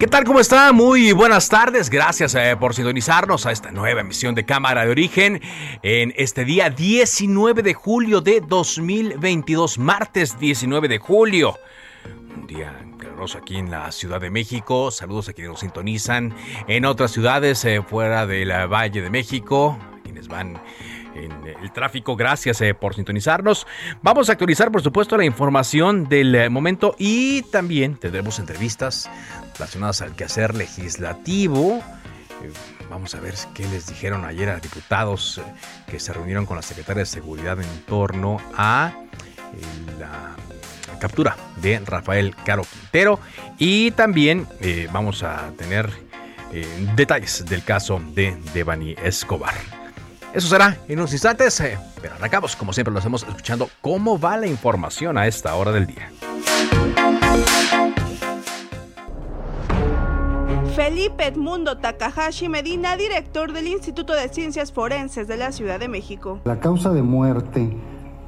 ¿Qué 0.00 0.06
tal? 0.06 0.24
¿Cómo 0.24 0.40
está? 0.40 0.72
Muy 0.72 1.12
buenas 1.12 1.50
tardes. 1.50 1.90
Gracias 1.90 2.34
eh, 2.34 2.56
por 2.58 2.74
sintonizarnos 2.74 3.44
a 3.44 3.52
esta 3.52 3.70
nueva 3.70 4.00
emisión 4.00 4.34
de 4.34 4.46
Cámara 4.46 4.86
de 4.86 4.90
Origen 4.90 5.42
en 5.82 6.14
este 6.16 6.46
día 6.46 6.70
19 6.70 7.62
de 7.62 7.74
julio 7.74 8.22
de 8.22 8.40
2022, 8.40 9.76
martes 9.76 10.40
19 10.40 10.88
de 10.88 10.96
julio. 10.96 11.58
Un 12.34 12.46
día 12.46 12.74
caluroso 12.96 13.36
aquí 13.36 13.58
en 13.58 13.70
la 13.70 13.92
Ciudad 13.92 14.22
de 14.22 14.30
México. 14.30 14.90
Saludos 14.90 15.28
a 15.28 15.34
quienes 15.34 15.50
nos 15.50 15.60
sintonizan 15.60 16.34
en 16.66 16.86
otras 16.86 17.10
ciudades 17.10 17.62
eh, 17.66 17.82
fuera 17.82 18.26
del 18.26 18.50
Valle 18.72 19.02
de 19.02 19.10
México, 19.10 19.78
quienes 20.02 20.28
van 20.28 20.58
en 21.14 21.32
el 21.62 21.72
tráfico. 21.72 22.16
Gracias 22.16 22.60
eh, 22.60 22.74
por 22.74 22.94
sintonizarnos. 22.94 23.66
Vamos 24.02 24.28
a 24.28 24.32
actualizar, 24.32 24.70
por 24.70 24.82
supuesto, 24.82 25.16
la 25.16 25.24
información 25.24 26.08
del 26.08 26.34
eh, 26.34 26.48
momento 26.48 26.94
y 26.98 27.42
también 27.42 27.96
tendremos 27.96 28.38
entrevistas 28.38 29.10
relacionadas 29.60 30.00
al 30.00 30.16
quehacer 30.16 30.54
legislativo. 30.54 31.82
Eh, 32.42 32.50
vamos 32.88 33.14
a 33.14 33.20
ver 33.20 33.34
qué 33.54 33.68
les 33.68 33.86
dijeron 33.86 34.24
ayer 34.24 34.48
a 34.48 34.58
diputados 34.58 35.38
que 35.86 36.00
se 36.00 36.14
reunieron 36.14 36.46
con 36.46 36.56
la 36.56 36.62
secretaria 36.62 37.00
de 37.00 37.06
Seguridad 37.06 37.60
en 37.60 37.82
torno 37.82 38.38
a 38.56 38.92
la 39.98 40.34
captura 40.98 41.36
de 41.60 41.78
Rafael 41.80 42.34
Caro 42.44 42.62
Quintero. 42.64 43.20
Y 43.58 43.90
también 43.90 44.48
vamos 44.92 45.22
a 45.22 45.52
tener 45.58 45.90
detalles 46.96 47.44
del 47.44 47.62
caso 47.62 48.00
de 48.14 48.36
Devani 48.54 48.94
Escobar. 49.02 49.54
Eso 50.32 50.46
será 50.46 50.76
en 50.86 50.98
unos 50.98 51.12
instantes, 51.12 51.58
eh, 51.60 51.76
pero 52.00 52.14
arrancamos, 52.14 52.54
como 52.54 52.72
siempre 52.72 52.92
lo 52.92 53.00
hacemos, 53.00 53.24
escuchando 53.24 53.68
cómo 53.80 54.18
va 54.18 54.36
la 54.36 54.46
información 54.46 55.18
a 55.18 55.26
esta 55.26 55.54
hora 55.56 55.72
del 55.72 55.86
día. 55.86 56.08
Felipe 60.82 61.26
Edmundo 61.26 61.76
Takahashi 61.76 62.48
Medina, 62.48 62.96
director 62.96 63.52
del 63.52 63.66
Instituto 63.66 64.14
de 64.14 64.30
Ciencias 64.30 64.72
Forenses 64.72 65.28
de 65.28 65.36
la 65.36 65.52
Ciudad 65.52 65.78
de 65.78 65.88
México. 65.88 66.40
La 66.44 66.58
causa 66.58 66.90
de 66.94 67.02
muerte 67.02 67.76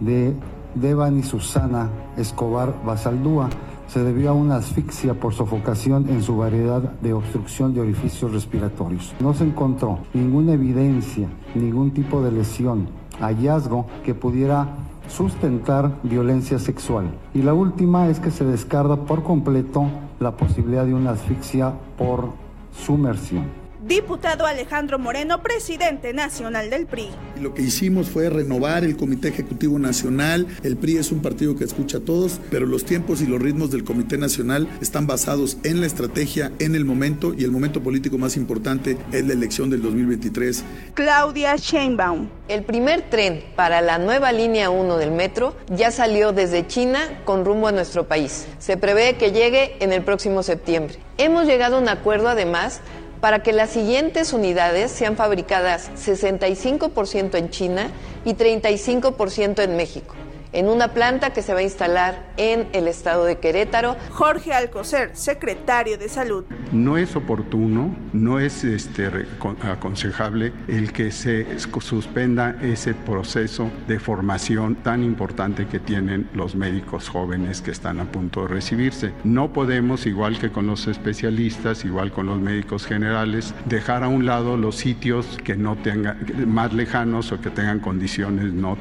de 0.00 0.36
Devani 0.74 1.22
Susana 1.22 1.88
Escobar 2.18 2.74
Basaldúa 2.84 3.48
se 3.88 4.04
debió 4.04 4.28
a 4.28 4.32
una 4.34 4.56
asfixia 4.56 5.14
por 5.14 5.32
sofocación 5.32 6.10
en 6.10 6.22
su 6.22 6.36
variedad 6.36 6.82
de 6.82 7.14
obstrucción 7.14 7.72
de 7.72 7.80
orificios 7.80 8.30
respiratorios. 8.34 9.14
No 9.18 9.32
se 9.32 9.44
encontró 9.44 10.00
ninguna 10.12 10.52
evidencia, 10.52 11.28
ningún 11.54 11.92
tipo 11.92 12.20
de 12.20 12.32
lesión, 12.32 12.86
hallazgo 13.18 13.86
que 14.04 14.12
pudiera 14.14 14.76
sustentar 15.08 15.90
violencia 16.02 16.58
sexual. 16.58 17.14
Y 17.32 17.40
la 17.40 17.54
última 17.54 18.08
es 18.08 18.20
que 18.20 18.30
se 18.30 18.44
descarta 18.44 18.96
por 18.96 19.22
completo 19.22 19.86
la 20.20 20.36
posibilidad 20.36 20.84
de 20.84 20.94
una 20.94 21.12
asfixia 21.12 21.72
por 21.96 22.41
sumersión. 22.72 23.61
Diputado 23.92 24.46
Alejandro 24.46 24.98
Moreno, 24.98 25.42
presidente 25.42 26.14
nacional 26.14 26.70
del 26.70 26.86
PRI. 26.86 27.10
Lo 27.42 27.52
que 27.52 27.60
hicimos 27.60 28.08
fue 28.08 28.30
renovar 28.30 28.84
el 28.84 28.96
Comité 28.96 29.28
Ejecutivo 29.28 29.78
Nacional. 29.78 30.46
El 30.62 30.78
PRI 30.78 30.96
es 30.96 31.12
un 31.12 31.20
partido 31.20 31.56
que 31.56 31.64
escucha 31.64 31.98
a 31.98 32.00
todos, 32.00 32.40
pero 32.50 32.64
los 32.64 32.86
tiempos 32.86 33.20
y 33.20 33.26
los 33.26 33.38
ritmos 33.38 33.70
del 33.70 33.84
Comité 33.84 34.16
Nacional 34.16 34.66
están 34.80 35.06
basados 35.06 35.58
en 35.62 35.82
la 35.82 35.86
estrategia, 35.86 36.52
en 36.58 36.74
el 36.74 36.86
momento, 36.86 37.34
y 37.36 37.44
el 37.44 37.50
momento 37.50 37.82
político 37.82 38.16
más 38.16 38.38
importante 38.38 38.96
es 39.12 39.26
la 39.26 39.34
elección 39.34 39.68
del 39.68 39.82
2023. 39.82 40.64
Claudia 40.94 41.56
Sheinbaum. 41.56 42.30
El 42.48 42.62
primer 42.64 43.02
tren 43.10 43.44
para 43.56 43.82
la 43.82 43.98
nueva 43.98 44.32
línea 44.32 44.70
1 44.70 44.96
del 44.96 45.10
metro 45.10 45.54
ya 45.68 45.90
salió 45.90 46.32
desde 46.32 46.66
China 46.66 47.20
con 47.26 47.44
rumbo 47.44 47.68
a 47.68 47.72
nuestro 47.72 48.08
país. 48.08 48.46
Se 48.58 48.78
prevé 48.78 49.16
que 49.16 49.32
llegue 49.32 49.76
en 49.80 49.92
el 49.92 50.02
próximo 50.02 50.42
septiembre. 50.42 50.96
Hemos 51.18 51.46
llegado 51.46 51.76
a 51.76 51.80
un 51.80 51.88
acuerdo 51.90 52.28
además 52.28 52.80
para 53.22 53.44
que 53.44 53.52
las 53.52 53.70
siguientes 53.70 54.32
unidades 54.32 54.90
sean 54.90 55.16
fabricadas 55.16 55.92
65% 55.92 57.36
en 57.36 57.50
China 57.50 57.88
y 58.24 58.34
35% 58.34 59.62
en 59.62 59.76
México 59.76 60.16
en 60.52 60.68
una 60.68 60.88
planta 60.88 61.32
que 61.32 61.42
se 61.42 61.52
va 61.52 61.60
a 61.60 61.62
instalar 61.62 62.32
en 62.36 62.68
el 62.72 62.88
estado 62.88 63.24
de 63.24 63.38
Querétaro. 63.38 63.96
Jorge 64.10 64.52
Alcocer, 64.52 65.10
secretario 65.14 65.98
de 65.98 66.08
Salud. 66.08 66.44
No 66.72 66.96
es 66.96 67.16
oportuno, 67.16 67.94
no 68.12 68.38
es 68.38 68.64
este, 68.64 69.10
aconsejable 69.62 70.52
el 70.68 70.92
que 70.92 71.10
se 71.10 71.46
suspenda 71.58 72.56
ese 72.62 72.94
proceso 72.94 73.70
de 73.88 73.98
formación 73.98 74.76
tan 74.76 75.02
importante 75.02 75.66
que 75.66 75.80
tienen 75.80 76.28
los 76.34 76.54
médicos 76.54 77.08
jóvenes 77.08 77.60
que 77.60 77.70
están 77.70 78.00
a 78.00 78.04
punto 78.04 78.42
de 78.42 78.48
recibirse. 78.48 79.12
No 79.24 79.52
podemos, 79.52 80.06
igual 80.06 80.38
que 80.38 80.50
con 80.50 80.66
los 80.66 80.86
especialistas, 80.86 81.84
igual 81.84 82.12
con 82.12 82.26
los 82.26 82.40
médicos 82.40 82.86
generales, 82.86 83.54
dejar 83.64 84.04
a 84.04 84.08
un 84.08 84.26
lado 84.26 84.56
los 84.56 84.76
sitios 84.76 85.38
que 85.42 85.56
no 85.56 85.76
tengan 85.76 86.18
más 86.46 86.72
lejanos 86.72 87.32
o 87.32 87.40
que 87.40 87.50
tengan 87.50 87.80
condiciones 87.80 88.52
no 88.52 88.76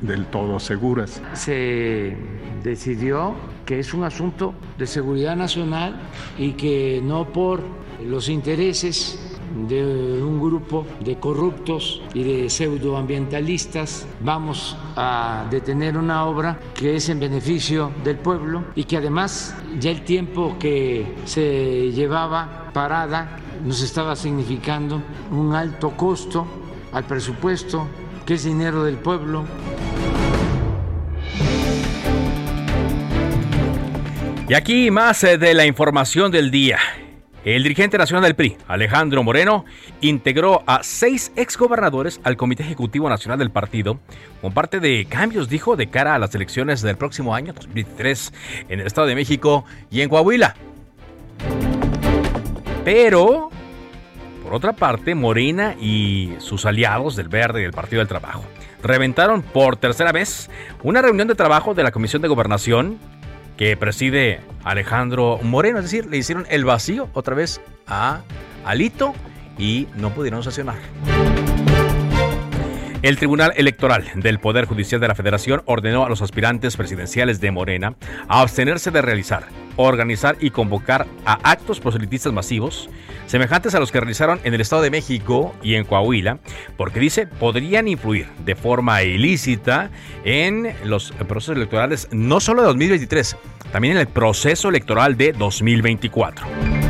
del 0.00 0.26
todo 0.26 0.60
seguras. 0.60 1.13
Se 1.34 2.16
decidió 2.62 3.34
que 3.66 3.78
es 3.78 3.94
un 3.94 4.04
asunto 4.04 4.54
de 4.78 4.86
seguridad 4.86 5.36
nacional 5.36 6.00
y 6.38 6.52
que 6.52 7.00
no 7.02 7.32
por 7.32 7.62
los 8.04 8.28
intereses 8.28 9.18
de 9.68 10.20
un 10.22 10.40
grupo 10.40 10.84
de 11.00 11.16
corruptos 11.18 12.02
y 12.12 12.24
de 12.24 12.50
pseudoambientalistas 12.50 14.06
vamos 14.20 14.76
a 14.96 15.46
detener 15.50 15.96
una 15.96 16.24
obra 16.26 16.58
que 16.74 16.96
es 16.96 17.08
en 17.08 17.20
beneficio 17.20 17.92
del 18.02 18.16
pueblo 18.16 18.64
y 18.74 18.84
que 18.84 18.96
además 18.96 19.54
ya 19.78 19.90
el 19.90 20.02
tiempo 20.02 20.56
que 20.58 21.14
se 21.24 21.92
llevaba 21.92 22.70
parada 22.72 23.38
nos 23.64 23.80
estaba 23.82 24.16
significando 24.16 25.00
un 25.30 25.54
alto 25.54 25.90
costo 25.96 26.46
al 26.92 27.04
presupuesto, 27.04 27.86
que 28.26 28.34
es 28.34 28.44
dinero 28.44 28.84
del 28.84 28.96
pueblo. 28.96 29.44
Y 34.46 34.52
aquí 34.52 34.90
más 34.90 35.24
eh, 35.24 35.38
de 35.38 35.54
la 35.54 35.64
información 35.64 36.30
del 36.30 36.50
día. 36.50 36.78
El 37.46 37.62
dirigente 37.62 37.96
nacional 37.96 38.24
del 38.24 38.34
PRI, 38.34 38.58
Alejandro 38.68 39.22
Moreno, 39.22 39.64
integró 40.02 40.62
a 40.66 40.82
seis 40.82 41.32
exgobernadores 41.34 42.20
al 42.24 42.36
Comité 42.36 42.62
Ejecutivo 42.62 43.08
Nacional 43.08 43.38
del 43.38 43.50
partido, 43.50 44.00
con 44.42 44.52
parte 44.52 44.80
de 44.80 45.06
cambios, 45.06 45.48
dijo, 45.48 45.76
de 45.76 45.88
cara 45.88 46.14
a 46.14 46.18
las 46.18 46.34
elecciones 46.34 46.82
del 46.82 46.96
próximo 46.96 47.34
año, 47.34 47.54
2023, 47.54 48.32
en 48.68 48.80
el 48.80 48.86
Estado 48.86 49.06
de 49.06 49.14
México 49.14 49.64
y 49.90 50.02
en 50.02 50.10
Coahuila. 50.10 50.54
Pero, 52.84 53.48
por 54.42 54.52
otra 54.52 54.74
parte, 54.74 55.14
Morena 55.14 55.74
y 55.80 56.34
sus 56.38 56.66
aliados 56.66 57.16
del 57.16 57.28
Verde 57.28 57.60
y 57.60 57.62
del 57.62 57.72
Partido 57.72 58.00
del 58.00 58.08
Trabajo 58.08 58.44
reventaron 58.84 59.40
por 59.42 59.76
tercera 59.76 60.12
vez 60.12 60.50
una 60.82 61.00
reunión 61.00 61.26
de 61.26 61.34
trabajo 61.34 61.74
de 61.74 61.82
la 61.82 61.90
Comisión 61.90 62.20
de 62.20 62.28
Gobernación 62.28 62.98
que 63.56 63.76
preside 63.76 64.40
Alejandro 64.62 65.38
Moreno. 65.42 65.78
Es 65.78 65.84
decir, 65.84 66.06
le 66.06 66.16
hicieron 66.16 66.46
el 66.50 66.64
vacío 66.64 67.08
otra 67.14 67.34
vez 67.34 67.60
a 67.86 68.22
Alito 68.64 69.14
y 69.58 69.86
no 69.96 70.10
pudieron 70.10 70.42
sancionar. 70.42 70.76
El 73.02 73.18
Tribunal 73.18 73.52
Electoral 73.56 74.10
del 74.14 74.38
Poder 74.38 74.64
Judicial 74.64 74.98
de 74.98 75.08
la 75.08 75.14
Federación 75.14 75.62
ordenó 75.66 76.06
a 76.06 76.08
los 76.08 76.22
aspirantes 76.22 76.74
presidenciales 76.76 77.38
de 77.38 77.50
Morena 77.50 77.96
a 78.28 78.40
abstenerse 78.40 78.90
de 78.90 79.02
realizar, 79.02 79.44
organizar 79.76 80.36
y 80.40 80.50
convocar 80.50 81.06
a 81.24 81.34
actos 81.50 81.80
proselitistas 81.80 82.32
masivos 82.32 82.88
semejantes 83.26 83.74
a 83.74 83.80
los 83.80 83.90
que 83.90 84.00
realizaron 84.00 84.40
en 84.44 84.54
el 84.54 84.60
Estado 84.60 84.82
de 84.82 84.90
México 84.90 85.54
y 85.62 85.74
en 85.74 85.84
Coahuila, 85.84 86.38
porque 86.76 87.00
dice 87.00 87.26
podrían 87.26 87.88
influir 87.88 88.28
de 88.44 88.54
forma 88.54 89.02
ilícita 89.02 89.90
en 90.24 90.74
los 90.84 91.12
procesos 91.12 91.56
electorales 91.56 92.08
no 92.12 92.40
solo 92.40 92.62
de 92.62 92.68
2023, 92.68 93.36
también 93.72 93.94
en 93.94 94.00
el 94.00 94.08
proceso 94.08 94.68
electoral 94.68 95.16
de 95.16 95.32
2024. 95.32 96.83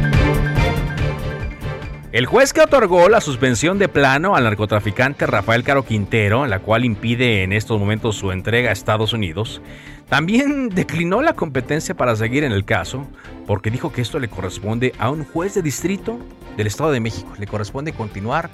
El 2.15 2.27
juez 2.27 2.53
que 2.53 2.61
otorgó 2.61 3.09
la 3.09 3.21
suspensión 3.21 3.81
de 3.81 3.89
plano 3.89 4.37
al 4.37 4.45
narcotraficante 4.45 5.27
Rafael 5.27 5.65
Caro 5.65 5.85
Quintero, 5.85 6.47
la 6.47 6.61
cual 6.61 6.85
impide 6.85 7.43
en 7.43 7.53
estos 7.53 7.81
momentos 7.81 8.15
su 8.15 8.31
entrega 8.31 8.71
a 8.71 8.73
Estados 8.73 9.13
Unidos, 9.13 9.61
también 10.09 10.69
declinó 10.73 11.23
la 11.23 11.33
competencia 11.33 11.97
para 11.97 12.15
seguir 12.15 12.45
en 12.45 12.53
el 12.53 12.65
caso 12.65 13.09
porque 13.49 13.69
dijo 13.69 13.93
que 13.93 14.01
esto 14.01 14.21
le 14.21 14.29
corresponde 14.29 14.93
a 15.01 15.11
un 15.11 15.25
juez 15.25 15.55
de 15.55 15.63
distrito 15.63 16.21
del 16.57 16.69
Estado 16.69 16.93
de 16.93 17.01
México. 17.01 17.33
Le 17.37 17.49
corresponde 17.49 17.93
continuar 17.93 18.49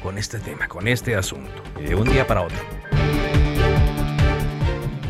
con 0.00 0.16
este 0.16 0.38
tema, 0.38 0.68
con 0.68 0.86
este 0.86 1.16
asunto, 1.16 1.64
de 1.84 1.96
un 1.96 2.08
día 2.08 2.28
para 2.28 2.42
otro. 2.42 2.58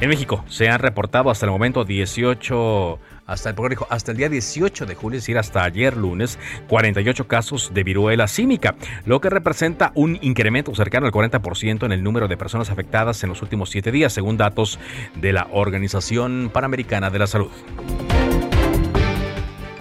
En 0.01 0.09
México 0.09 0.43
se 0.49 0.71
han 0.71 0.79
reportado 0.79 1.29
hasta 1.29 1.45
el 1.45 1.53
momento 1.53 1.85
18 1.85 2.99
hasta 3.27 3.51
el, 3.51 3.57
hasta 3.89 4.11
el 4.13 4.17
día 4.17 4.29
18 4.29 4.87
de 4.87 4.95
julio, 4.95 5.19
es 5.19 5.25
decir, 5.25 5.39
hasta 5.39 5.65
ayer 5.65 5.97
lunes, 5.97 6.39
48 6.69 7.27
casos 7.27 7.73
de 7.75 7.85
viruela 7.85 8.29
símica, 8.29 8.75
lo 9.05 9.21
que 9.21 9.31
representa 9.31 9.93
un 9.95 10.19
incremento 10.23 10.75
cercano 10.75 11.07
al 11.07 11.13
40% 11.13 11.85
en 11.85 11.93
el 11.93 12.03
número 12.03 12.29
de 12.29 12.37
personas 12.37 12.71
afectadas 12.71 13.23
en 13.23 13.31
los 13.31 13.43
últimos 13.43 13.71
siete 13.71 13.93
días, 13.93 14.13
según 14.13 14.37
datos 14.37 14.79
de 15.15 15.33
la 15.33 15.49
Organización 15.53 16.51
Panamericana 16.53 17.11
de 17.11 17.19
la 17.19 17.27
Salud. 17.27 17.51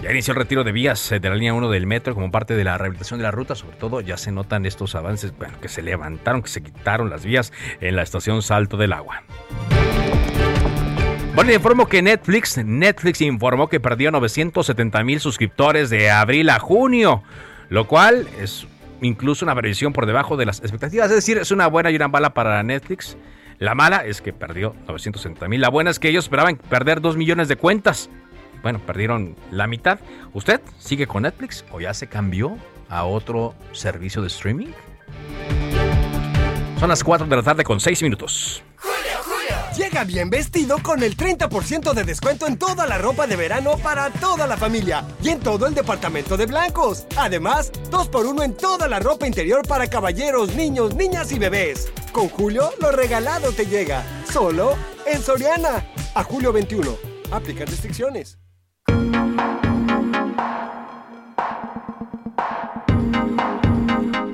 Ya 0.04 0.10
inició 0.10 0.32
el 0.32 0.38
retiro 0.38 0.64
de 0.64 0.72
vías 0.72 1.08
de 1.08 1.28
la 1.30 1.34
línea 1.34 1.54
1 1.54 1.70
del 1.70 1.86
metro 1.86 2.14
como 2.14 2.30
parte 2.30 2.54
de 2.56 2.62
la 2.62 2.76
rehabilitación 2.76 3.18
de 3.18 3.22
la 3.22 3.30
ruta. 3.30 3.54
Sobre 3.54 3.76
todo 3.76 4.02
ya 4.02 4.18
se 4.18 4.32
notan 4.32 4.66
estos 4.66 4.94
avances, 4.94 5.34
bueno, 5.34 5.58
que 5.62 5.68
se 5.68 5.80
levantaron, 5.80 6.42
que 6.42 6.50
se 6.50 6.62
quitaron 6.62 7.08
las 7.08 7.24
vías 7.24 7.54
en 7.80 7.96
la 7.96 8.02
estación 8.02 8.42
Salto 8.42 8.76
del 8.76 8.92
Agua. 8.92 9.22
Bueno, 11.34 11.52
informo 11.52 11.88
que 11.88 12.00
Netflix, 12.00 12.58
Netflix 12.64 13.20
informó 13.20 13.68
que 13.68 13.80
perdió 13.80 14.12
970 14.12 15.02
mil 15.02 15.18
suscriptores 15.18 15.90
de 15.90 16.08
abril 16.08 16.48
a 16.48 16.60
junio, 16.60 17.24
lo 17.70 17.88
cual 17.88 18.28
es 18.40 18.68
incluso 19.00 19.44
una 19.44 19.56
previsión 19.56 19.92
por 19.92 20.06
debajo 20.06 20.36
de 20.36 20.46
las 20.46 20.60
expectativas. 20.60 21.10
Es 21.10 21.16
decir, 21.16 21.38
es 21.38 21.50
una 21.50 21.66
buena 21.66 21.90
y 21.90 21.96
una 21.96 22.06
mala 22.06 22.34
para 22.34 22.62
Netflix. 22.62 23.16
La 23.58 23.74
mala 23.74 24.04
es 24.04 24.20
que 24.20 24.32
perdió 24.32 24.76
970 24.86 25.48
mil. 25.48 25.60
La 25.60 25.70
buena 25.70 25.90
es 25.90 25.98
que 25.98 26.08
ellos 26.08 26.26
esperaban 26.26 26.56
perder 26.56 27.00
2 27.00 27.16
millones 27.16 27.48
de 27.48 27.56
cuentas. 27.56 28.10
Bueno, 28.62 28.78
perdieron 28.78 29.34
la 29.50 29.66
mitad. 29.66 29.98
¿Usted 30.34 30.60
sigue 30.78 31.08
con 31.08 31.24
Netflix 31.24 31.64
o 31.72 31.80
ya 31.80 31.94
se 31.94 32.06
cambió 32.06 32.56
a 32.88 33.06
otro 33.06 33.56
servicio 33.72 34.22
de 34.22 34.28
streaming? 34.28 34.68
Son 36.78 36.88
las 36.88 37.02
4 37.02 37.26
de 37.26 37.36
la 37.36 37.42
tarde 37.42 37.64
con 37.64 37.80
6 37.80 38.04
minutos. 38.04 38.62
Llega 39.76 40.04
bien 40.04 40.30
vestido 40.30 40.78
con 40.80 41.02
el 41.02 41.16
30% 41.16 41.94
de 41.94 42.04
descuento 42.04 42.46
en 42.46 42.56
toda 42.56 42.86
la 42.86 42.96
ropa 42.98 43.26
de 43.26 43.34
verano 43.34 43.76
para 43.78 44.08
toda 44.10 44.46
la 44.46 44.56
familia 44.56 45.04
y 45.20 45.30
en 45.30 45.40
todo 45.40 45.66
el 45.66 45.74
departamento 45.74 46.36
de 46.36 46.46
blancos. 46.46 47.06
Además, 47.16 47.72
2x1 47.90 48.44
en 48.44 48.56
toda 48.56 48.86
la 48.86 49.00
ropa 49.00 49.26
interior 49.26 49.66
para 49.66 49.88
caballeros, 49.88 50.54
niños, 50.54 50.94
niñas 50.94 51.32
y 51.32 51.40
bebés. 51.40 51.90
Con 52.12 52.28
Julio, 52.28 52.70
lo 52.80 52.92
regalado 52.92 53.50
te 53.50 53.66
llega. 53.66 54.04
Solo 54.32 54.76
en 55.06 55.20
Soriana. 55.20 55.84
A 56.14 56.22
julio 56.22 56.52
21. 56.52 56.96
Aplica 57.32 57.64
restricciones. 57.64 58.38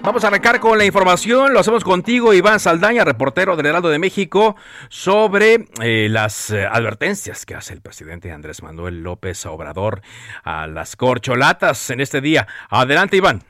Vamos 0.02 0.24
a 0.24 0.28
arrancar 0.28 0.60
con 0.60 0.78
la 0.78 0.86
información. 0.86 1.52
Lo 1.52 1.60
hacemos 1.60 1.84
contigo, 1.84 2.32
Iván 2.32 2.58
Saldaña, 2.58 3.04
reportero 3.04 3.54
del 3.54 3.66
Heraldo 3.66 3.90
de 3.90 3.98
México, 3.98 4.56
sobre 4.88 5.66
eh, 5.82 6.08
las 6.10 6.50
eh, 6.50 6.66
advertencias 6.66 7.44
que 7.44 7.54
hace 7.54 7.74
el 7.74 7.82
presidente 7.82 8.32
Andrés 8.32 8.62
Manuel 8.62 9.02
López 9.02 9.44
Obrador 9.44 10.00
a 10.42 10.66
las 10.66 10.96
corcholatas 10.96 11.90
en 11.90 12.00
este 12.00 12.22
día. 12.22 12.46
Adelante, 12.70 13.18
Iván. 13.18 13.40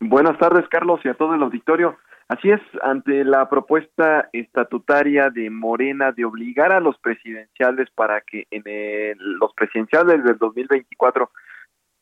Buenas 0.00 0.36
tardes, 0.38 0.68
Carlos, 0.68 1.00
y 1.04 1.08
a 1.08 1.14
todo 1.14 1.34
el 1.34 1.42
auditorio. 1.44 1.96
Así 2.26 2.50
es, 2.50 2.60
ante 2.82 3.24
la 3.24 3.48
propuesta 3.48 4.28
estatutaria 4.32 5.30
de 5.30 5.48
Morena 5.48 6.10
de 6.10 6.24
obligar 6.24 6.72
a 6.72 6.80
los 6.80 6.98
presidenciales 6.98 7.88
para 7.94 8.20
que 8.20 8.46
en 8.50 8.64
los 9.38 9.54
presidenciales 9.54 10.24
del 10.24 10.38
2024 10.38 11.30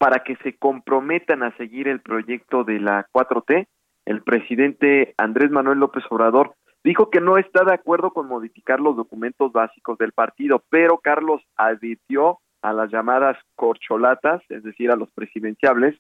para 0.06 0.22
que 0.22 0.36
se 0.36 0.56
comprometan 0.56 1.42
a 1.42 1.50
seguir 1.56 1.88
el 1.88 2.00
proyecto 2.00 2.62
de 2.62 2.78
la 2.78 3.08
4T, 3.12 3.66
el 4.04 4.22
presidente 4.22 5.14
Andrés 5.18 5.50
Manuel 5.50 5.80
López 5.80 6.04
Obrador 6.10 6.54
dijo 6.84 7.10
que 7.10 7.20
no 7.20 7.38
está 7.38 7.64
de 7.64 7.74
acuerdo 7.74 8.12
con 8.12 8.28
modificar 8.28 8.78
los 8.78 8.94
documentos 8.94 9.50
básicos 9.50 9.98
del 9.98 10.12
partido, 10.12 10.62
pero 10.70 10.98
Carlos 10.98 11.42
advirtió 11.56 12.38
a 12.62 12.72
las 12.72 12.92
llamadas 12.92 13.36
corcholatas, 13.56 14.42
es 14.48 14.62
decir, 14.62 14.92
a 14.92 14.96
los 14.96 15.10
presidenciables, 15.10 15.98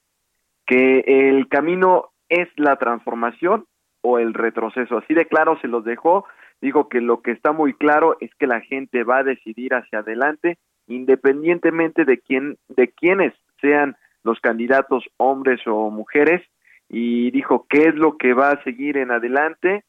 que 0.66 1.00
el 1.00 1.48
camino 1.48 2.10
es 2.28 2.46
la 2.54 2.76
transformación 2.76 3.64
o 4.02 4.20
el 4.20 4.34
retroceso. 4.34 4.98
Así 4.98 5.14
de 5.14 5.26
claro 5.26 5.58
se 5.60 5.66
los 5.66 5.84
dejó, 5.84 6.26
dijo 6.60 6.88
que 6.88 7.00
lo 7.00 7.22
que 7.22 7.32
está 7.32 7.50
muy 7.50 7.74
claro 7.74 8.16
es 8.20 8.30
que 8.38 8.46
la 8.46 8.60
gente 8.60 9.02
va 9.02 9.18
a 9.18 9.24
decidir 9.24 9.74
hacia 9.74 9.98
adelante 9.98 10.58
independientemente 10.86 12.04
de 12.04 12.20
quién 12.20 12.56
de 12.68 12.92
quiénes 12.92 13.34
sean 13.60 13.96
los 14.22 14.40
candidatos 14.40 15.04
hombres 15.16 15.60
o 15.66 15.90
mujeres 15.90 16.42
y 16.88 17.30
dijo 17.30 17.66
qué 17.68 17.88
es 17.88 17.94
lo 17.94 18.16
que 18.16 18.32
va 18.34 18.50
a 18.50 18.62
seguir 18.64 18.96
en 18.96 19.10
adelante 19.10 19.84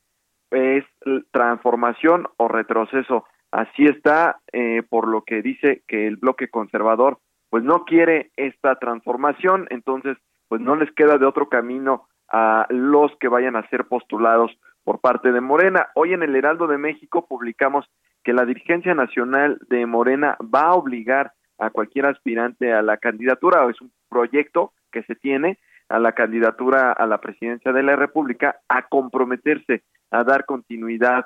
es 0.52 0.86
transformación 1.31 2.28
o 2.38 2.48
retroceso 2.48 3.25
así 3.52 3.86
está 3.86 4.40
eh, 4.52 4.84
por 4.88 5.08
lo 5.08 5.24
que 5.24 5.42
dice 5.42 5.84
que 5.88 6.08
el 6.08 6.18
bloque 6.18 6.50
conservador 6.50 7.19
pues 7.50 7.64
no 7.64 7.86
quiere 7.86 8.31
esta 8.38 8.75
transformación 8.75 9.68
entonces 9.69 10.18
pues 10.48 10.62
no 10.62 10.75
les 10.75 10.92
queda 10.94 11.18
de 11.18 11.25
otro 11.25 11.50
camino 11.50 12.08
a 12.30 12.68
los 12.69 13.16
que 13.19 13.28
vayan 13.28 13.56
a 13.56 13.68
ser 13.69 13.86
postulados 13.86 14.52
por 14.84 15.00
parte 15.00 15.31
de 15.31 15.42
Morena. 15.42 15.88
Hoy 15.96 16.14
en 16.14 16.24
el 16.24 16.36
Heraldo 16.36 16.68
de 16.68 16.78
México 16.78 17.25
publicamos 17.28 17.86
que 18.24 18.33
la 18.33 18.45
dirigencia 18.45 18.94
nacional 18.94 19.59
de 19.69 19.86
Morena 19.86 20.38
va 20.42 20.68
a 20.68 20.74
obligar 20.74 21.33
a 21.57 21.69
cualquier 21.69 22.06
aspirante 22.06 22.73
a 22.73 22.81
la 22.81 22.97
candidatura, 22.97 23.66
o 23.66 23.69
es 23.69 23.81
un 23.81 23.92
proyecto 24.09 24.73
que 24.92 25.04
se 25.04 25.16
tiene 25.16 25.57
a 25.90 25.99
la 25.99 26.11
candidatura 26.14 26.92
a 26.92 27.06
la 27.06 27.19
presidencia 27.19 27.71
de 27.71 27.83
la 27.83 27.95
República 27.95 28.59
a 28.68 28.87
comprometerse 28.87 29.83
a 30.11 30.23
dar 30.23 30.45
continuidad 30.45 31.26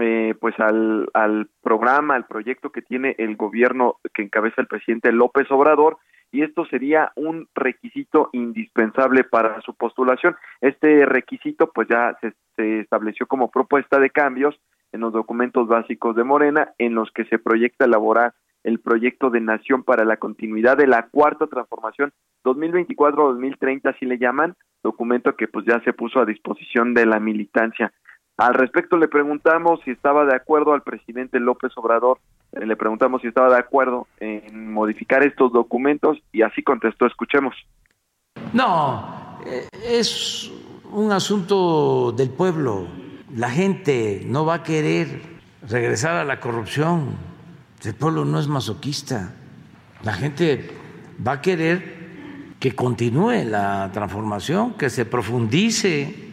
eh, 0.00 0.34
pues 0.40 0.54
al, 0.60 1.08
al 1.14 1.48
programa, 1.62 2.14
al 2.14 2.26
proyecto 2.26 2.70
que 2.70 2.82
tiene 2.82 3.14
el 3.18 3.36
gobierno 3.36 3.96
que 4.12 4.22
encabeza 4.22 4.60
el 4.60 4.66
presidente 4.66 5.12
López 5.12 5.50
Obrador 5.50 5.98
y 6.30 6.42
esto 6.42 6.66
sería 6.66 7.10
un 7.16 7.48
requisito 7.54 8.28
indispensable 8.32 9.24
para 9.24 9.62
su 9.62 9.74
postulación. 9.74 10.36
Este 10.60 11.06
requisito 11.06 11.70
pues 11.72 11.88
ya 11.88 12.16
se, 12.20 12.34
se 12.56 12.80
estableció 12.80 13.26
como 13.26 13.50
propuesta 13.50 13.98
de 13.98 14.10
cambios 14.10 14.60
en 14.92 15.00
los 15.00 15.12
documentos 15.12 15.66
básicos 15.68 16.14
de 16.16 16.24
Morena 16.24 16.72
en 16.78 16.94
los 16.94 17.10
que 17.12 17.24
se 17.24 17.38
proyecta 17.38 17.86
elaborar 17.86 18.34
el 18.68 18.80
proyecto 18.80 19.30
de 19.30 19.40
nación 19.40 19.82
para 19.82 20.04
la 20.04 20.18
continuidad 20.18 20.76
de 20.76 20.86
la 20.86 21.08
cuarta 21.08 21.46
transformación 21.46 22.12
2024-2030, 22.44 23.94
así 23.94 24.04
le 24.04 24.18
llaman, 24.18 24.54
documento 24.82 25.34
que 25.36 25.48
pues 25.48 25.64
ya 25.66 25.80
se 25.84 25.92
puso 25.92 26.20
a 26.20 26.26
disposición 26.26 26.94
de 26.94 27.06
la 27.06 27.18
militancia. 27.18 27.92
Al 28.36 28.54
respecto 28.54 28.96
le 28.96 29.08
preguntamos 29.08 29.80
si 29.84 29.90
estaba 29.90 30.24
de 30.24 30.36
acuerdo 30.36 30.72
al 30.72 30.82
presidente 30.82 31.40
López 31.40 31.72
Obrador, 31.76 32.18
eh, 32.52 32.66
le 32.66 32.76
preguntamos 32.76 33.22
si 33.22 33.28
estaba 33.28 33.48
de 33.48 33.58
acuerdo 33.58 34.06
en 34.20 34.72
modificar 34.72 35.22
estos 35.22 35.52
documentos 35.52 36.18
y 36.30 36.42
así 36.42 36.62
contestó, 36.62 37.06
escuchemos. 37.06 37.54
No, 38.52 39.40
eh, 39.44 39.66
es 39.82 40.52
un 40.92 41.10
asunto 41.10 42.12
del 42.12 42.30
pueblo. 42.30 42.86
La 43.34 43.50
gente 43.50 44.22
no 44.26 44.46
va 44.46 44.54
a 44.54 44.62
querer 44.62 45.20
regresar 45.68 46.16
a 46.16 46.24
la 46.24 46.38
corrupción 46.38 47.27
el 47.84 47.94
pueblo 47.94 48.24
no 48.24 48.40
es 48.40 48.48
masoquista. 48.48 49.34
La 50.02 50.12
gente 50.12 50.70
va 51.26 51.32
a 51.32 51.40
querer 51.40 51.98
que 52.60 52.74
continúe 52.74 53.44
la 53.44 53.90
transformación, 53.92 54.74
que 54.74 54.90
se 54.90 55.04
profundice. 55.04 56.28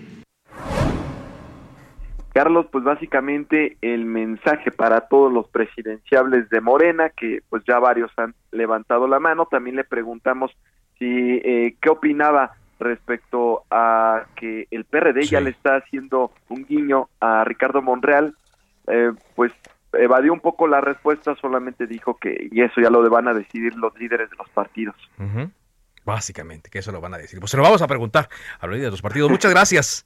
Carlos, 2.34 2.66
pues 2.72 2.84
básicamente 2.84 3.78
el 3.82 4.06
mensaje 4.06 4.72
para 4.72 5.02
todos 5.02 5.32
los 5.32 5.48
presidenciables 5.48 6.50
de 6.50 6.60
Morena, 6.62 7.10
que 7.10 7.40
pues 7.50 7.64
ya 7.66 7.80
varios 7.80 8.12
han 8.18 8.36
levantado 8.52 9.08
la 9.08 9.20
mano, 9.20 9.46
también 9.46 9.78
le 9.78 9.86
preguntamos 9.86 10.52
si 11.00 11.06
eh, 11.06 11.76
qué 11.82 11.90
opinaba 11.90 12.56
respecto 12.78 13.64
a 13.72 14.26
que 14.36 14.68
el 14.72 14.84
PRD 14.84 15.24
ya 15.24 15.40
le 15.40 15.52
está 15.52 15.78
haciendo 15.78 16.32
un 16.50 16.66
guiño 16.66 17.08
a 17.22 17.46
Ricardo 17.46 17.82
Monreal, 17.82 18.36
eh, 18.88 19.14
pues 19.36 19.54
evadió 20.00 20.34
un 20.34 20.40
poco 20.40 20.68
la 20.68 20.82
respuesta, 20.82 21.36
solamente 21.36 21.88
dijo 21.88 22.18
que 22.18 22.50
y 22.52 22.62
eso 22.62 22.82
ya 22.82 22.90
lo 22.90 23.08
van 23.10 23.28
a 23.28 23.34
decidir 23.34 23.76
los 23.76 23.98
líderes 23.98 24.30
de 24.30 24.36
los 24.36 24.50
partidos. 24.50 24.96
Básicamente, 26.06 26.70
que 26.70 26.80
eso 26.80 26.92
lo 26.92 27.02
van 27.02 27.14
a 27.14 27.18
decir. 27.18 27.40
Pues 27.40 27.52
se 27.52 27.58
lo 27.58 27.64
vamos 27.64 27.82
a 27.82 27.88
preguntar 27.88 28.30
a 28.60 28.68
los 28.68 28.76
líderes 28.76 28.88
de 28.88 28.92
los 28.92 29.02
partidos. 29.02 29.32
Muchas 29.32 29.52
gracias. 29.54 30.06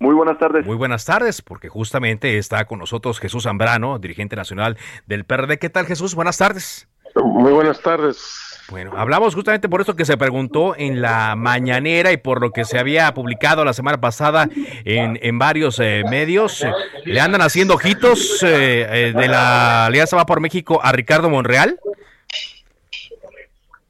Muy 0.00 0.14
buenas 0.14 0.38
tardes. 0.38 0.64
Muy 0.64 0.76
buenas 0.76 1.04
tardes, 1.04 1.42
porque 1.42 1.68
justamente 1.68 2.38
está 2.38 2.64
con 2.66 2.78
nosotros 2.78 3.18
Jesús 3.18 3.44
Zambrano, 3.44 3.98
dirigente 3.98 4.36
nacional 4.36 4.76
del 5.06 5.24
PRD. 5.24 5.58
¿Qué 5.58 5.70
tal, 5.70 5.86
Jesús? 5.86 6.14
Buenas 6.14 6.38
tardes. 6.38 6.88
Muy 7.24 7.52
buenas 7.52 7.80
tardes. 7.80 8.48
Bueno, 8.70 8.92
hablamos 8.96 9.34
justamente 9.34 9.66
por 9.66 9.80
esto 9.80 9.96
que 9.96 10.04
se 10.04 10.18
preguntó 10.18 10.76
en 10.76 11.00
la 11.00 11.34
mañanera 11.36 12.12
y 12.12 12.18
por 12.18 12.42
lo 12.42 12.50
que 12.50 12.66
se 12.66 12.78
había 12.78 13.12
publicado 13.14 13.64
la 13.64 13.72
semana 13.72 13.98
pasada 13.98 14.46
en, 14.84 15.18
en 15.22 15.38
varios 15.38 15.80
eh, 15.80 16.02
medios. 16.10 16.66
¿Le 17.06 17.18
andan 17.18 17.40
haciendo 17.40 17.74
ojitos 17.74 18.42
eh, 18.42 19.08
eh, 19.08 19.12
de 19.16 19.28
la 19.28 19.86
Alianza 19.86 20.16
Va 20.16 20.26
por 20.26 20.40
México 20.40 20.80
a 20.82 20.92
Ricardo 20.92 21.30
Monreal? 21.30 21.80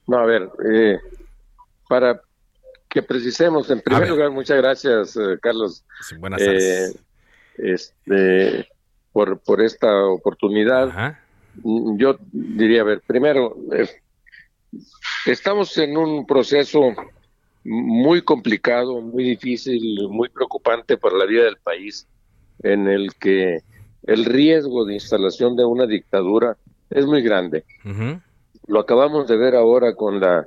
No, 0.06 0.18
a 0.18 0.26
ver, 0.26 0.48
para 1.88 2.20
que 2.88 3.02
precisemos, 3.02 3.68
en 3.70 3.80
primer 3.80 4.08
lugar, 4.08 4.30
muchas 4.30 4.58
gracias, 4.58 5.18
Carlos. 5.42 5.84
buenas 6.18 6.38
tardes. 6.38 6.96
este, 7.58 8.68
por, 9.12 9.40
por 9.40 9.60
esta 9.60 10.04
oportunidad. 10.06 11.18
Yo 11.64 12.16
diría, 12.32 12.82
a 12.82 12.84
ver, 12.84 13.02
primero, 13.06 13.56
Estamos 15.26 15.76
en 15.78 15.96
un 15.96 16.26
proceso 16.26 16.94
muy 17.64 18.22
complicado, 18.22 19.00
muy 19.00 19.24
difícil, 19.24 20.08
muy 20.08 20.28
preocupante 20.28 20.96
para 20.96 21.16
la 21.16 21.26
vida 21.26 21.44
del 21.44 21.56
país, 21.56 22.06
en 22.62 22.88
el 22.88 23.14
que 23.14 23.62
el 24.04 24.24
riesgo 24.24 24.84
de 24.84 24.94
instalación 24.94 25.56
de 25.56 25.64
una 25.64 25.86
dictadura 25.86 26.56
es 26.90 27.04
muy 27.06 27.22
grande. 27.22 27.64
Lo 28.66 28.80
acabamos 28.80 29.28
de 29.28 29.36
ver 29.36 29.54
ahora 29.54 29.94
con 29.94 30.20
la 30.20 30.46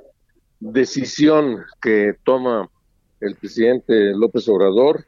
decisión 0.60 1.64
que 1.80 2.14
toma 2.24 2.68
el 3.20 3.36
presidente 3.36 4.12
López 4.14 4.48
Obrador 4.48 5.04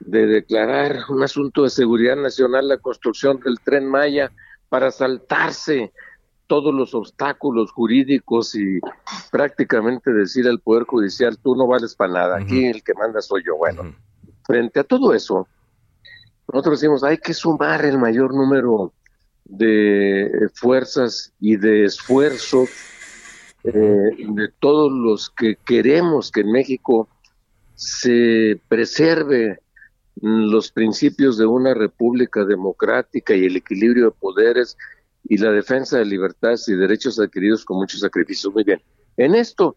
de 0.00 0.26
declarar 0.26 0.98
un 1.08 1.22
asunto 1.22 1.62
de 1.62 1.70
seguridad 1.70 2.16
nacional 2.16 2.68
la 2.68 2.78
construcción 2.78 3.40
del 3.40 3.60
tren 3.60 3.86
Maya 3.86 4.32
para 4.74 4.90
saltarse 4.90 5.92
todos 6.48 6.74
los 6.74 6.96
obstáculos 6.96 7.70
jurídicos 7.70 8.56
y 8.56 8.80
prácticamente 9.30 10.12
decir 10.12 10.48
al 10.48 10.58
Poder 10.58 10.82
Judicial, 10.82 11.38
tú 11.38 11.54
no 11.54 11.68
vales 11.68 11.94
para 11.94 12.12
nada, 12.12 12.38
aquí 12.38 12.66
el 12.66 12.82
que 12.82 12.92
manda 12.94 13.22
soy 13.22 13.44
yo. 13.46 13.56
Bueno, 13.56 13.94
frente 14.42 14.80
a 14.80 14.82
todo 14.82 15.14
eso, 15.14 15.46
nosotros 16.52 16.80
decimos, 16.80 17.04
hay 17.04 17.18
que 17.18 17.34
sumar 17.34 17.84
el 17.84 17.98
mayor 17.98 18.34
número 18.34 18.92
de 19.44 20.48
fuerzas 20.54 21.32
y 21.38 21.54
de 21.54 21.84
esfuerzos 21.84 22.68
eh, 23.62 23.70
de 23.72 24.48
todos 24.58 24.90
los 24.90 25.30
que 25.30 25.54
queremos 25.64 26.32
que 26.32 26.40
en 26.40 26.50
México 26.50 27.08
se 27.76 28.60
preserve 28.66 29.60
los 30.20 30.70
principios 30.70 31.36
de 31.38 31.46
una 31.46 31.74
república 31.74 32.44
democrática 32.44 33.34
y 33.34 33.44
el 33.44 33.56
equilibrio 33.56 34.06
de 34.06 34.10
poderes 34.12 34.76
y 35.24 35.38
la 35.38 35.50
defensa 35.50 35.98
de 35.98 36.04
libertades 36.04 36.68
y 36.68 36.74
derechos 36.74 37.18
adquiridos 37.18 37.64
con 37.64 37.78
muchos 37.78 38.00
sacrificios. 38.00 38.52
Muy 38.52 38.64
bien. 38.64 38.80
En 39.16 39.34
esto 39.34 39.76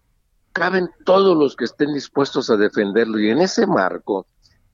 caben 0.54 0.90
todos 1.06 1.38
los 1.38 1.56
que 1.56 1.66
estén 1.66 1.94
dispuestos 1.94 2.50
a 2.50 2.58
defenderlo 2.58 3.20
y 3.20 3.30
en 3.30 3.40
ese 3.40 3.66
marco 3.68 4.26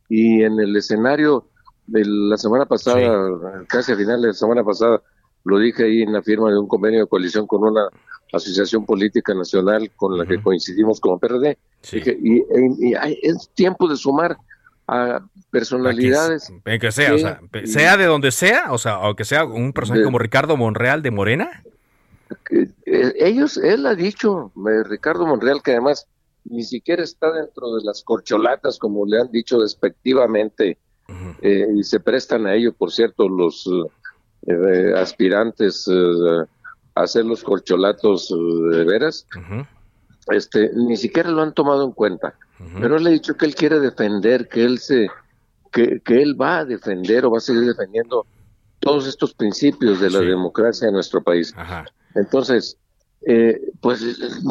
y 0.10 0.44
en 0.44 0.60
el 0.60 0.76
escenario 0.76 1.50
de 1.88 2.04
la 2.06 2.38
semana 2.38 2.66
pasada, 2.66 3.66
casi 3.68 3.92
a 3.92 3.96
final 3.96 4.22
de 4.22 4.28
la 4.28 4.34
semana 4.34 4.64
pasada, 4.64 5.02
lo 5.44 5.60
dije 5.60 5.84
ahí 5.84 6.02
en 6.02 6.14
la 6.14 6.22
firma 6.22 6.50
de 6.50 6.58
un 6.58 6.68
convenio 6.68 7.02
de 7.02 7.08
coalición 7.08 7.46
con 7.46 7.64
una 7.64 7.90
asociación 8.32 8.86
política 8.86 9.34
nacional 9.34 9.92
con 9.96 10.18
la 10.18 10.26
que 10.26 10.42
coincidimos 10.42 11.00
como 11.00 11.20
PRD. 11.20 11.58
y, 11.92 12.94
es 13.22 13.50
tiempo 13.54 13.88
de 13.88 13.98
sumar 13.98 14.38
a 14.88 15.22
personalidades. 15.52 16.52
En 16.66 16.80
que 16.80 16.92
sea, 16.92 17.14
o 17.14 17.18
sea, 17.18 17.42
sea 17.66 17.98
de 17.98 18.06
donde 18.06 18.32
sea, 18.32 18.72
o 18.72 18.78
sea, 18.78 19.00
o 19.00 19.16
que 19.16 19.26
sea 19.26 19.46
un 19.46 19.74
personaje 19.74 20.04
como 20.04 20.20
Ricardo 20.20 20.58
Monreal 20.58 21.02
de 21.02 21.12
Morena. 21.12 21.64
Eh, 22.50 23.14
ellos, 23.18 23.58
él 23.58 23.86
ha 23.86 23.96
dicho, 23.96 24.52
eh, 24.56 24.84
Ricardo 24.84 25.26
Monreal, 25.26 25.62
que 25.62 25.72
además 25.72 26.08
ni 26.46 26.64
siquiera 26.64 27.04
está 27.04 27.32
dentro 27.32 27.76
de 27.76 27.84
las 27.84 28.04
corcholatas, 28.04 28.78
como 28.78 29.06
le 29.06 29.22
han 29.22 29.32
dicho 29.32 29.60
despectivamente, 29.60 30.78
eh, 31.42 31.68
y 31.76 31.84
se 31.84 32.00
prestan 32.00 32.48
a 32.48 32.56
ello, 32.56 32.74
por 32.74 32.92
cierto, 32.92 33.30
los 33.30 33.70
aspirantes 34.98 35.88
a 36.96 37.02
hacer 37.02 37.24
los 37.26 37.44
corcholatos 37.44 38.30
de 38.72 38.84
veras, 38.84 39.26
este, 40.28 40.72
ni 40.76 40.98
siquiera 40.98 41.30
lo 41.30 41.42
han 41.42 41.54
tomado 41.54 41.86
en 41.86 41.92
cuenta. 41.92 42.36
Pero 42.80 42.98
él 42.98 43.08
ha 43.08 43.10
dicho 43.10 43.36
que 43.36 43.46
él 43.46 43.56
quiere 43.56 43.80
defender, 43.80 44.48
que 44.48 44.64
él 44.64 44.80
se, 44.80 45.10
que, 45.72 46.00
que, 46.02 46.22
él 46.22 46.40
va 46.40 46.60
a 46.60 46.66
defender 46.66 47.26
o 47.26 47.32
va 47.32 47.40
a 47.40 47.42
seguir 47.42 47.66
defendiendo 47.66 48.26
todos 48.80 49.08
estos 49.08 49.34
principios 49.34 50.00
de 50.00 50.10
la 50.10 50.20
democracia 50.20 50.88
en 50.88 50.94
nuestro 50.94 51.22
país. 51.22 51.54
Entonces, 52.16 52.78
eh, 53.26 53.60
pues 53.82 54.02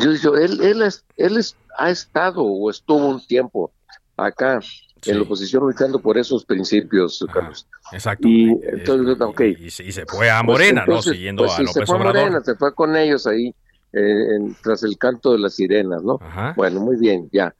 yo 0.00 0.12
digo, 0.12 0.37
él, 0.37 0.61
él, 0.62 0.82
es, 0.82 1.04
él 1.16 1.37
es, 1.37 1.56
ha 1.78 1.90
estado 1.90 2.42
o 2.42 2.71
estuvo 2.71 3.06
un 3.06 3.25
tiempo 3.26 3.71
acá 4.16 4.61
en 5.04 5.16
la 5.16 5.23
oposición 5.23 5.64
luchando 5.64 5.99
por 6.00 6.16
esos 6.16 6.44
principios, 6.44 7.25
Carlos. 7.32 7.66
Exacto. 7.92 8.26
Y 8.28 8.59
entonces, 8.62 9.21
okay. 9.21 9.56
y, 9.59 9.71
se 9.71 10.06
fue 10.06 10.30
a 10.30 10.42
pues 10.42 10.47
Morena, 10.47 10.85
¿no? 10.87 11.02
Siguiendo 11.02 11.44
pues 11.44 11.59
a 11.59 11.62
López 11.62 11.75
se 11.75 11.87
fue 11.87 11.97
a 11.97 11.99
Morena, 11.99 12.40
se 12.42 12.54
fue 12.54 12.75
con 12.75 12.97
ellos 12.97 13.26
ahí 13.26 13.54
eh, 13.92 14.38
tras 14.62 14.82
el 14.85 14.97
canto 14.97 15.32
de 15.32 15.38
las 15.38 15.54
sirenas, 15.54 16.02
¿no? 16.02 16.18
Bueno, 16.56 16.80
muy 16.80 16.97
bien, 16.97 17.28
ya. 17.32 17.54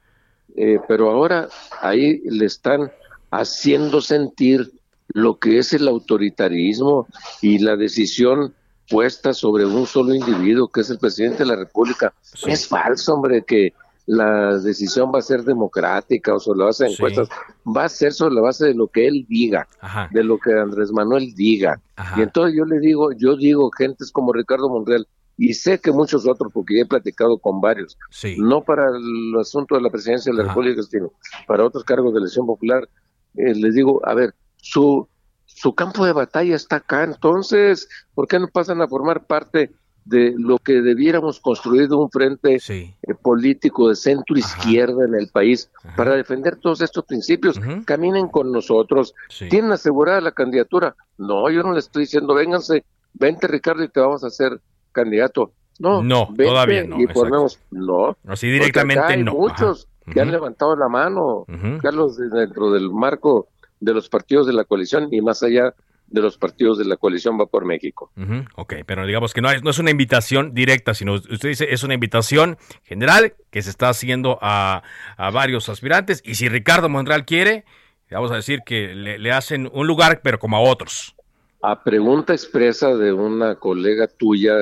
Eh, 0.57 0.79
pero 0.87 1.11
ahora 1.11 1.49
ahí 1.81 2.21
le 2.25 2.47
están 2.47 2.91
haciendo 3.31 4.01
sentir 4.01 4.73
lo 5.09 5.39
que 5.39 5.59
es 5.59 5.73
el 5.73 5.89
autoritarismo 5.89 7.07
y 7.41 7.59
la 7.59 7.77
decisión 7.77 8.55
puesta 8.89 9.33
sobre 9.33 9.65
un 9.65 9.87
solo 9.87 10.15
individuo, 10.15 10.69
que 10.69 10.83
es 10.83 10.91
el 10.91 10.99
presidente 10.99 11.39
de 11.39 11.47
la 11.47 11.57
República. 11.57 12.13
Es 12.47 12.67
falso, 12.67 13.15
hombre, 13.15 13.43
que 13.43 13.73
la 14.07 14.59
decisión 14.59 15.13
va 15.15 15.21
a 15.21 15.23
ser 15.23 15.45
democrática 15.45 16.35
o 16.35 16.41
sobre 16.41 16.59
la 16.59 16.65
base 16.67 16.85
de 16.85 16.93
encuestas, 16.93 17.29
va 17.65 17.85
a 17.85 17.89
ser 17.89 18.13
sobre 18.13 18.35
la 18.35 18.41
base 18.41 18.67
de 18.67 18.75
lo 18.75 18.89
que 18.89 19.07
él 19.07 19.25
diga, 19.29 19.69
de 20.11 20.25
lo 20.25 20.39
que 20.39 20.53
Andrés 20.53 20.93
Manuel 20.93 21.33
diga. 21.35 21.81
Y 22.17 22.23
entonces 22.23 22.57
yo 22.57 22.65
le 22.65 22.81
digo, 22.81 23.13
yo 23.13 23.37
digo, 23.37 23.71
gentes 23.71 24.11
como 24.11 24.33
Ricardo 24.33 24.69
Monreal, 24.69 25.07
y 25.43 25.55
sé 25.55 25.81
que 25.81 25.91
muchos 25.91 26.25
otros, 26.25 26.53
porque 26.53 26.81
he 26.81 26.87
platicado 26.87 27.37
con 27.37 27.61
varios, 27.61 27.99
no 28.39 28.63
para 28.63 28.87
el 28.97 29.35
asunto 29.41 29.75
de 29.75 29.81
la 29.81 29.91
presidencia 29.91 30.31
de 30.31 30.39
la 30.39 30.45
República, 30.45 30.81
sino 30.85 31.11
para 31.49 31.65
otros 31.65 31.83
cargos 31.83 32.13
de 32.13 32.21
elección 32.21 32.47
popular, 32.47 32.89
eh, 33.35 33.53
les 33.53 33.75
digo, 33.75 34.01
a 34.07 34.15
ver, 34.15 34.35
su, 34.59 35.09
su 35.45 35.75
campo 35.75 36.07
de 36.07 36.13
batalla 36.13 36.55
está 36.55 36.77
acá, 36.77 37.03
entonces, 37.03 37.89
¿por 38.15 38.29
qué 38.29 38.39
no 38.39 38.47
pasan 38.47 38.83
a 38.83 38.87
formar 38.87 39.27
parte 39.27 39.73
de 40.05 40.33
lo 40.39 40.59
que 40.59 40.75
debiéramos 40.81 41.41
construir 41.41 41.89
de 41.89 41.97
un 41.97 42.09
frente 42.09 42.59
eh, 42.69 42.95
político 43.21 43.89
de 43.89 43.97
centro 43.97 44.39
izquierda 44.39 45.05
en 45.05 45.17
el 45.17 45.27
país 45.29 45.71
para 45.97 46.15
defender 46.15 46.57
todos 46.57 46.81
estos 46.81 47.05
principios. 47.05 47.61
Caminen 47.85 48.27
con 48.29 48.51
nosotros. 48.51 49.15
¿Tienen 49.49 49.71
asegurada 49.71 50.21
la 50.21 50.33
candidatura? 50.33 50.97
No, 51.19 51.49
yo 51.51 51.63
no 51.63 51.73
le 51.73 51.79
estoy 51.79 52.03
diciendo, 52.03 52.35
vénganse, 52.35 52.85
vente 53.13 53.47
Ricardo 53.47 53.85
y 53.85 53.89
te 53.89 54.01
vamos 54.01 54.25
a 54.25 54.27
hacer 54.27 54.61
candidato. 54.93 55.53
No, 55.79 56.03
no 56.03 56.33
todavía 56.37 56.85
no. 56.85 57.01
Y 57.01 57.07
ponemos, 57.07 57.59
no. 57.71 58.17
Así 58.27 58.49
directamente 58.49 59.05
hay 59.05 59.23
no. 59.23 59.35
Muchos 59.35 59.89
que 60.13 60.21
han 60.21 60.31
levantado 60.31 60.77
la 60.77 60.89
mano, 60.89 61.47
Carlos, 61.81 62.17
dentro 62.17 62.71
del 62.71 62.91
marco 62.91 63.49
de 63.81 63.95
los 63.95 64.09
partidos 64.09 64.47
de 64.47 64.53
la 64.53 64.65
coalición 64.65 65.09
y 65.13 65.21
más 65.21 65.43
allá 65.43 65.75
de 66.07 66.21
los 66.21 66.37
partidos 66.37 66.79
de 66.79 66.85
la 66.85 66.97
coalición 66.97 67.41
va 67.41 67.47
por 67.47 67.65
México. 67.65 68.13
Ok, 68.57 68.75
pero 68.87 69.07
digamos 69.07 69.33
que 69.33 69.41
no, 69.41 69.51
es, 69.51 69.63
no 69.63 69.71
es 69.71 69.79
una 69.79 69.91
invitación 69.91 70.55
directa, 70.55 70.95
sino 70.95 71.15
usted 71.15 71.49
dice 71.49 71.67
es 71.71 71.83
una 71.83 71.95
invitación 71.95 72.59
general 72.85 73.35
que 73.51 73.63
se 73.63 73.71
está 73.71 73.89
haciendo 73.89 74.39
a, 74.43 74.83
a 75.17 75.31
varios 75.31 75.69
aspirantes 75.69 76.23
y 76.25 76.35
si 76.35 76.49
Ricardo 76.49 76.89
Monreal 76.89 77.25
quiere, 77.25 77.65
vamos 78.11 78.31
a 78.31 78.37
decir 78.37 78.61
que 78.65 78.95
le, 78.95 79.19
le 79.19 79.33
hacen 79.33 79.71
un 79.73 79.87
lugar, 79.87 80.21
pero 80.23 80.39
como 80.39 80.57
a 80.57 80.61
otros. 80.61 81.17
A 81.63 81.83
pregunta 81.83 82.35
expresa 82.35 82.95
de 82.95 83.13
una 83.13 83.55
colega 83.55 84.07
tuya 84.07 84.53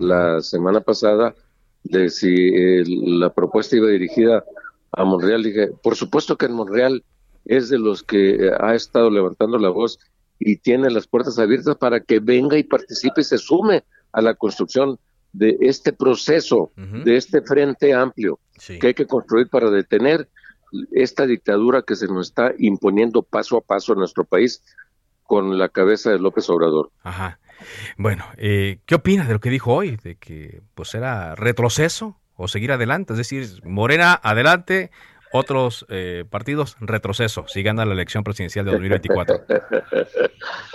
la 0.00 0.40
semana 0.40 0.80
pasada 0.80 1.34
de 1.84 2.08
si 2.08 2.28
eh, 2.28 2.84
la 2.86 3.32
propuesta 3.32 3.76
iba 3.76 3.88
dirigida 3.88 4.44
a 4.92 5.04
Monreal. 5.04 5.42
Dije, 5.42 5.68
por 5.82 5.96
supuesto 5.96 6.36
que 6.36 6.46
en 6.46 6.52
Monreal 6.52 7.04
es 7.44 7.68
de 7.68 7.78
los 7.78 8.02
que 8.02 8.34
eh, 8.34 8.50
ha 8.58 8.74
estado 8.74 9.10
levantando 9.10 9.58
la 9.58 9.68
voz 9.68 9.98
y 10.38 10.56
tiene 10.56 10.90
las 10.90 11.06
puertas 11.06 11.38
abiertas 11.38 11.76
para 11.76 12.00
que 12.00 12.18
venga 12.18 12.56
y 12.56 12.62
participe 12.62 13.20
y 13.20 13.24
se 13.24 13.38
sume 13.38 13.84
a 14.12 14.22
la 14.22 14.34
construcción 14.34 14.98
de 15.32 15.56
este 15.60 15.92
proceso, 15.92 16.72
de 16.76 17.16
este 17.16 17.40
frente 17.42 17.94
amplio 17.94 18.40
que 18.80 18.88
hay 18.88 18.94
que 18.94 19.06
construir 19.06 19.48
para 19.48 19.70
detener 19.70 20.28
esta 20.90 21.24
dictadura 21.26 21.82
que 21.82 21.94
se 21.94 22.06
nos 22.06 22.28
está 22.28 22.52
imponiendo 22.58 23.22
paso 23.22 23.56
a 23.56 23.60
paso 23.60 23.92
en 23.92 24.00
nuestro 24.00 24.24
país 24.24 24.62
con 25.22 25.58
la 25.58 25.68
cabeza 25.68 26.10
de 26.10 26.18
López 26.18 26.48
Obrador. 26.50 26.90
Ajá. 27.04 27.38
Bueno, 27.96 28.24
eh, 28.36 28.78
¿qué 28.86 28.94
opina 28.94 29.26
de 29.26 29.34
lo 29.34 29.40
que 29.40 29.50
dijo 29.50 29.74
hoy? 29.74 29.96
De 29.96 30.16
que 30.16 30.62
pues 30.74 30.94
era 30.94 31.34
retroceso 31.34 32.18
o 32.36 32.48
seguir 32.48 32.72
adelante. 32.72 33.12
Es 33.12 33.18
decir, 33.18 33.46
Morena 33.64 34.18
adelante, 34.22 34.90
otros 35.32 35.86
eh, 35.88 36.24
partidos 36.28 36.76
retroceso, 36.80 37.46
si 37.46 37.62
gana 37.62 37.84
la 37.84 37.92
elección 37.92 38.24
presidencial 38.24 38.64
de 38.64 38.72
2024. 38.72 39.44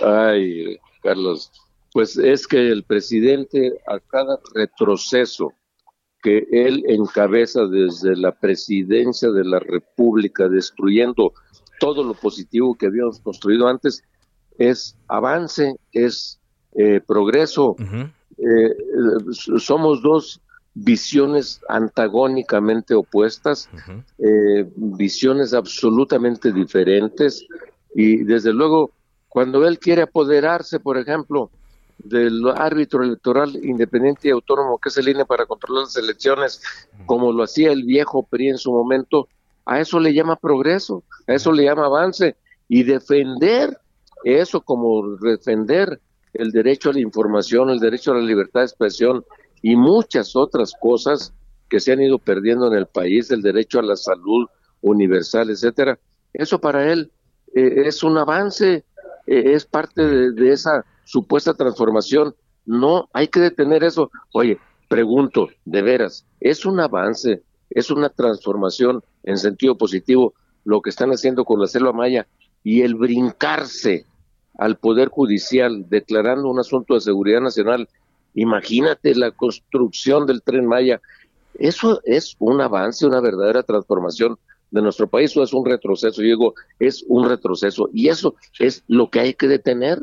Ay, 0.00 0.78
Carlos, 1.02 1.52
pues 1.92 2.16
es 2.16 2.46
que 2.46 2.68
el 2.68 2.84
presidente 2.84 3.72
a 3.86 3.98
cada 4.00 4.38
retroceso 4.54 5.52
que 6.22 6.46
él 6.50 6.84
encabeza 6.88 7.66
desde 7.66 8.16
la 8.16 8.32
presidencia 8.32 9.30
de 9.30 9.44
la 9.44 9.60
República, 9.60 10.48
destruyendo 10.48 11.32
todo 11.78 12.02
lo 12.02 12.14
positivo 12.14 12.74
que 12.74 12.86
habíamos 12.86 13.20
construido 13.20 13.68
antes, 13.68 14.02
es 14.58 14.96
avance, 15.08 15.76
es 15.92 16.40
eh, 16.76 17.00
progreso. 17.00 17.74
Eh, 18.38 18.76
somos 19.32 20.02
dos 20.02 20.40
visiones 20.74 21.62
antagónicamente 21.70 22.94
opuestas, 22.94 23.70
eh, 24.18 24.70
visiones 24.76 25.54
absolutamente 25.54 26.52
diferentes. 26.52 27.46
Y 27.94 28.24
desde 28.24 28.52
luego 28.52 28.90
cuando 29.30 29.66
él 29.66 29.78
quiere 29.78 30.02
apoderarse, 30.02 30.78
por 30.78 30.98
ejemplo, 30.98 31.50
del 31.96 32.46
árbitro 32.54 33.02
electoral 33.02 33.56
independiente 33.64 34.28
y 34.28 34.32
autónomo 34.32 34.78
que 34.78 34.90
es 34.90 34.98
el 34.98 35.08
INE 35.08 35.24
para 35.24 35.46
controlar 35.46 35.84
las 35.84 35.96
elecciones, 35.96 36.60
como 37.06 37.32
lo 37.32 37.42
hacía 37.42 37.72
el 37.72 37.84
viejo 37.84 38.22
PRI 38.22 38.50
en 38.50 38.58
su 38.58 38.70
momento, 38.70 39.28
a 39.64 39.80
eso 39.80 39.98
le 39.98 40.12
llama 40.12 40.36
progreso, 40.36 41.04
a 41.26 41.32
eso 41.32 41.52
le 41.52 41.64
llama 41.64 41.86
avance. 41.86 42.36
Y 42.68 42.82
defender 42.82 43.78
eso 44.24 44.60
como 44.60 45.16
defender 45.16 46.00
el 46.38 46.52
derecho 46.52 46.90
a 46.90 46.92
la 46.92 47.00
información, 47.00 47.70
el 47.70 47.80
derecho 47.80 48.12
a 48.12 48.16
la 48.16 48.22
libertad 48.22 48.60
de 48.60 48.66
expresión 48.66 49.24
y 49.62 49.76
muchas 49.76 50.36
otras 50.36 50.72
cosas 50.80 51.32
que 51.68 51.80
se 51.80 51.92
han 51.92 52.00
ido 52.00 52.18
perdiendo 52.18 52.68
en 52.68 52.74
el 52.74 52.86
país, 52.86 53.30
el 53.30 53.42
derecho 53.42 53.78
a 53.78 53.82
la 53.82 53.96
salud 53.96 54.46
universal, 54.80 55.50
etcétera. 55.50 55.98
Eso 56.32 56.60
para 56.60 56.92
él 56.92 57.10
eh, 57.54 57.82
es 57.86 58.02
un 58.02 58.18
avance, 58.18 58.84
eh, 59.26 59.52
es 59.54 59.64
parte 59.64 60.32
de, 60.32 60.52
esa 60.52 60.84
supuesta 61.04 61.54
transformación. 61.54 62.34
No, 62.64 63.08
hay 63.12 63.28
que 63.28 63.40
detener 63.40 63.84
eso. 63.84 64.10
Oye, 64.32 64.58
pregunto, 64.88 65.48
de 65.64 65.82
veras, 65.82 66.26
¿es 66.40 66.66
un 66.66 66.80
avance, 66.80 67.42
es 67.70 67.90
una 67.90 68.08
transformación 68.08 69.02
en 69.24 69.38
sentido 69.38 69.76
positivo 69.76 70.34
lo 70.64 70.80
que 70.80 70.90
están 70.90 71.10
haciendo 71.10 71.44
con 71.44 71.60
la 71.60 71.66
selva 71.66 71.92
maya 71.92 72.26
y 72.62 72.82
el 72.82 72.94
brincarse 72.94 74.04
al 74.58 74.76
Poder 74.76 75.08
Judicial 75.08 75.86
declarando 75.88 76.48
un 76.48 76.58
asunto 76.58 76.94
de 76.94 77.00
seguridad 77.00 77.40
nacional? 77.40 77.88
Imagínate 78.34 79.14
la 79.14 79.30
construcción 79.30 80.26
del 80.26 80.42
tren 80.42 80.66
Maya. 80.66 81.00
Eso 81.58 82.00
es 82.04 82.36
un 82.38 82.60
avance, 82.60 83.06
una 83.06 83.20
verdadera 83.20 83.62
transformación 83.62 84.38
de 84.70 84.82
nuestro 84.82 85.08
país 85.08 85.36
o 85.36 85.42
es 85.42 85.52
un 85.52 85.64
retroceso. 85.64 86.20
Yo 86.20 86.28
digo, 86.28 86.54
es 86.78 87.04
un 87.08 87.28
retroceso 87.28 87.88
y 87.92 88.08
eso 88.08 88.34
es 88.58 88.84
lo 88.88 89.10
que 89.10 89.20
hay 89.20 89.34
que 89.34 89.48
detener. 89.48 90.02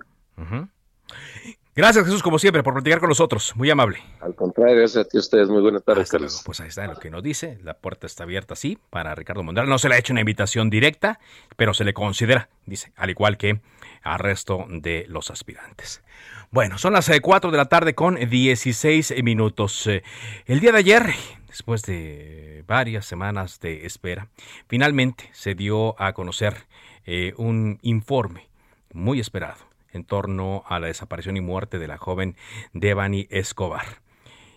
Gracias, 1.76 2.06
Jesús, 2.06 2.22
como 2.22 2.38
siempre, 2.38 2.62
por 2.62 2.74
platicar 2.74 3.00
con 3.00 3.10
nosotros. 3.10 3.54
Muy 3.56 3.70
amable. 3.70 3.98
Al 4.20 4.36
contrario, 4.36 4.78
gracias 4.78 5.06
a 5.06 5.10
ti 5.10 5.18
ustedes. 5.18 5.50
Muy 5.50 5.62
buenas 5.62 5.84
tardes, 5.84 6.10
Carlos. 6.10 6.44
Pues 6.46 6.60
ahí 6.62 6.68
está 6.68 6.86
lo 6.86 7.00
que 7.00 7.10
nos 7.10 7.24
dice. 7.24 7.58
La 7.64 7.76
puerta 7.76 8.06
está 8.06 8.24
abierta, 8.24 8.56
sí, 8.56 8.78
para 8.92 9.16
Ricardo 9.16 9.42
Monreal. 9.42 9.68
No 9.68 9.80
se 9.80 9.90
le 9.90 9.96
ha 9.96 9.98
hecho 9.98 10.14
una 10.14 10.20
invitación 10.20 10.70
directa, 10.70 11.20
pero 11.56 11.74
se 11.74 11.84
le 11.84 11.94
considera, 11.94 12.50
dice, 12.68 12.94
al 12.96 13.10
igual 13.10 13.38
que 13.38 13.60
al 14.04 14.20
resto 14.20 14.66
de 14.70 15.06
los 15.08 15.32
aspirantes. 15.32 16.04
Bueno, 16.52 16.78
son 16.78 16.94
las 16.94 17.10
4 17.10 17.50
eh, 17.50 17.52
de 17.52 17.58
la 17.58 17.66
tarde 17.66 17.96
con 17.96 18.16
16 18.16 19.24
minutos. 19.24 19.88
Eh, 19.88 20.04
el 20.46 20.60
día 20.60 20.72
de 20.72 20.78
ayer, 20.78 21.16
después 21.48 21.82
de 21.82 22.64
varias 22.68 23.06
semanas 23.06 23.60
de 23.60 23.88
espera, 23.88 24.28
finalmente 24.68 25.30
se 25.32 25.56
dio 25.56 26.00
a 26.00 26.14
conocer 26.14 26.68
eh, 27.06 27.34
un 27.38 27.80
informe 27.82 28.50
muy 28.94 29.20
esperado 29.20 29.58
en 29.92 30.06
torno 30.06 30.64
a 30.68 30.80
la 30.80 30.88
desaparición 30.88 31.38
y 31.38 31.42
muerte 31.42 31.80
de 31.80 31.88
la 31.88 31.98
joven 31.98 32.36
Devani 32.74 33.28
Escobar. 33.32 33.86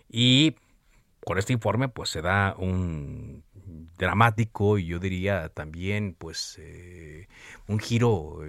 Y 0.07 0.55
con 1.25 1.39
este 1.39 1.53
informe 1.53 1.89
pues 1.89 2.09
se 2.09 2.21
da 2.21 2.55
un 2.59 3.43
dramático 3.97 4.77
y 4.77 4.85
yo 4.85 4.99
diría 4.99 5.49
también 5.49 6.15
pues 6.17 6.59
un 7.67 7.79
giro 7.79 8.39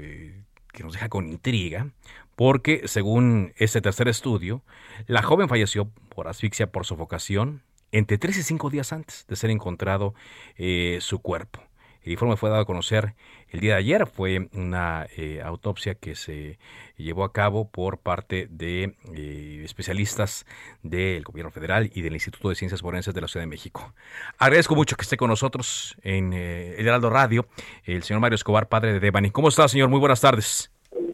que 0.73 0.83
nos 0.83 0.93
deja 0.93 1.09
con 1.09 1.29
intriga 1.29 1.89
porque 2.37 2.83
según 2.87 3.53
este 3.57 3.81
tercer 3.81 4.09
estudio 4.09 4.63
la 5.07 5.23
joven 5.23 5.49
falleció 5.49 5.89
por 6.09 6.29
asfixia 6.29 6.71
por 6.71 6.87
sofocación 6.87 7.63
entre 7.93 8.19
3 8.19 8.39
y 8.39 8.43
5 8.43 8.71
días 8.71 8.93
antes 8.93 9.27
de 9.29 9.37
ser 9.37 9.51
encontrado 9.51 10.15
eh, 10.57 10.99
su 11.01 11.21
cuerpo. 11.21 11.63
El 12.03 12.13
informe 12.13 12.37
fue 12.37 12.51
dado 12.51 12.63
a 12.63 12.67
conocer 12.67 13.15
el 13.51 13.61
día 13.61 13.75
de 13.75 13.79
ayer. 13.79 14.07
Fue 14.07 14.49
una 14.53 15.07
eh, 15.17 15.41
autopsia 15.43 15.95
que 15.95 16.15
se 16.15 16.59
llevó 16.97 17.25
a 17.25 17.33
cabo 17.33 17.71
por 17.71 17.99
parte 17.99 18.47
de 18.51 18.95
eh, 19.15 19.63
especialistas 19.65 20.47
del 20.83 21.23
gobierno 21.23 21.51
federal 21.51 21.91
y 21.95 22.03
del 22.03 22.15
Instituto 22.15 22.49
de 22.49 22.55
Ciencias 22.55 22.81
Forenses 22.81 23.15
de 23.15 23.21
la 23.21 23.29
Ciudad 23.29 23.43
de 23.43 23.49
México. 23.49 23.95
Agradezco 24.39 24.75
mucho 24.75 24.97
que 24.97 25.03
esté 25.03 25.17
con 25.17 25.29
nosotros 25.29 25.97
en 26.03 26.33
eh, 26.33 26.77
el 26.79 26.87
Heraldo 26.87 27.11
Radio 27.11 27.47
el 27.85 28.03
señor 28.03 28.21
Mario 28.21 28.37
Escobar, 28.37 28.69
padre 28.69 28.93
de 28.93 29.01
Devani. 29.01 29.31
¿Cómo 29.31 29.49
está, 29.49 29.69
señor? 29.69 29.89
Muy 29.89 30.01
buenas 30.01 30.21
tardes. 30.21 30.71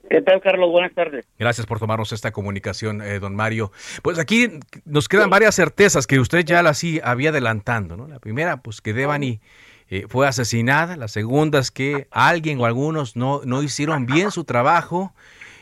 ¿Qué 0.08 0.22
tal, 0.22 0.40
Carlos? 0.40 0.70
Buenas 0.70 0.94
tardes. 0.94 1.26
Gracias 1.38 1.66
por 1.66 1.80
tomarnos 1.80 2.12
esta 2.12 2.30
comunicación, 2.30 3.02
don 3.20 3.34
Mario. 3.34 3.72
Pues 4.02 4.18
aquí 4.18 4.48
nos 4.84 5.08
quedan 5.08 5.28
varias 5.28 5.56
certezas 5.56 6.06
que 6.06 6.20
usted 6.20 6.44
ya 6.44 6.62
las 6.62 6.82
había 7.02 7.30
adelantando, 7.30 7.96
¿no? 7.96 8.06
La 8.06 8.20
primera, 8.20 8.58
pues 8.58 8.80
que 8.80 8.92
Devani 8.92 9.40
eh, 9.88 10.06
fue 10.08 10.26
asesinada, 10.26 10.96
la 10.96 11.08
segunda 11.08 11.58
es 11.58 11.70
que 11.70 12.08
alguien 12.10 12.60
o 12.60 12.64
algunos 12.64 13.16
no, 13.16 13.42
no 13.44 13.62
hicieron 13.62 14.06
bien 14.06 14.30
su 14.30 14.44
trabajo 14.44 15.14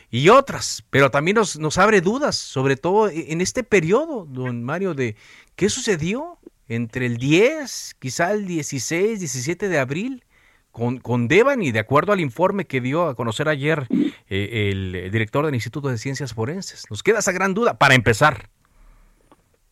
y 0.09 0.29
otras, 0.29 0.83
pero 0.89 1.11
también 1.11 1.35
nos, 1.35 1.57
nos 1.57 1.77
abre 1.77 2.01
dudas, 2.01 2.35
sobre 2.35 2.77
todo 2.77 3.09
en 3.09 3.41
este 3.41 3.63
periodo, 3.63 4.25
don 4.29 4.63
Mario, 4.63 4.93
de 4.93 5.15
qué 5.55 5.69
sucedió 5.69 6.37
entre 6.67 7.05
el 7.05 7.17
10, 7.17 7.95
quizá 7.99 8.31
el 8.31 8.45
16, 8.47 9.19
17 9.19 9.69
de 9.69 9.79
abril 9.79 10.23
con, 10.71 10.99
con 10.99 11.27
Devani, 11.27 11.71
de 11.71 11.79
acuerdo 11.79 12.13
al 12.13 12.19
informe 12.19 12.65
que 12.65 12.81
dio 12.81 13.07
a 13.07 13.15
conocer 13.15 13.47
ayer 13.47 13.87
eh, 14.29 14.71
el 14.71 15.11
director 15.11 15.45
del 15.45 15.55
Instituto 15.55 15.89
de 15.89 15.97
Ciencias 15.97 16.33
Forenses. 16.33 16.85
Nos 16.89 17.03
queda 17.03 17.19
esa 17.19 17.31
gran 17.31 17.53
duda 17.53 17.77
para 17.77 17.95
empezar. 17.95 18.49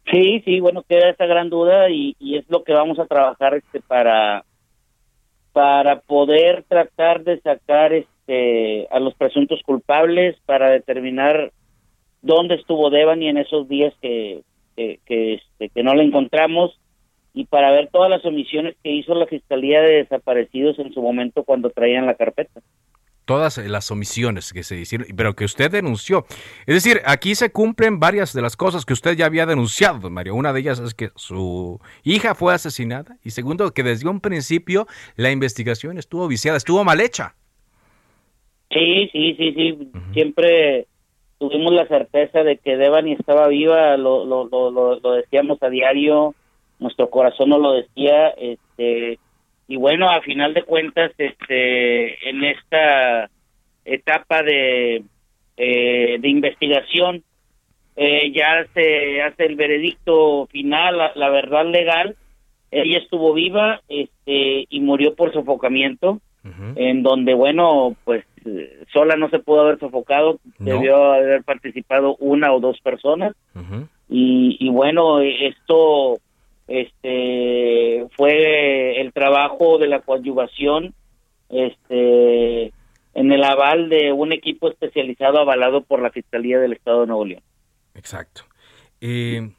Sí, 0.10 0.42
sí, 0.46 0.60
bueno, 0.60 0.84
queda 0.88 1.10
esa 1.10 1.26
gran 1.26 1.50
duda 1.50 1.90
y, 1.90 2.16
es 2.20 2.50
lo 2.50 2.64
que 2.64 2.74
vamos 2.74 3.00
a 3.00 3.06
trabajar 3.06 3.56
este 3.56 3.82
para 3.82 4.44
para 5.54 6.00
poder 6.00 6.64
tratar 6.64 7.24
de 7.24 7.40
sacar 7.42 7.92
este 7.92 8.88
a 8.90 9.00
los 9.00 9.14
presuntos 9.16 9.62
culpables 9.66 10.38
para 10.46 10.70
determinar 10.70 11.52
dónde 12.22 12.56
estuvo 12.56 12.90
Devani 12.90 13.28
en 13.28 13.38
esos 13.38 13.68
días 13.68 13.94
que 14.02 14.44
que, 14.78 15.00
que, 15.06 15.34
este, 15.34 15.70
que 15.70 15.84
no 15.84 15.94
la 15.94 16.04
encontramos 16.04 16.80
y 17.34 17.46
para 17.46 17.72
ver 17.72 17.90
todas 17.92 18.10
las 18.10 18.24
omisiones 18.26 18.76
que 18.82 18.92
hizo 18.92 19.14
la 19.14 19.28
Fiscalía 19.28 19.82
de 19.82 19.96
Desaparecidos 19.98 20.80
en 20.80 20.94
su 20.94 21.02
momento 21.02 21.44
cuando 21.44 21.70
traían 21.70 22.06
la 22.06 22.16
carpeta 22.16 22.62
todas 23.26 23.58
las 23.58 23.92
omisiones 23.92 24.52
que 24.54 24.64
se 24.64 24.78
hicieron, 24.78 25.08
pero 25.16 25.36
que 25.36 25.46
usted 25.46 25.72
denunció. 25.72 26.26
Es 26.66 26.76
decir, 26.76 27.02
aquí 27.06 27.36
se 27.36 27.52
cumplen 27.52 28.00
varias 28.00 28.34
de 28.34 28.42
las 28.42 28.56
cosas 28.56 28.86
que 28.86 28.94
usted 28.94 29.16
ya 29.16 29.26
había 29.26 29.46
denunciado, 29.46 30.10
Mario. 30.10 30.36
Una 30.36 30.54
de 30.54 30.60
ellas 30.60 30.80
es 30.80 30.94
que 30.94 31.12
su 31.16 31.80
hija 32.04 32.36
fue 32.36 32.54
asesinada 32.54 33.18
y 33.24 33.32
segundo, 33.32 33.72
que 33.72 33.84
desde 33.84 34.10
un 34.10 34.20
principio 34.20 34.88
la 35.16 35.32
investigación 35.32 35.98
estuvo 35.98 36.28
viciada, 36.28 36.58
estuvo 36.58 36.84
mal 36.84 37.00
hecha. 37.00 37.36
Sí, 38.72 39.10
sí, 39.12 39.36
sí, 39.38 39.54
sí. 39.54 39.92
Siempre 40.14 40.88
tuvimos 41.40 41.74
la 41.74 41.88
certeza 41.88 42.44
de 42.44 42.58
que 42.58 42.78
Devani 42.78 43.14
estaba 43.14 43.48
viva, 43.48 43.98
lo, 43.98 44.26
lo, 44.26 44.48
lo, 44.50 45.00
lo 45.00 45.12
decíamos 45.14 45.62
a 45.62 45.70
diario, 45.70 46.36
nuestro 46.80 47.10
corazón 47.10 47.50
no 47.50 47.58
lo 47.58 47.74
decía, 47.74 48.30
este 48.30 49.20
y 49.72 49.78
bueno, 49.78 50.10
a 50.10 50.20
final 50.20 50.54
de 50.54 50.64
cuentas, 50.64 51.14
este, 51.18 52.30
en 52.30 52.44
esta 52.44 53.30
etapa 53.86 54.44
de, 54.44 55.02
eh, 55.56 56.18
de 56.20 56.28
investigación, 56.28 57.24
eh, 57.96 58.34
ya 58.34 58.66
se 58.74 59.22
hace 59.22 59.46
el 59.46 59.56
veredicto 59.56 60.46
final, 60.48 60.98
la, 61.16 61.30
verdad 61.30 61.66
legal. 61.68 62.18
Ella 62.70 62.98
estuvo 62.98 63.32
viva 63.32 63.80
este, 63.88 64.66
y 64.70 64.82
murió 64.82 65.16
por 65.16 65.32
sofocamiento, 65.32 66.20
en 66.76 67.02
donde, 67.02 67.34
bueno, 67.34 67.96
pues 68.04 68.26
sola 68.92 69.16
no 69.16 69.30
se 69.30 69.40
pudo 69.40 69.62
haber 69.62 69.80
sofocado, 69.80 70.40
debió 70.60 71.14
haber 71.14 71.46
participado 71.46 72.18
una 72.20 72.52
o 72.52 72.60
dos 72.60 72.78
personas. 72.82 73.38
y, 74.10 74.68
bueno, 74.70 75.22
esto 75.22 76.20
este 76.72 78.08
fue 78.16 79.02
el 79.02 79.12
trabajo 79.14 79.78
de 79.78 79.88
la 79.88 80.02
coadyuvación 80.02 80.94
este 81.50 82.72
en 83.14 83.32
el 83.32 83.44
aval 83.44 83.90
de 83.90 84.14
un 84.14 84.32
equipo 84.32 84.70
especializado 84.70 85.40
avalado 85.40 85.84
por 85.84 86.02
la 86.02 86.12
Fiscalía 86.12 86.60
del 86.60 86.74
Estado 86.74 87.02
de 87.02 87.08
Nuevo 87.08 87.26
León. 87.26 87.44
Exacto. 87.94 88.44
Eh, 89.02 89.52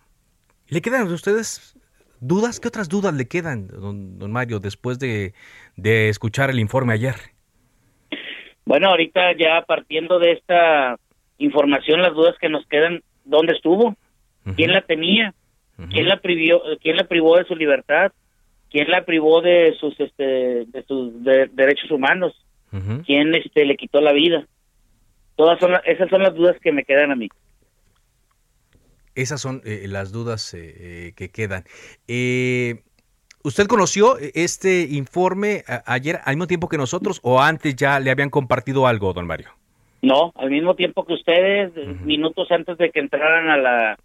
¿Le 0.69 0.81
quedan 0.81 1.07
a 1.07 1.13
ustedes 1.13 1.77
dudas? 2.21 2.61
¿Qué 2.61 2.69
otras 2.69 2.89
dudas 2.89 3.13
le 3.13 3.29
quedan, 3.29 3.69
don, 3.69 4.19
don 4.19 4.33
Mario, 4.33 4.59
después 4.59 4.99
de, 4.99 5.35
de 5.77 6.09
escuchar 6.09 6.49
el 6.49 6.61
informe 6.61 6.95
ayer? 6.95 7.17
Bueno, 8.65 8.89
ahorita 8.89 9.37
ya 9.37 9.63
partiendo 9.67 10.19
de 10.19 10.33
esta 10.33 10.97
información, 11.37 12.01
las 12.01 12.15
dudas 12.15 12.37
que 12.41 12.49
nos 12.49 12.67
quedan, 12.69 13.03
¿dónde 13.25 13.53
estuvo? 13.53 13.97
¿Quién 14.57 14.73
la 14.73 14.83
tenía? 14.83 15.35
¿Quién 15.91 16.09
la 16.09 16.21
privó, 16.21 16.63
quién 16.81 16.97
la 16.97 17.05
privó 17.05 17.37
de 17.37 17.45
su 17.45 17.57
libertad? 17.57 18.13
¿Quién 18.71 18.91
la 18.91 19.05
privó 19.05 19.41
de 19.41 19.77
sus 19.79 19.99
este 20.01 20.65
de 20.67 20.85
sus 20.87 21.13
derechos 21.23 21.91
humanos? 21.91 22.35
¿Quién 23.05 23.35
este 23.35 23.67
le 23.67 23.77
quitó 23.77 24.01
la 24.01 24.13
vida? 24.13 24.47
Todas 25.37 25.59
son 25.59 25.73
esas 25.85 26.09
son 26.09 26.23
las 26.23 26.35
dudas 26.35 26.57
que 26.61 26.73
me 26.73 26.85
quedan 26.85 27.11
a 27.11 27.17
mí. 27.17 27.29
Esas 29.15 29.43
son 29.43 29.61
eh, 29.65 29.85
las 29.89 30.11
dudas 30.11 30.55
eh, 30.55 30.75
eh, 30.79 31.13
que 31.15 31.31
quedan. 31.31 31.65
¿Usted 33.45 33.67
conoció 33.67 34.17
este 34.19 34.83
informe 34.83 35.65
ayer 35.85 36.21
al 36.25 36.37
mismo 36.37 36.47
tiempo 36.47 36.69
que 36.69 36.79
nosotros 36.79 37.21
o 37.23 37.41
antes 37.41 37.75
ya 37.77 37.99
le 38.01 38.11
habían 38.11 38.31
compartido 38.31 38.87
algo, 38.87 39.13
don 39.13 39.27
Mario? 39.27 39.51
No, 40.01 40.33
al 40.37 40.51
mismo 40.51 40.77
tiempo 40.77 41.05
que 41.05 41.15
ustedes, 41.15 41.73
minutos 42.05 42.51
antes 42.51 42.79
de 42.79 42.91
que 42.91 43.01
entraran 43.01 43.51
a 43.51 43.57
la 43.57 43.99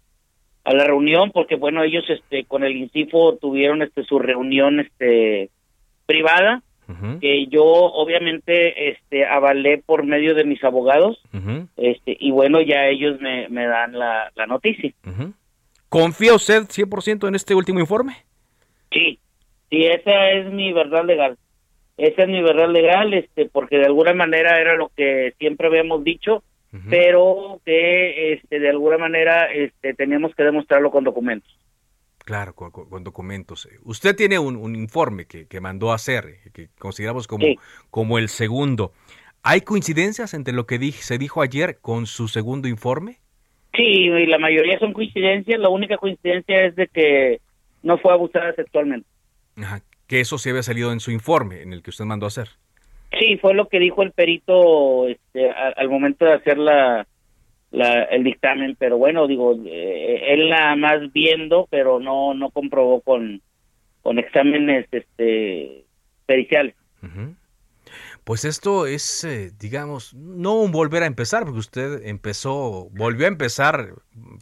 a 0.64 0.74
la 0.74 0.84
reunión, 0.84 1.30
porque 1.32 1.56
bueno, 1.56 1.82
ellos 1.82 2.04
este 2.08 2.44
con 2.44 2.62
el 2.64 2.76
INCIFO 2.76 3.36
tuvieron 3.36 3.82
este 3.82 4.04
su 4.04 4.18
reunión 4.18 4.80
este 4.80 5.50
privada 6.06 6.62
que 7.20 7.46
yo 7.48 7.64
obviamente 7.64 8.90
este 8.90 9.26
avalé 9.26 9.82
por 9.84 10.04
medio 10.04 10.34
de 10.34 10.44
mis 10.44 10.64
abogados 10.64 11.20
este 11.76 12.16
y 12.18 12.30
bueno 12.30 12.62
ya 12.62 12.86
ellos 12.86 13.20
me, 13.20 13.46
me 13.50 13.66
dan 13.66 13.92
la, 13.92 14.32
la 14.34 14.46
noticia. 14.46 14.90
¿confía 15.90 16.34
usted 16.34 16.62
100% 16.62 17.28
en 17.28 17.34
este 17.34 17.54
último 17.54 17.78
informe? 17.78 18.16
sí 18.90 19.18
sí 19.68 19.84
esa 19.84 20.30
es 20.30 20.50
mi 20.50 20.72
verdad 20.72 21.04
legal. 21.04 21.36
Esa 21.98 22.22
es 22.22 22.28
mi 22.28 22.40
verdad 22.40 22.70
legal 22.70 23.12
este 23.12 23.46
porque 23.46 23.76
de 23.76 23.84
alguna 23.84 24.14
manera 24.14 24.58
era 24.58 24.74
lo 24.74 24.90
que 24.96 25.34
siempre 25.38 25.66
habíamos 25.66 26.04
dicho 26.04 26.42
pero 26.90 27.60
que 27.64 28.34
este 28.34 28.60
de 28.60 28.68
alguna 28.68 28.98
manera 28.98 29.50
este 29.52 29.94
teníamos 29.94 30.34
que 30.34 30.44
demostrarlo 30.44 30.90
con 30.90 31.04
documentos 31.04 31.58
Claro, 32.28 32.54
con, 32.54 33.02
documentos. 33.04 33.66
Usted 33.84 34.14
tiene 34.14 34.38
un, 34.38 34.76
informe 34.76 35.24
que, 35.24 35.60
mandó 35.62 35.92
a 35.92 35.94
hacer, 35.94 36.26
eh, 36.26 36.50
que 36.52 36.68
consideramos 36.78 37.26
como, 37.26 37.46
como 37.88 38.18
el 38.18 38.28
segundo. 38.28 38.92
¿Hay 39.42 39.62
coincidencias 39.62 40.34
entre 40.34 40.52
lo 40.52 40.66
que 40.66 40.78
se 40.92 41.16
dijo 41.16 41.40
ayer 41.40 41.78
con 41.80 42.04
su 42.04 42.28
segundo 42.28 42.68
informe? 42.68 43.20
Sí, 43.74 43.82
y 43.82 44.26
la 44.26 44.36
mayoría 44.36 44.78
son 44.78 44.92
coincidencias. 44.92 45.58
La 45.58 45.70
única 45.70 45.96
coincidencia 45.96 46.66
es 46.66 46.76
de 46.76 46.88
que 46.88 47.40
no 47.82 47.96
fue 47.96 48.12
abusada 48.12 48.52
sexualmente. 48.52 49.08
Ajá, 49.56 49.80
que 50.06 50.20
eso 50.20 50.36
sí 50.36 50.50
había 50.50 50.62
salido 50.62 50.92
en 50.92 51.00
su 51.00 51.10
informe, 51.10 51.62
en 51.62 51.72
el 51.72 51.82
que 51.82 51.88
usted 51.88 52.04
mandó 52.04 52.26
a 52.26 52.28
hacer. 52.28 52.50
Sí, 53.12 53.38
fue 53.38 53.54
lo 53.54 53.68
que 53.68 53.78
dijo 53.78 54.02
el 54.02 54.12
perito 54.12 55.08
este, 55.08 55.50
al 55.50 55.88
momento 55.88 56.24
de 56.26 56.34
hacer 56.34 56.58
la, 56.58 57.06
el 57.70 58.22
dictamen, 58.22 58.76
pero 58.78 58.98
bueno, 58.98 59.26
digo, 59.26 59.56
eh, 59.64 60.34
él 60.34 60.50
nada 60.50 60.76
más 60.76 61.12
viendo, 61.12 61.66
pero 61.70 62.00
no 62.00 62.34
no 62.34 62.50
comprobó 62.50 63.00
con, 63.00 63.40
con 64.02 64.18
exámenes 64.18 64.86
este 64.92 65.86
periciales. 66.26 66.74
Pues 68.24 68.44
esto 68.44 68.86
es, 68.86 69.24
eh, 69.24 69.52
digamos, 69.58 70.12
no 70.12 70.60
un 70.60 70.70
volver 70.70 71.02
a 71.02 71.06
empezar, 71.06 71.44
porque 71.44 71.60
usted 71.60 72.06
empezó, 72.06 72.90
volvió 72.90 73.24
a 73.24 73.28
empezar 73.28 73.94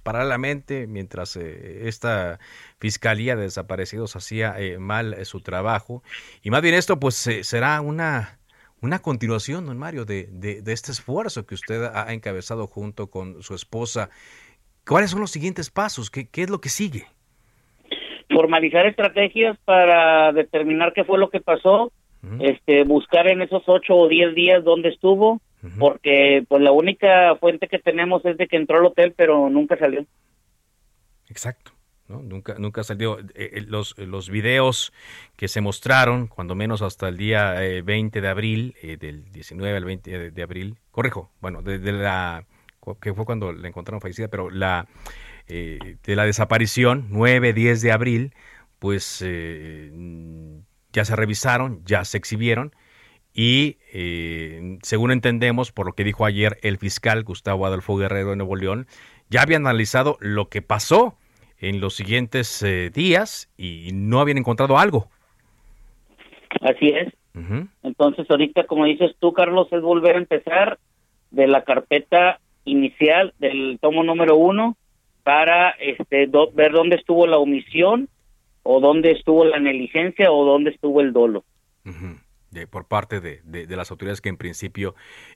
paralelamente 0.02 0.88
mientras 0.88 1.36
eh, 1.36 1.86
esta 1.86 2.40
Fiscalía 2.80 3.36
de 3.36 3.42
Desaparecidos 3.42 4.16
hacía 4.16 4.56
mal 4.80 5.24
su 5.24 5.40
trabajo. 5.40 6.02
Y 6.42 6.50
más 6.50 6.62
bien 6.62 6.74
esto, 6.74 6.98
pues 6.98 7.14
será 7.14 7.80
una 7.80 8.40
una 8.82 9.00
continuación, 9.00 9.66
don 9.66 9.78
Mario, 9.78 10.04
de, 10.04 10.28
de, 10.30 10.72
este 10.72 10.92
esfuerzo 10.92 11.46
que 11.46 11.54
usted 11.54 11.84
ha 11.84 12.12
encabezado 12.12 12.66
junto 12.66 13.08
con 13.08 13.42
su 13.42 13.54
esposa. 13.54 14.10
¿Cuáles 14.86 15.10
son 15.10 15.20
los 15.20 15.30
siguientes 15.30 15.70
pasos? 15.70 16.10
¿Qué, 16.10 16.28
qué 16.28 16.42
es 16.42 16.50
lo 16.50 16.60
que 16.60 16.68
sigue? 16.68 17.06
Formalizar 18.28 18.86
estrategias 18.86 19.56
para 19.64 20.32
determinar 20.32 20.92
qué 20.92 21.04
fue 21.04 21.18
lo 21.18 21.30
que 21.30 21.40
pasó, 21.40 21.92
este, 22.40 22.84
buscar 22.84 23.28
en 23.28 23.40
esos 23.40 23.62
ocho 23.66 23.94
o 23.94 24.08
diez 24.08 24.34
días 24.34 24.64
dónde 24.64 24.88
estuvo, 24.88 25.40
porque 25.78 26.44
pues 26.48 26.62
la 26.62 26.72
única 26.72 27.36
fuente 27.36 27.68
que 27.68 27.78
tenemos 27.78 28.24
es 28.24 28.36
de 28.36 28.46
que 28.46 28.56
entró 28.56 28.78
al 28.78 28.86
hotel, 28.86 29.14
pero 29.16 29.48
nunca 29.48 29.76
salió. 29.76 30.04
Exacto. 31.28 31.75
Nunca, 32.08 32.54
nunca 32.58 32.84
salió. 32.84 33.18
Eh, 33.18 33.24
eh, 33.34 33.64
los, 33.66 33.98
los 33.98 34.30
videos 34.30 34.92
que 35.36 35.48
se 35.48 35.60
mostraron, 35.60 36.28
cuando 36.28 36.54
menos 36.54 36.82
hasta 36.82 37.08
el 37.08 37.16
día 37.16 37.54
20 37.84 38.18
eh, 38.18 38.22
de 38.22 38.28
abril, 38.28 38.74
del 39.00 39.30
19 39.32 39.76
al 39.76 39.84
20 39.84 40.30
de, 40.30 40.42
abril, 40.42 40.78
correjo, 40.90 41.32
bueno, 41.40 41.62
de, 41.62 41.78
la 41.92 42.44
que 43.00 43.12
fue 43.12 43.24
cuando 43.24 43.52
la 43.52 43.66
encontraron 43.66 44.00
fallecida, 44.00 44.28
pero 44.28 44.50
la 44.50 44.86
de 45.48 45.98
la 46.06 46.24
desaparición, 46.24 47.06
9, 47.10 47.52
10 47.52 47.80
de 47.80 47.92
abril, 47.92 48.34
pues 48.78 49.20
ya 50.92 51.04
se 51.04 51.16
revisaron, 51.16 51.82
ya 51.84 52.04
se 52.04 52.18
exhibieron 52.18 52.74
y 53.32 53.78
según 54.82 55.10
entendemos, 55.10 55.72
por 55.72 55.86
lo 55.86 55.94
que 55.94 56.04
dijo 56.04 56.24
ayer 56.24 56.58
el 56.62 56.78
fiscal 56.78 57.24
Gustavo 57.24 57.66
Adolfo 57.66 57.96
Guerrero 57.96 58.30
de 58.30 58.36
Nuevo 58.36 58.54
León, 58.54 58.86
ya 59.28 59.42
había 59.42 59.56
analizado 59.56 60.16
lo 60.20 60.48
que 60.48 60.62
pasó 60.62 61.16
en 61.60 61.80
los 61.80 61.94
siguientes 61.94 62.62
eh, 62.62 62.90
días 62.90 63.50
y 63.56 63.90
no 63.92 64.20
habían 64.20 64.38
encontrado 64.38 64.78
algo. 64.78 65.08
Así 66.60 66.88
es. 66.88 67.12
Entonces 67.82 68.30
ahorita, 68.30 68.64
como 68.64 68.86
dices 68.86 69.14
tú, 69.18 69.34
Carlos, 69.34 69.68
es 69.70 69.82
volver 69.82 70.16
a 70.16 70.18
empezar 70.18 70.78
de 71.30 71.46
la 71.46 71.64
carpeta 71.64 72.40
inicial 72.64 73.34
del 73.38 73.78
tomo 73.80 74.02
número 74.02 74.36
uno 74.36 74.76
para 75.22 75.70
este 75.70 76.30
ver 76.54 76.72
dónde 76.72 76.96
estuvo 76.96 77.26
la 77.26 77.36
omisión 77.36 78.08
o 78.62 78.80
dónde 78.80 79.12
estuvo 79.12 79.44
la 79.44 79.58
negligencia 79.58 80.32
o 80.32 80.44
dónde 80.44 80.70
estuvo 80.70 81.00
el 81.00 81.12
dolo. 81.12 81.44
De, 82.56 82.66
por 82.66 82.86
parte 82.86 83.20
de, 83.20 83.40
de, 83.44 83.76
las 83.76 83.90
autoridades 83.90 84.20
que 84.20 84.28
en 84.28 84.36
principio 84.36 84.94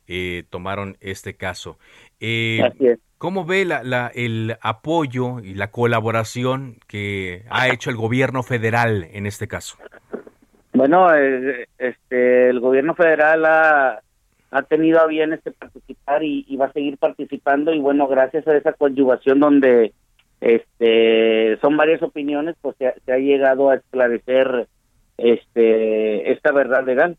eh, 0.09 0.45
tomaron 0.51 0.97
este 1.01 1.35
caso. 1.35 1.79
Eh, 2.19 2.61
Así 2.65 2.87
es. 2.87 2.99
¿Cómo 3.19 3.45
ve 3.45 3.67
la, 3.67 4.11
el 4.15 4.57
apoyo 4.63 5.41
y 5.41 5.55
la 5.55 5.71
colaboración 5.71 6.79
que 6.87 7.45
ha 7.51 7.69
hecho 7.69 7.91
el 7.91 7.97
gobierno 7.97 8.43
federal 8.43 9.07
en 9.13 9.27
este 9.27 9.47
caso? 9.47 9.77
Bueno, 10.73 11.15
eh, 11.15 11.69
este, 11.77 12.49
el 12.49 12.61
gobierno 12.61 12.95
federal 12.95 13.45
ha, 13.45 14.01
ha 14.51 14.63
tenido 14.63 15.01
a 15.01 15.07
bien 15.07 15.35
este 15.35 15.51
participar 15.51 16.23
y, 16.25 16.57
va 16.57 16.67
a 16.67 16.73
seguir 16.73 16.97
participando 16.97 17.75
y 17.75 17.79
bueno, 17.79 18.09
gracias 18.09 18.47
a 18.49 18.57
esa 18.57 18.73
coadyuvación 18.73 19.39
donde 19.39 19.93
este 20.41 21.59
son 21.61 21.77
varias 21.77 22.03
opiniones, 22.03 22.57
pues 22.63 22.75
se, 22.79 22.87
ha 22.87 23.19
llegado 23.19 23.69
a 23.69 23.75
esclarecer 23.75 24.67
este 25.23 26.33
esta 26.33 26.53
verdad 26.53 26.85
legal. 26.85 27.19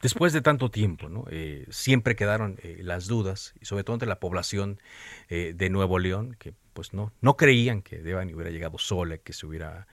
Después 0.00 0.32
de 0.32 0.42
tanto 0.42 0.70
tiempo, 0.70 1.08
¿no? 1.08 1.24
Eh, 1.28 1.66
siempre 1.70 2.14
quedaron 2.14 2.56
eh, 2.62 2.78
las 2.82 3.08
dudas, 3.08 3.54
y 3.60 3.64
sobre 3.64 3.82
todo 3.82 3.94
entre 3.94 4.08
la 4.08 4.20
población 4.20 4.80
eh, 5.28 5.54
de 5.56 5.70
Nuevo 5.70 5.98
León, 5.98 6.36
que 6.38 6.54
pues 6.72 6.94
no, 6.94 7.12
no 7.20 7.36
creían 7.36 7.82
que 7.82 7.98
Devani 7.98 8.32
hubiera 8.32 8.52
llegado 8.52 8.78
sola, 8.78 9.18
que 9.18 9.32
se 9.32 9.46
hubiera 9.46 9.86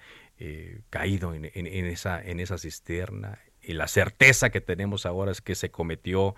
caído 0.90 1.34
en, 1.34 1.46
esa, 1.46 2.22
en 2.22 2.42
esa 2.42 2.58
cisterna. 2.58 3.40
Y 3.62 3.72
la 3.72 3.88
certeza 3.88 4.50
que 4.50 4.60
tenemos 4.60 5.06
ahora 5.06 5.32
es 5.32 5.40
que 5.40 5.56
se 5.56 5.72
cometió 5.72 6.36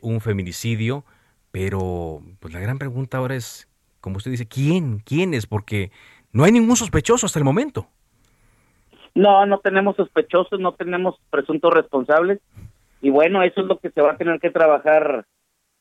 un 0.00 0.22
feminicidio, 0.22 1.04
pero 1.50 2.22
pues 2.40 2.54
la 2.54 2.60
gran 2.60 2.78
pregunta 2.78 3.18
ahora 3.18 3.36
es, 3.36 3.68
como 4.00 4.16
usted 4.16 4.30
dice, 4.30 4.48
¿quién? 4.48 5.00
¿Quién 5.00 5.34
es? 5.34 5.46
Porque 5.46 5.92
no 6.32 6.44
hay 6.44 6.52
ningún 6.52 6.76
sospechoso 6.76 7.26
hasta 7.26 7.38
el 7.38 7.44
momento. 7.44 7.88
No, 9.14 9.46
no 9.46 9.58
tenemos 9.58 9.96
sospechosos, 9.96 10.60
no 10.60 10.72
tenemos 10.74 11.16
presuntos 11.30 11.72
responsables 11.72 12.40
y 13.00 13.10
bueno, 13.10 13.42
eso 13.42 13.60
es 13.60 13.66
lo 13.66 13.78
que 13.78 13.90
se 13.90 14.00
va 14.00 14.12
a 14.12 14.16
tener 14.16 14.38
que 14.40 14.50
trabajar 14.50 15.26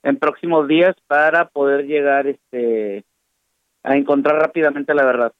en 0.04 0.18
próximos 0.18 0.68
días 0.68 0.96
para 1.08 1.50
poder 1.50 1.86
llegar 1.86 2.28
este 2.28 3.04
a 3.84 3.96
encontrar 3.96 4.38
rápidamente 4.38 4.94
la 4.94 5.06
verdad. 5.06 5.34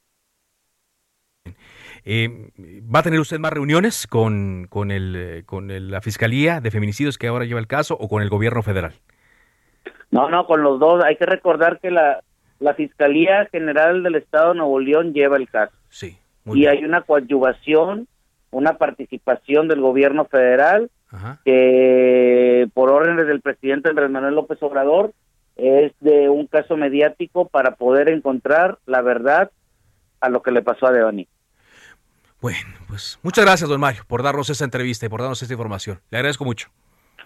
Eh, 2.06 2.52
¿Va 2.94 3.00
a 3.00 3.04
tener 3.04 3.20
usted 3.20 3.40
más 3.40 3.52
reuniones 3.52 4.08
con, 4.08 4.68
con, 4.70 4.92
el, 4.92 5.44
con 5.46 5.92
la 5.92 6.00
Fiscalía 6.02 6.62
de 6.62 6.72
Feminicidios 6.72 7.18
que 7.18 7.28
ahora 7.28 7.46
lleva 7.46 7.60
el 7.60 7.68
caso 7.68 7.98
o 8.00 8.08
con 8.08 8.22
el 8.22 8.30
gobierno 8.30 8.64
federal? 8.64 8.94
No, 10.10 10.30
no, 10.30 10.46
con 10.46 10.64
los 10.64 10.80
dos. 10.80 11.04
Hay 11.04 11.18
que 11.18 11.26
recordar 11.26 11.80
que 11.82 11.92
la, 11.92 12.24
la 12.60 12.74
Fiscalía 12.74 13.48
General 13.52 14.04
del 14.04 14.16
Estado 14.16 14.50
de 14.54 14.60
Nuevo 14.60 14.80
León 14.80 15.14
lleva 15.14 15.38
el 15.38 15.50
caso. 15.50 15.74
Sí. 15.90 16.18
y 16.46 16.66
hay 16.66 16.84
una 16.84 17.02
coadyuvación, 17.02 18.08
una 18.52 18.78
participación 18.78 19.68
del 19.68 19.82
gobierno 19.82 20.26
federal 20.26 20.90
que 21.46 22.68
por 22.74 22.90
órdenes 22.92 23.28
del 23.28 23.42
presidente 23.42 23.90
Andrés 23.90 24.10
Manuel 24.10 24.36
López 24.36 24.62
Obrador 24.62 25.14
es 25.56 25.94
de 26.02 26.30
un 26.30 26.48
caso 26.48 26.78
mediático 26.78 27.48
para 27.48 27.76
poder 27.76 28.10
encontrar 28.10 28.78
la 28.86 29.02
verdad 29.02 29.50
a 30.20 30.30
lo 30.30 30.42
que 30.42 30.52
le 30.52 30.62
pasó 30.62 30.86
a 30.88 30.92
Devani. 30.92 31.28
Bueno, 32.42 32.60
pues 32.88 33.18
muchas 33.24 33.46
gracias, 33.46 33.70
don 33.70 33.80
Mario, 33.80 34.04
por 34.08 34.22
darnos 34.22 34.50
esta 34.50 34.64
entrevista 34.66 35.06
y 35.06 35.10
por 35.10 35.22
darnos 35.22 35.42
esta 35.42 35.54
información. 35.54 36.00
Le 36.12 36.18
agradezco 36.20 36.46
mucho. 36.46 36.70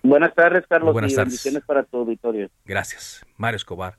Buenas 0.04 0.34
tardes, 0.34 0.66
Carlos. 0.68 0.94
buenas 0.94 1.12
y 1.12 1.16
tardes. 1.16 1.32
bendiciones 1.34 1.64
para 1.66 1.84
tu 1.84 1.98
auditorio. 1.98 2.50
Gracias. 2.66 3.26
Mario 3.38 3.58
Escobar, 3.58 3.98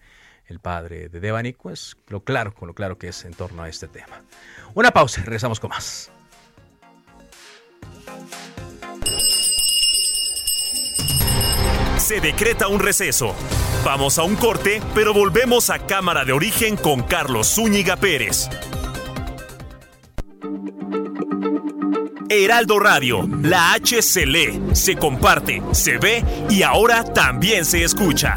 el 0.53 0.61
padre 0.61 1.09
de 1.09 1.19
Devani, 1.19 1.55
pues 1.55 1.97
lo 2.09 2.23
claro, 2.23 2.55
con 2.55 2.69
lo 2.69 2.75
claro 2.75 2.99
que 2.99 3.09
es 3.09 3.25
en 3.25 3.35
torno 3.35 3.63
a 3.63 3.69
este 3.69 3.89
tema. 3.89 4.23
Una 4.75 4.91
pausa, 4.91 5.23
regresamos 5.23 5.59
con 5.59 5.71
más. 5.71 6.11
Se 11.97 12.21
decreta 12.21 12.69
un 12.69 12.81
receso. 12.81 13.35
Vamos 13.85 14.19
a 14.19 14.23
un 14.23 14.37
corte, 14.37 14.81
pero 14.95 15.15
volvemos 15.15 15.71
a 15.71 15.87
Cámara 15.87 16.25
de 16.25 16.33
Origen 16.33 16.77
con 16.77 17.03
Carlos 17.03 17.55
Zúñiga 17.55 17.97
Pérez. 17.97 18.49
Heraldo 22.29 22.79
Radio, 22.79 23.29
la 23.43 23.73
H 23.75 24.01
se 24.03 24.27
lee, 24.27 24.61
se 24.73 24.97
comparte, 24.97 25.63
se 25.73 25.99
ve 25.99 26.25
y 26.49 26.63
ahora 26.63 27.05
también 27.05 27.65
se 27.65 27.85
escucha. 27.85 28.37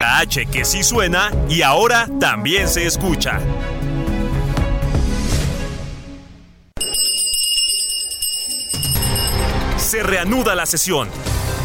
La 0.00 0.18
H 0.18 0.46
que 0.46 0.64
sí 0.64 0.84
suena 0.84 1.32
y 1.48 1.62
ahora 1.62 2.06
también 2.20 2.68
se 2.68 2.86
escucha. 2.86 3.40
Se 9.76 10.04
reanuda 10.04 10.54
la 10.54 10.66
sesión. 10.66 11.08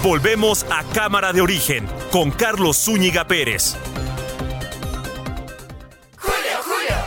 Volvemos 0.02 0.66
a 0.72 0.84
Cámara 0.96 1.32
de 1.32 1.42
Origen 1.42 1.86
con 2.12 2.32
Carlos 2.32 2.78
Zúñiga 2.84 3.28
Pérez. 3.28 3.78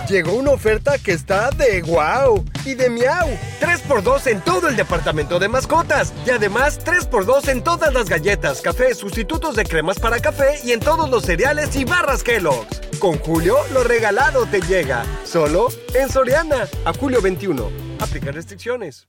Llegó 0.08 0.34
una 0.34 0.52
oferta 0.52 0.98
que 0.98 1.12
está 1.12 1.50
de 1.50 1.82
wow 1.82 2.44
y 2.64 2.74
de 2.74 2.88
miau. 2.88 3.28
3x2 3.60 4.28
en 4.28 4.40
todo 4.40 4.68
el 4.68 4.76
departamento 4.76 5.40
de 5.40 5.48
mascotas. 5.48 6.12
Y 6.24 6.30
además 6.30 6.78
3x2 6.84 7.48
en 7.48 7.64
todas 7.64 7.92
las 7.92 8.08
galletas, 8.08 8.60
café, 8.60 8.94
sustitutos 8.94 9.56
de 9.56 9.64
cremas 9.64 9.98
para 9.98 10.20
café 10.20 10.60
y 10.62 10.70
en 10.70 10.80
todos 10.80 11.10
los 11.10 11.24
cereales 11.24 11.74
y 11.74 11.84
barras 11.84 12.22
Kellogg's. 12.22 12.80
Con 13.00 13.18
Julio, 13.18 13.56
lo 13.72 13.82
regalado 13.82 14.46
te 14.46 14.60
llega. 14.60 15.04
Solo 15.24 15.68
en 15.92 16.08
Soriana. 16.08 16.68
A 16.84 16.92
julio 16.92 17.20
21. 17.20 17.68
Aplica 17.98 18.30
restricciones. 18.30 19.08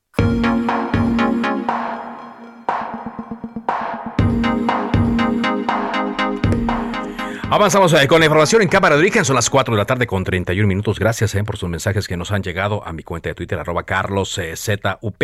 Avanzamos 7.49 7.93
eh, 7.93 8.09
con 8.09 8.19
la 8.19 8.25
información 8.25 8.61
en 8.61 8.67
Cámara 8.67 8.95
de 8.95 9.01
Origen. 9.01 9.23
Son 9.23 9.35
las 9.37 9.49
4 9.49 9.73
de 9.73 9.77
la 9.77 9.85
tarde 9.85 10.05
con 10.05 10.25
31 10.25 10.67
minutos. 10.67 10.99
Gracias 10.99 11.33
eh, 11.33 11.43
por 11.45 11.55
sus 11.55 11.69
mensajes 11.69 12.05
que 12.05 12.17
nos 12.17 12.31
han 12.33 12.43
llegado 12.43 12.85
a 12.85 12.91
mi 12.91 13.03
cuenta 13.03 13.29
de 13.29 13.35
Twitter, 13.35 13.57
arroba 13.57 13.83
carloszup. 13.83 15.23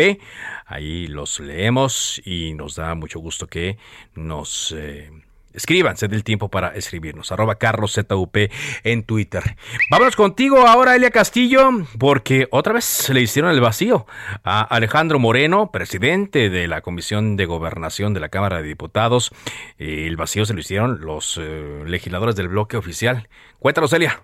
Ahí 0.64 1.06
los 1.06 1.38
leemos 1.40 2.22
y 2.24 2.54
nos 2.54 2.76
da 2.76 2.94
mucho 2.94 3.20
gusto 3.20 3.46
que 3.46 3.76
nos... 4.14 4.74
Eh, 4.74 5.10
escriban, 5.54 5.96
se 5.96 6.08
del 6.08 6.24
tiempo 6.24 6.48
para 6.48 6.68
escribirnos. 6.74 7.32
Arroba 7.32 7.54
carloszup 7.54 8.36
en 8.82 9.04
Twitter. 9.04 9.42
Vámonos 9.90 10.16
contigo 10.16 10.66
ahora, 10.66 10.96
Elia 10.96 11.10
Castillo, 11.10 11.70
porque 11.98 12.48
otra 12.50 12.74
vez 12.74 13.08
le 13.10 13.20
hicieron 13.20 13.50
el 13.50 13.60
vacío 13.60 14.06
a 14.42 14.62
Alejandro 14.62 15.18
Moreno, 15.18 15.70
presidente 15.70 16.50
de 16.50 16.68
la 16.68 16.80
Comisión 16.80 17.36
de 17.36 17.46
Gobernación 17.46 18.14
de 18.14 18.20
la 18.20 18.28
Cámara 18.28 18.58
de 18.58 18.68
Diputados. 18.68 19.32
El 19.78 20.16
vacío 20.16 20.44
se 20.44 20.54
lo 20.54 20.60
hicieron 20.60 21.00
los 21.00 21.38
eh, 21.38 21.84
legisladores 21.86 22.36
del 22.36 22.48
bloque 22.48 22.76
oficial. 22.76 23.28
Cuéntanos, 23.58 23.92
Elia. 23.92 24.20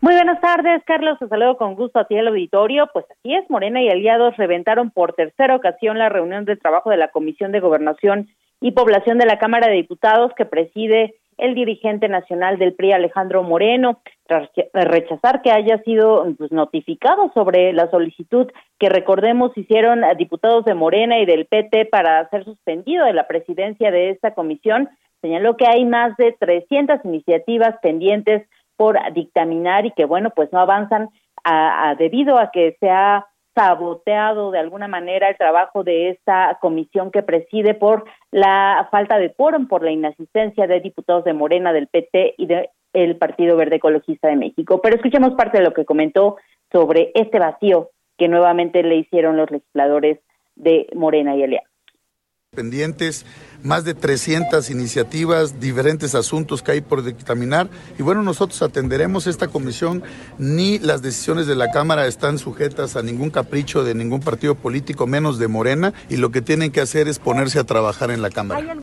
Muy 0.00 0.14
buenas 0.14 0.40
tardes, 0.40 0.82
Carlos. 0.84 1.18
Te 1.18 1.28
saludo 1.28 1.56
con 1.56 1.76
gusto 1.76 1.98
a 1.98 2.06
ti 2.06 2.14
el 2.16 2.28
auditorio. 2.28 2.90
Pues 2.92 3.06
así 3.10 3.34
es, 3.34 3.48
Morena 3.48 3.82
y 3.82 3.88
aliados 3.88 4.36
reventaron 4.36 4.90
por 4.90 5.14
tercera 5.14 5.56
ocasión 5.56 5.98
la 5.98 6.10
reunión 6.10 6.44
de 6.44 6.56
trabajo 6.56 6.90
de 6.90 6.98
la 6.98 7.08
Comisión 7.08 7.52
de 7.52 7.60
Gobernación 7.60 8.28
y 8.60 8.72
Población 8.72 9.18
de 9.18 9.26
la 9.26 9.38
Cámara 9.38 9.68
de 9.68 9.74
Diputados 9.74 10.32
que 10.36 10.44
preside 10.44 11.14
el 11.36 11.54
dirigente 11.54 12.08
nacional 12.08 12.58
del 12.58 12.74
PRI, 12.74 12.92
Alejandro 12.92 13.42
Moreno, 13.42 14.00
tras 14.26 14.48
rechazar 14.72 15.42
que 15.42 15.50
haya 15.50 15.78
sido 15.82 16.26
pues, 16.38 16.52
notificado 16.52 17.30
sobre 17.34 17.72
la 17.72 17.90
solicitud 17.90 18.50
que 18.78 18.88
recordemos 18.88 19.56
hicieron 19.56 20.02
diputados 20.16 20.64
de 20.64 20.74
Morena 20.74 21.18
y 21.18 21.26
del 21.26 21.46
PT 21.46 21.86
para 21.86 22.28
ser 22.30 22.44
suspendido 22.44 23.04
de 23.04 23.12
la 23.12 23.26
presidencia 23.26 23.90
de 23.90 24.10
esta 24.10 24.34
comisión, 24.34 24.88
señaló 25.20 25.56
que 25.56 25.66
hay 25.66 25.84
más 25.84 26.16
de 26.16 26.36
300 26.38 27.04
iniciativas 27.04 27.76
pendientes 27.82 28.46
por 28.76 28.98
dictaminar 29.12 29.86
y 29.86 29.92
que 29.92 30.04
bueno, 30.04 30.30
pues 30.30 30.52
no 30.52 30.60
avanzan 30.60 31.08
a, 31.44 31.94
debido 31.98 32.38
a 32.38 32.50
que 32.50 32.76
se 32.80 32.90
ha 32.90 33.26
saboteado 33.54 34.50
de 34.50 34.58
alguna 34.58 34.88
manera 34.88 35.28
el 35.28 35.36
trabajo 35.36 35.84
de 35.84 36.10
esta 36.10 36.58
comisión 36.60 37.10
que 37.10 37.22
preside 37.22 37.74
por 37.74 38.04
la 38.30 38.88
falta 38.90 39.18
de 39.18 39.32
quórum, 39.32 39.68
por 39.68 39.84
la 39.84 39.92
inasistencia 39.92 40.66
de 40.66 40.80
diputados 40.80 41.24
de 41.24 41.34
Morena, 41.34 41.72
del 41.72 41.86
PT 41.86 42.34
y 42.38 42.46
del 42.46 43.16
Partido 43.16 43.56
Verde 43.56 43.76
Ecologista 43.76 44.28
de 44.28 44.36
México. 44.36 44.80
Pero 44.82 44.96
escuchemos 44.96 45.34
parte 45.34 45.58
de 45.58 45.64
lo 45.64 45.72
que 45.72 45.84
comentó 45.84 46.36
sobre 46.72 47.12
este 47.14 47.38
vacío 47.38 47.90
que 48.18 48.28
nuevamente 48.28 48.82
le 48.82 48.96
hicieron 48.96 49.36
los 49.36 49.50
legisladores 49.50 50.18
de 50.56 50.88
Morena 50.94 51.36
y 51.36 51.42
Alianza 51.42 51.73
pendientes, 52.54 53.26
más 53.62 53.84
de 53.84 53.94
300 53.94 54.70
iniciativas, 54.70 55.60
diferentes 55.60 56.14
asuntos 56.14 56.62
que 56.62 56.72
hay 56.72 56.80
por 56.80 57.02
dictaminar. 57.02 57.68
Y 57.98 58.02
bueno, 58.02 58.22
nosotros 58.22 58.62
atenderemos 58.62 59.26
esta 59.26 59.48
comisión, 59.48 60.02
ni 60.38 60.78
las 60.78 61.02
decisiones 61.02 61.46
de 61.46 61.56
la 61.56 61.70
Cámara 61.70 62.06
están 62.06 62.38
sujetas 62.38 62.96
a 62.96 63.02
ningún 63.02 63.30
capricho 63.30 63.84
de 63.84 63.94
ningún 63.94 64.20
partido 64.20 64.54
político, 64.54 65.06
menos 65.06 65.38
de 65.38 65.48
Morena, 65.48 65.92
y 66.08 66.16
lo 66.16 66.30
que 66.30 66.42
tienen 66.42 66.70
que 66.70 66.80
hacer 66.80 67.08
es 67.08 67.18
ponerse 67.18 67.58
a 67.58 67.64
trabajar 67.64 68.10
en 68.10 68.22
la 68.22 68.30
Cámara. 68.30 68.76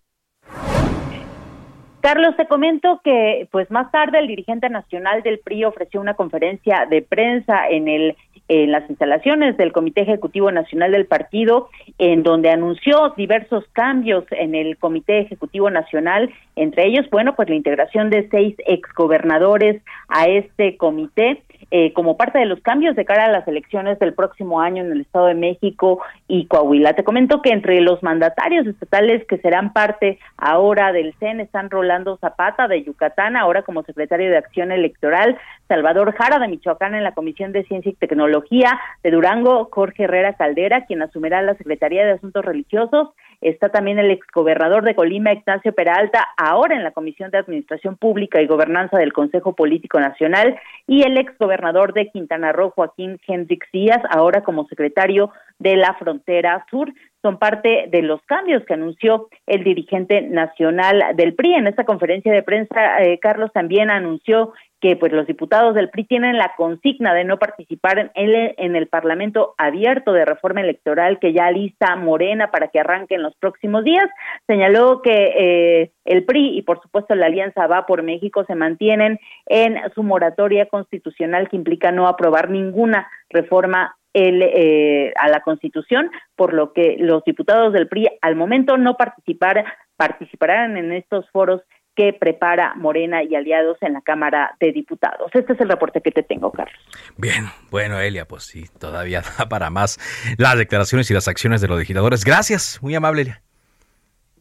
Carlos, 2.01 2.35
te 2.35 2.47
comento 2.47 2.99
que 3.03 3.47
pues 3.51 3.69
más 3.69 3.91
tarde 3.91 4.17
el 4.17 4.27
dirigente 4.27 4.69
nacional 4.69 5.21
del 5.21 5.39
PRI 5.39 5.65
ofreció 5.65 6.01
una 6.01 6.15
conferencia 6.15 6.87
de 6.89 7.03
prensa 7.03 7.67
en 7.69 7.87
el 7.87 8.17
en 8.47 8.71
las 8.71 8.89
instalaciones 8.89 9.55
del 9.57 9.71
Comité 9.71 10.01
Ejecutivo 10.01 10.51
Nacional 10.51 10.91
del 10.91 11.05
partido, 11.05 11.69
en 11.97 12.23
donde 12.23 12.49
anunció 12.49 13.13
diversos 13.15 13.63
cambios 13.73 14.25
en 14.31 14.55
el 14.55 14.77
Comité 14.77 15.19
Ejecutivo 15.19 15.69
Nacional, 15.69 16.29
entre 16.55 16.87
ellos, 16.87 17.09
bueno, 17.09 17.35
pues 17.35 17.49
la 17.49 17.55
integración 17.55 18.09
de 18.09 18.27
seis 18.29 18.55
exgobernadores 18.65 19.81
a 20.09 20.25
este 20.25 20.77
comité. 20.77 21.41
Eh, 21.73 21.93
como 21.93 22.17
parte 22.17 22.37
de 22.37 22.45
los 22.45 22.59
cambios 22.59 22.97
de 22.97 23.05
cara 23.05 23.25
a 23.25 23.31
las 23.31 23.47
elecciones 23.47 23.97
del 23.99 24.13
próximo 24.13 24.59
año 24.59 24.83
en 24.83 24.91
el 24.91 25.01
Estado 25.01 25.27
de 25.27 25.35
México 25.35 26.01
y 26.27 26.45
Coahuila. 26.47 26.95
Te 26.95 27.05
comento 27.05 27.41
que 27.41 27.51
entre 27.51 27.79
los 27.79 28.03
mandatarios 28.03 28.67
estatales 28.67 29.25
que 29.25 29.37
serán 29.37 29.71
parte 29.71 30.19
ahora 30.35 30.91
del 30.91 31.13
CEN 31.19 31.39
están 31.39 31.69
Rolando 31.69 32.17
Zapata 32.17 32.67
de 32.67 32.83
Yucatán, 32.83 33.37
ahora 33.37 33.61
como 33.61 33.83
secretario 33.83 34.29
de 34.29 34.37
Acción 34.37 34.73
Electoral, 34.73 35.37
Salvador 35.69 36.13
Jara 36.13 36.39
de 36.39 36.49
Michoacán 36.49 36.93
en 36.93 37.05
la 37.05 37.13
Comisión 37.13 37.53
de 37.53 37.63
Ciencia 37.63 37.91
y 37.91 37.95
Tecnología, 37.95 38.40
De 38.49 39.11
Durango, 39.11 39.69
Jorge 39.71 40.03
Herrera 40.03 40.33
Caldera, 40.33 40.85
quien 40.85 41.01
asumirá 41.01 41.41
la 41.41 41.55
Secretaría 41.55 42.05
de 42.05 42.13
Asuntos 42.13 42.43
Religiosos. 42.43 43.09
Está 43.41 43.69
también 43.69 43.97
el 43.97 44.11
exgobernador 44.11 44.83
de 44.83 44.93
Colima, 44.93 45.33
Ignacio 45.33 45.73
Peralta, 45.73 46.27
ahora 46.37 46.75
en 46.75 46.83
la 46.83 46.91
Comisión 46.91 47.31
de 47.31 47.39
Administración 47.39 47.97
Pública 47.97 48.41
y 48.41 48.47
Gobernanza 48.47 48.97
del 48.97 49.13
Consejo 49.13 49.55
Político 49.55 49.99
Nacional, 49.99 50.59
y 50.85 51.03
el 51.03 51.17
exgobernador 51.17 51.93
de 51.93 52.09
Quintana 52.11 52.51
Roo, 52.51 52.71
Joaquín 52.71 53.19
Hendrix 53.27 53.67
Díaz, 53.71 54.01
ahora 54.09 54.43
como 54.43 54.67
secretario 54.67 55.31
de 55.57 55.75
la 55.75 55.95
Frontera 55.95 56.65
Sur 56.69 56.91
son 57.21 57.37
parte 57.37 57.85
de 57.89 58.01
los 58.01 58.21
cambios 58.23 58.63
que 58.65 58.73
anunció 58.73 59.29
el 59.45 59.63
dirigente 59.63 60.21
nacional 60.21 61.03
del 61.15 61.35
PRI. 61.35 61.53
En 61.53 61.67
esta 61.67 61.85
conferencia 61.85 62.33
de 62.33 62.41
prensa, 62.41 63.01
eh, 63.03 63.19
Carlos 63.19 63.51
también 63.53 63.91
anunció 63.91 64.53
que 64.81 64.95
pues 64.95 65.13
los 65.13 65.27
diputados 65.27 65.75
del 65.75 65.89
PRI 65.89 66.05
tienen 66.05 66.37
la 66.37 66.53
consigna 66.57 67.13
de 67.13 67.23
no 67.23 67.37
participar 67.37 67.99
en 67.99 68.11
el, 68.15 68.55
en 68.57 68.75
el 68.75 68.87
Parlamento 68.87 69.53
abierto 69.57 70.11
de 70.11 70.25
reforma 70.25 70.61
electoral 70.61 71.19
que 71.19 71.33
ya 71.33 71.51
lista 71.51 71.95
Morena 71.95 72.49
para 72.49 72.69
que 72.69 72.79
arranque 72.79 73.15
en 73.15 73.21
los 73.21 73.35
próximos 73.35 73.83
días. 73.83 74.05
Señaló 74.47 75.03
que 75.03 75.33
eh, 75.37 75.91
el 76.03 76.25
PRI 76.25 76.57
y 76.57 76.63
por 76.63 76.81
supuesto 76.81 77.13
la 77.13 77.27
Alianza 77.27 77.67
Va 77.67 77.85
por 77.85 78.01
México 78.01 78.43
se 78.45 78.55
mantienen 78.55 79.19
en 79.45 79.77
su 79.93 80.01
moratoria 80.01 80.65
constitucional 80.65 81.47
que 81.47 81.57
implica 81.57 81.91
no 81.91 82.07
aprobar 82.07 82.49
ninguna 82.49 83.07
reforma 83.29 83.95
el, 84.13 84.41
eh, 84.41 85.13
a 85.15 85.29
la 85.29 85.41
Constitución, 85.41 86.09
por 86.35 86.53
lo 86.53 86.73
que 86.73 86.97
los 86.99 87.23
diputados 87.23 87.71
del 87.71 87.87
PRI 87.87 88.09
al 88.21 88.35
momento 88.35 88.77
no 88.77 88.97
participar, 88.97 89.63
participarán 89.95 90.75
en 90.77 90.91
estos 90.91 91.29
foros 91.29 91.61
que 91.95 92.13
prepara 92.13 92.73
Morena 92.75 93.23
y 93.23 93.35
aliados 93.35 93.77
en 93.81 93.93
la 93.93 94.01
Cámara 94.01 94.55
de 94.59 94.71
Diputados. 94.71 95.29
Este 95.33 95.53
es 95.53 95.61
el 95.61 95.69
reporte 95.69 96.01
que 96.01 96.11
te 96.11 96.23
tengo, 96.23 96.51
Carlos. 96.51 96.79
Bien, 97.17 97.45
bueno, 97.69 97.99
Elia, 97.99 98.27
pues 98.27 98.43
sí, 98.43 98.65
todavía 98.79 99.21
da 99.37 99.49
para 99.49 99.69
más 99.69 99.99
las 100.37 100.57
declaraciones 100.57 101.09
y 101.11 101.13
las 101.13 101.27
acciones 101.27 101.61
de 101.61 101.67
los 101.67 101.77
legisladores. 101.77 102.23
Gracias, 102.23 102.79
muy 102.81 102.95
amable, 102.95 103.23
Elia. 103.23 103.41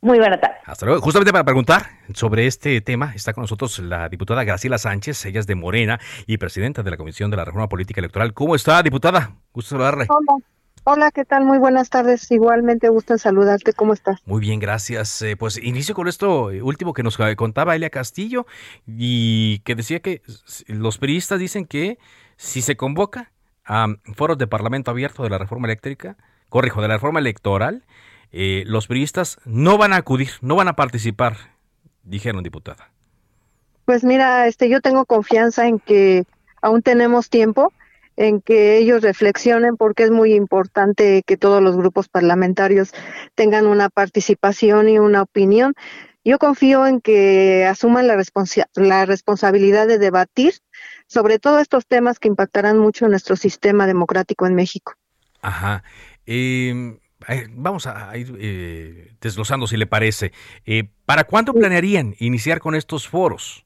Muy 0.02 0.18
buena 0.18 0.40
tarde. 0.40 0.56
Hasta 0.64 0.86
luego. 0.86 1.02
Justamente 1.02 1.30
para 1.30 1.44
preguntar 1.44 1.82
sobre 2.14 2.46
este 2.46 2.80
tema, 2.80 3.12
está 3.14 3.34
con 3.34 3.42
nosotros 3.42 3.78
la 3.80 4.08
diputada 4.08 4.44
Graciela 4.44 4.78
Sánchez, 4.78 5.26
ella 5.26 5.40
es 5.40 5.46
de 5.46 5.56
Morena 5.56 6.00
y 6.26 6.38
presidenta 6.38 6.82
de 6.82 6.90
la 6.90 6.96
Comisión 6.96 7.30
de 7.30 7.36
la 7.36 7.44
Reforma 7.44 7.68
Política 7.68 8.00
Electoral. 8.00 8.32
¿Cómo 8.32 8.54
está, 8.54 8.82
diputada? 8.82 9.36
Gusto 9.52 9.70
saludarle. 9.70 10.06
Hola. 10.08 10.42
Hola, 10.84 11.10
¿qué 11.10 11.24
tal? 11.24 11.44
Muy 11.44 11.58
buenas 11.58 11.90
tardes. 11.90 12.30
Igualmente 12.30 12.88
gusto 12.88 13.12
en 13.12 13.18
saludarte. 13.18 13.72
¿Cómo 13.74 13.92
estás? 13.92 14.20
Muy 14.24 14.40
bien, 14.40 14.60
gracias. 14.60 15.20
Eh, 15.22 15.36
pues 15.36 15.62
inicio 15.62 15.94
con 15.94 16.08
esto 16.08 16.50
eh, 16.50 16.62
último 16.62 16.94
que 16.94 17.02
nos 17.02 17.18
contaba 17.36 17.76
Elia 17.76 17.90
Castillo 17.90 18.46
y 18.86 19.58
que 19.60 19.74
decía 19.74 20.00
que 20.00 20.22
los 20.66 20.98
periodistas 20.98 21.38
dicen 21.38 21.66
que 21.66 21.98
si 22.36 22.62
se 22.62 22.76
convoca 22.76 23.30
a 23.64 23.88
foros 24.16 24.38
de 24.38 24.46
Parlamento 24.46 24.90
abierto 24.90 25.22
de 25.22 25.30
la 25.30 25.38
reforma 25.38 25.68
eléctrica, 25.68 26.16
corrijo, 26.48 26.80
de 26.80 26.88
la 26.88 26.94
reforma 26.94 27.20
electoral, 27.20 27.84
eh, 28.32 28.64
los 28.66 28.86
periodistas 28.86 29.38
no 29.44 29.76
van 29.76 29.92
a 29.92 29.96
acudir, 29.96 30.30
no 30.40 30.56
van 30.56 30.68
a 30.68 30.76
participar, 30.76 31.36
dijeron 32.04 32.42
diputada. 32.42 32.90
Pues 33.84 34.02
mira, 34.02 34.46
este, 34.46 34.70
yo 34.70 34.80
tengo 34.80 35.04
confianza 35.04 35.66
en 35.66 35.78
que 35.78 36.24
aún 36.62 36.82
tenemos 36.82 37.28
tiempo, 37.28 37.72
en 38.20 38.42
que 38.42 38.76
ellos 38.76 39.00
reflexionen, 39.00 39.78
porque 39.78 40.02
es 40.02 40.10
muy 40.10 40.34
importante 40.34 41.22
que 41.26 41.38
todos 41.38 41.62
los 41.62 41.74
grupos 41.74 42.10
parlamentarios 42.10 42.92
tengan 43.34 43.66
una 43.66 43.88
participación 43.88 44.90
y 44.90 44.98
una 44.98 45.22
opinión. 45.22 45.72
Yo 46.22 46.38
confío 46.38 46.86
en 46.86 47.00
que 47.00 47.64
asuman 47.64 48.06
la, 48.06 48.22
la 48.74 49.06
responsabilidad 49.06 49.86
de 49.86 49.96
debatir 49.96 50.52
sobre 51.06 51.38
todos 51.38 51.62
estos 51.62 51.86
temas 51.86 52.18
que 52.18 52.28
impactarán 52.28 52.76
mucho 52.78 53.06
en 53.06 53.12
nuestro 53.12 53.36
sistema 53.36 53.86
democrático 53.86 54.46
en 54.46 54.54
México. 54.54 54.92
Ajá. 55.40 55.82
Eh, 56.26 56.98
vamos 57.52 57.86
a 57.86 58.14
ir 58.18 58.36
eh, 58.38 59.14
desglosando 59.18 59.66
si 59.66 59.78
le 59.78 59.86
parece. 59.86 60.32
Eh, 60.66 60.90
¿Para 61.06 61.24
cuándo 61.24 61.54
planearían 61.54 62.14
iniciar 62.18 62.60
con 62.60 62.74
estos 62.74 63.08
foros? 63.08 63.64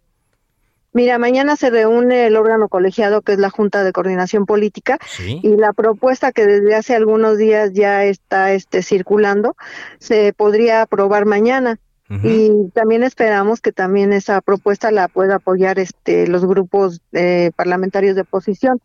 Mira, 0.95 1.19
mañana 1.19 1.57
se 1.57 1.71
reúne 1.71 2.29
el 2.29 2.37
órgano 2.37 2.69
colegiado 2.69 3.21
que 3.21 3.33
es 3.33 3.39
la 3.41 3.51
Junta 3.51 3.83
de 3.83 3.93
Coordinación 3.93 4.47
Política 4.47 4.99
y 5.19 5.57
la 5.57 5.73
propuesta 5.73 6.31
que 6.31 6.47
desde 6.47 6.77
hace 6.77 6.95
algunos 6.95 7.37
días 7.37 7.73
ya 7.73 8.05
está 8.05 8.53
este, 8.53 8.81
circulando 8.81 9.57
se 9.99 10.33
podría 10.33 10.83
aprobar 10.83 11.27
mañana. 11.27 11.79
Y 12.23 12.71
también 12.75 13.03
esperamos 13.03 13.61
que 13.61 13.73
también 13.73 14.13
esa 14.13 14.41
propuesta 14.41 14.93
la 14.93 15.09
pueda 15.09 15.37
apoyar 15.37 15.81
este 15.81 16.29
los 16.29 16.47
grupos 16.47 17.01
eh, 17.13 17.51
parlamentarios 17.57 18.15
de 18.15 18.21
oposición 18.21 18.81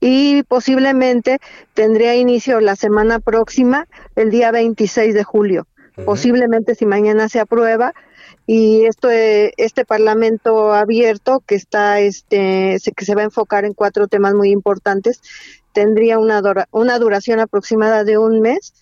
y 0.00 0.42
posiblemente 0.42 1.38
tendría 1.72 2.14
inicio 2.16 2.60
la 2.60 2.76
semana 2.76 3.20
próxima, 3.20 3.86
el 4.16 4.30
día 4.30 4.50
26 4.50 5.14
de 5.14 5.24
julio. 5.24 5.66
Posiblemente 6.04 6.74
si 6.74 6.84
mañana 6.84 7.30
se 7.30 7.40
aprueba 7.40 7.94
y 8.50 8.86
esto 8.86 9.10
eh, 9.10 9.52
este 9.58 9.84
parlamento 9.84 10.72
abierto 10.72 11.42
que 11.46 11.54
está 11.54 12.00
este 12.00 12.78
que 12.96 13.04
se 13.04 13.14
va 13.14 13.20
a 13.20 13.24
enfocar 13.24 13.66
en 13.66 13.74
cuatro 13.74 14.08
temas 14.08 14.32
muy 14.32 14.50
importantes 14.50 15.20
tendría 15.74 16.18
una 16.18 16.40
una 16.70 16.98
duración 16.98 17.40
aproximada 17.40 18.04
de 18.04 18.16
un 18.16 18.40
mes 18.40 18.72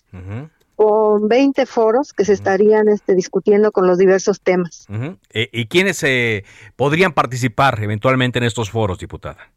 con 0.77 1.27
20 1.27 1.65
foros 1.65 2.13
que 2.13 2.23
se 2.23 2.33
estarían 2.33 2.87
este, 2.87 3.15
discutiendo 3.15 3.71
con 3.71 3.87
los 3.87 3.97
diversos 3.97 4.39
temas. 4.41 4.85
Eh, 5.33 5.49
¿Y 5.51 5.65
quiénes 5.65 6.03
eh, 6.03 6.45
podrían 6.75 7.13
participar 7.13 7.83
eventualmente 7.83 8.37
en 8.37 8.45
estos 8.45 8.69
foros, 8.69 8.99
diputada? 8.99 9.51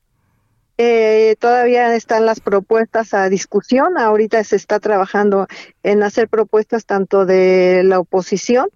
Eh, 0.83 1.37
todavía 1.39 1.95
están 1.95 2.25
las 2.25 2.41
propuestas 2.41 3.13
a 3.13 3.29
discusión. 3.29 3.99
Ahorita 3.99 4.43
se 4.45 4.57
está 4.57 4.81
trabajando 4.81 5.47
en 5.83 6.03
hacer 6.03 6.27
propuestas 6.27 6.87
tanto 6.87 7.27
de 7.27 7.83
la 7.85 7.99
oposición 7.99 8.71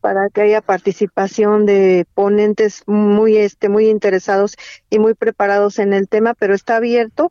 para 0.00 0.28
que 0.28 0.42
haya 0.42 0.60
participación 0.60 1.66
de 1.66 2.06
ponentes 2.14 2.84
muy 2.86 3.36
este 3.36 3.68
muy 3.68 3.88
interesados 3.88 4.54
y 4.90 5.00
muy 5.00 5.14
preparados 5.14 5.80
en 5.80 5.92
el 5.92 6.08
tema, 6.08 6.34
pero 6.34 6.54
está 6.54 6.76
abierto 6.76 7.30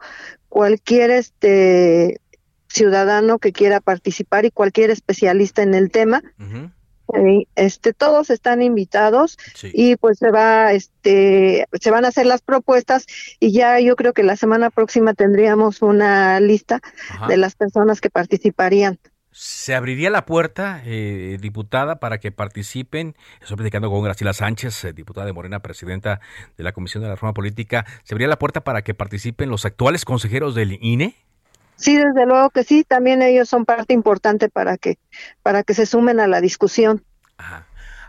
cualquier 0.49 1.11
este 1.11 2.19
ciudadano 2.67 3.39
que 3.39 3.53
quiera 3.53 3.79
participar 3.79 4.43
y 4.43 4.51
cualquier 4.51 4.89
especialista 4.89 5.61
en 5.61 5.73
el 5.75 5.91
tema. 5.91 6.21
Este, 7.55 7.93
todos 7.93 8.29
están 8.29 8.61
invitados 8.61 9.37
y 9.63 9.95
pues 9.95 10.19
se 10.19 10.31
va, 10.31 10.73
este, 10.73 11.65
se 11.79 11.91
van 11.91 12.05
a 12.05 12.09
hacer 12.09 12.25
las 12.25 12.41
propuestas 12.41 13.05
y 13.39 13.51
ya 13.51 13.79
yo 13.79 13.95
creo 13.95 14.13
que 14.13 14.23
la 14.23 14.35
semana 14.35 14.69
próxima 14.69 15.13
tendríamos 15.13 15.81
una 15.81 16.39
lista 16.39 16.81
de 17.27 17.37
las 17.37 17.55
personas 17.55 18.01
que 18.01 18.09
participarían. 18.09 18.99
¿Se 19.31 19.75
abriría 19.75 20.09
la 20.09 20.25
puerta, 20.25 20.81
eh, 20.85 21.37
diputada, 21.39 21.99
para 21.99 22.19
que 22.19 22.31
participen? 22.31 23.15
Estoy 23.39 23.57
platicando 23.57 23.89
con 23.91 24.03
Graciela 24.03 24.33
Sánchez, 24.33 24.83
eh, 24.85 24.93
diputada 24.93 25.27
de 25.27 25.33
Morena, 25.33 25.59
presidenta 25.61 26.19
de 26.57 26.63
la 26.63 26.71
Comisión 26.71 27.03
de 27.03 27.09
la 27.09 27.15
Reforma 27.15 27.35
Política. 27.35 27.85
¿Se 28.03 28.15
abriría 28.15 28.27
la 28.27 28.39
puerta 28.39 28.63
para 28.63 28.81
que 28.81 28.95
participen 28.95 29.49
los 29.49 29.65
actuales 29.65 30.03
consejeros 30.03 30.55
del 30.55 30.79
INE? 30.81 31.15
Sí, 31.79 31.95
desde 31.95 32.25
luego 32.25 32.49
que 32.49 32.65
sí, 32.65 32.83
también 32.83 33.21
ellos 33.21 33.47
son 33.47 33.65
parte 33.65 33.93
importante 33.93 34.49
para 34.49 34.77
que, 34.77 34.99
para 35.41 35.63
que 35.63 35.73
se 35.73 35.85
sumen 35.85 36.19
a 36.19 36.27
la 36.27 36.41
discusión. 36.41 37.05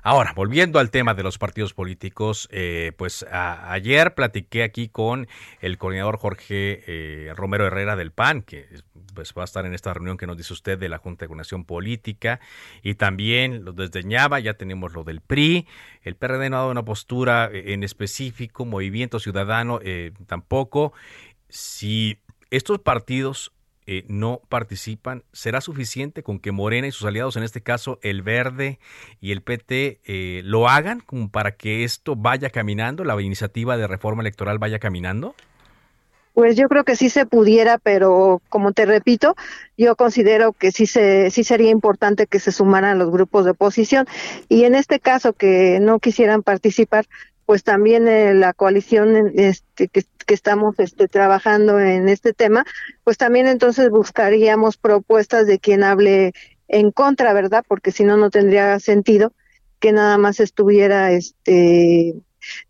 Ahora, 0.02 0.32
volviendo 0.34 0.80
al 0.80 0.90
tema 0.90 1.14
de 1.14 1.22
los 1.22 1.38
partidos 1.38 1.72
políticos, 1.72 2.48
eh, 2.50 2.92
pues 2.96 3.24
ayer 3.30 4.14
platiqué 4.14 4.64
aquí 4.64 4.88
con 4.88 5.28
el 5.60 5.78
coordinador 5.78 6.16
Jorge 6.16 6.82
eh, 6.86 7.32
Romero 7.36 7.66
Herrera 7.66 7.94
del 7.94 8.10
PAN, 8.10 8.42
que 8.42 8.66
pues 9.14 9.34
va 9.38 9.42
a 9.42 9.44
estar 9.44 9.64
en 9.66 9.74
esta 9.74 9.94
reunión 9.94 10.16
que 10.16 10.26
nos 10.26 10.36
dice 10.36 10.52
usted 10.52 10.76
de 10.76 10.88
la 10.88 10.98
Junta 10.98 11.24
de 11.24 11.28
Coordinación 11.28 11.64
Política, 11.64 12.40
y 12.82 12.94
también 12.94 13.64
lo 13.64 13.72
desdeñaba, 13.72 14.40
ya 14.40 14.54
tenemos 14.54 14.94
lo 14.94 15.04
del 15.04 15.20
PRI, 15.20 15.68
el 16.02 16.16
PRD 16.16 16.50
no 16.50 16.56
ha 16.56 16.60
dado 16.60 16.72
una 16.72 16.84
postura 16.84 17.48
eh, 17.52 17.72
en 17.72 17.84
específico, 17.84 18.64
Movimiento 18.64 19.20
Ciudadano 19.20 19.80
tampoco. 20.26 20.92
Si 21.48 22.18
estos 22.50 22.80
partidos 22.80 23.52
eh, 23.92 24.04
no 24.06 24.40
participan, 24.48 25.24
¿será 25.32 25.60
suficiente 25.60 26.22
con 26.22 26.38
que 26.38 26.52
Morena 26.52 26.86
y 26.86 26.92
sus 26.92 27.08
aliados, 27.08 27.34
en 27.34 27.42
este 27.42 27.60
caso 27.60 27.98
el 28.02 28.22
Verde 28.22 28.78
y 29.20 29.32
el 29.32 29.42
PT, 29.42 29.98
eh, 30.04 30.42
lo 30.44 30.68
hagan 30.68 31.00
como 31.00 31.28
para 31.28 31.56
que 31.56 31.82
esto 31.82 32.14
vaya 32.14 32.50
caminando, 32.50 33.02
la 33.02 33.20
iniciativa 33.20 33.76
de 33.76 33.88
reforma 33.88 34.22
electoral 34.22 34.60
vaya 34.60 34.78
caminando? 34.78 35.34
Pues 36.34 36.54
yo 36.54 36.68
creo 36.68 36.84
que 36.84 36.94
sí 36.94 37.10
se 37.10 37.26
pudiera, 37.26 37.78
pero 37.78 38.40
como 38.48 38.70
te 38.70 38.86
repito, 38.86 39.34
yo 39.76 39.96
considero 39.96 40.52
que 40.52 40.70
sí 40.70 40.86
se 40.86 41.32
sí 41.32 41.42
sería 41.42 41.72
importante 41.72 42.28
que 42.28 42.38
se 42.38 42.52
sumaran 42.52 42.96
los 42.96 43.10
grupos 43.10 43.44
de 43.44 43.50
oposición 43.50 44.06
y 44.48 44.66
en 44.66 44.76
este 44.76 45.00
caso 45.00 45.32
que 45.32 45.80
no 45.80 45.98
quisieran 45.98 46.44
participar, 46.44 47.06
pues 47.50 47.64
también 47.64 48.06
eh, 48.06 48.32
la 48.32 48.52
coalición 48.52 49.32
este, 49.34 49.88
que, 49.88 50.04
estamos 50.28 50.78
este, 50.78 51.08
trabajando 51.08 51.80
en 51.80 52.08
este 52.08 52.32
tema, 52.32 52.64
pues 53.02 53.18
también 53.18 53.48
entonces 53.48 53.90
buscaríamos 53.90 54.76
propuestas 54.76 55.48
de 55.48 55.58
quien 55.58 55.82
hable 55.82 56.32
en 56.68 56.92
contra, 56.92 57.32
¿verdad? 57.32 57.64
Porque 57.66 57.90
si 57.90 58.04
no, 58.04 58.16
no 58.16 58.30
tendría 58.30 58.78
sentido 58.78 59.32
que 59.80 59.90
nada 59.90 60.16
más 60.16 60.38
estuviera 60.38 61.10
este 61.10 62.14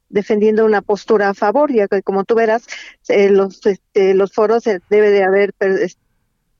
defendiendo 0.09 0.64
una 0.64 0.81
postura 0.81 1.28
a 1.28 1.35
favor, 1.35 1.70
ya 1.70 1.87
que 1.87 2.01
como 2.01 2.24
tú 2.24 2.35
verás, 2.35 2.66
eh, 3.09 3.28
los, 3.28 3.66
este, 3.66 4.14
los 4.14 4.33
foros 4.33 4.66
eh, 4.66 4.81
debe 4.89 5.11
de 5.11 5.24
haber 5.24 5.53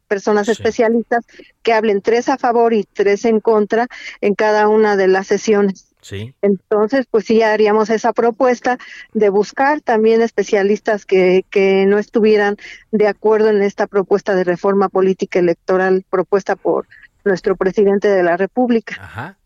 personas 0.09 0.47
especialistas 0.51 1.25
que 1.63 1.73
hablen 1.73 2.03
tres 2.03 2.29
a 2.29 2.37
favor 2.37 2.75
y 2.75 2.85
tres 2.85 3.25
en 3.25 3.41
contra 3.41 3.89
en 4.21 4.35
cada 4.35 4.69
una 4.69 4.99
de 4.99 5.09
las 5.09 5.27
sesiones. 5.27 5.90
Sí. 6.01 6.35
Entonces, 6.43 7.07
pues 7.11 7.27
sí 7.27 7.43
haríamos 7.43 7.91
esa 7.91 8.13
propuesta 8.13 8.79
de 9.13 9.29
buscar 9.29 9.81
también 9.81 10.23
especialistas 10.23 11.05
que, 11.05 11.45
que 11.51 11.85
no 11.87 11.99
estuvieran 11.99 12.57
de 12.91 13.07
acuerdo 13.09 13.51
en 13.51 13.63
esta 13.63 13.87
propuesta 13.87 14.35
de 14.35 14.45
reforma 14.45 14.89
política 14.89 15.39
electoral 15.39 16.05
propuesta 16.09 16.57
por 16.57 16.87
nuestro 17.25 17.57
presidente 17.57 18.09
de 18.09 18.23
la 18.23 18.37
República. 18.37 18.97
Ajá. 19.01 19.37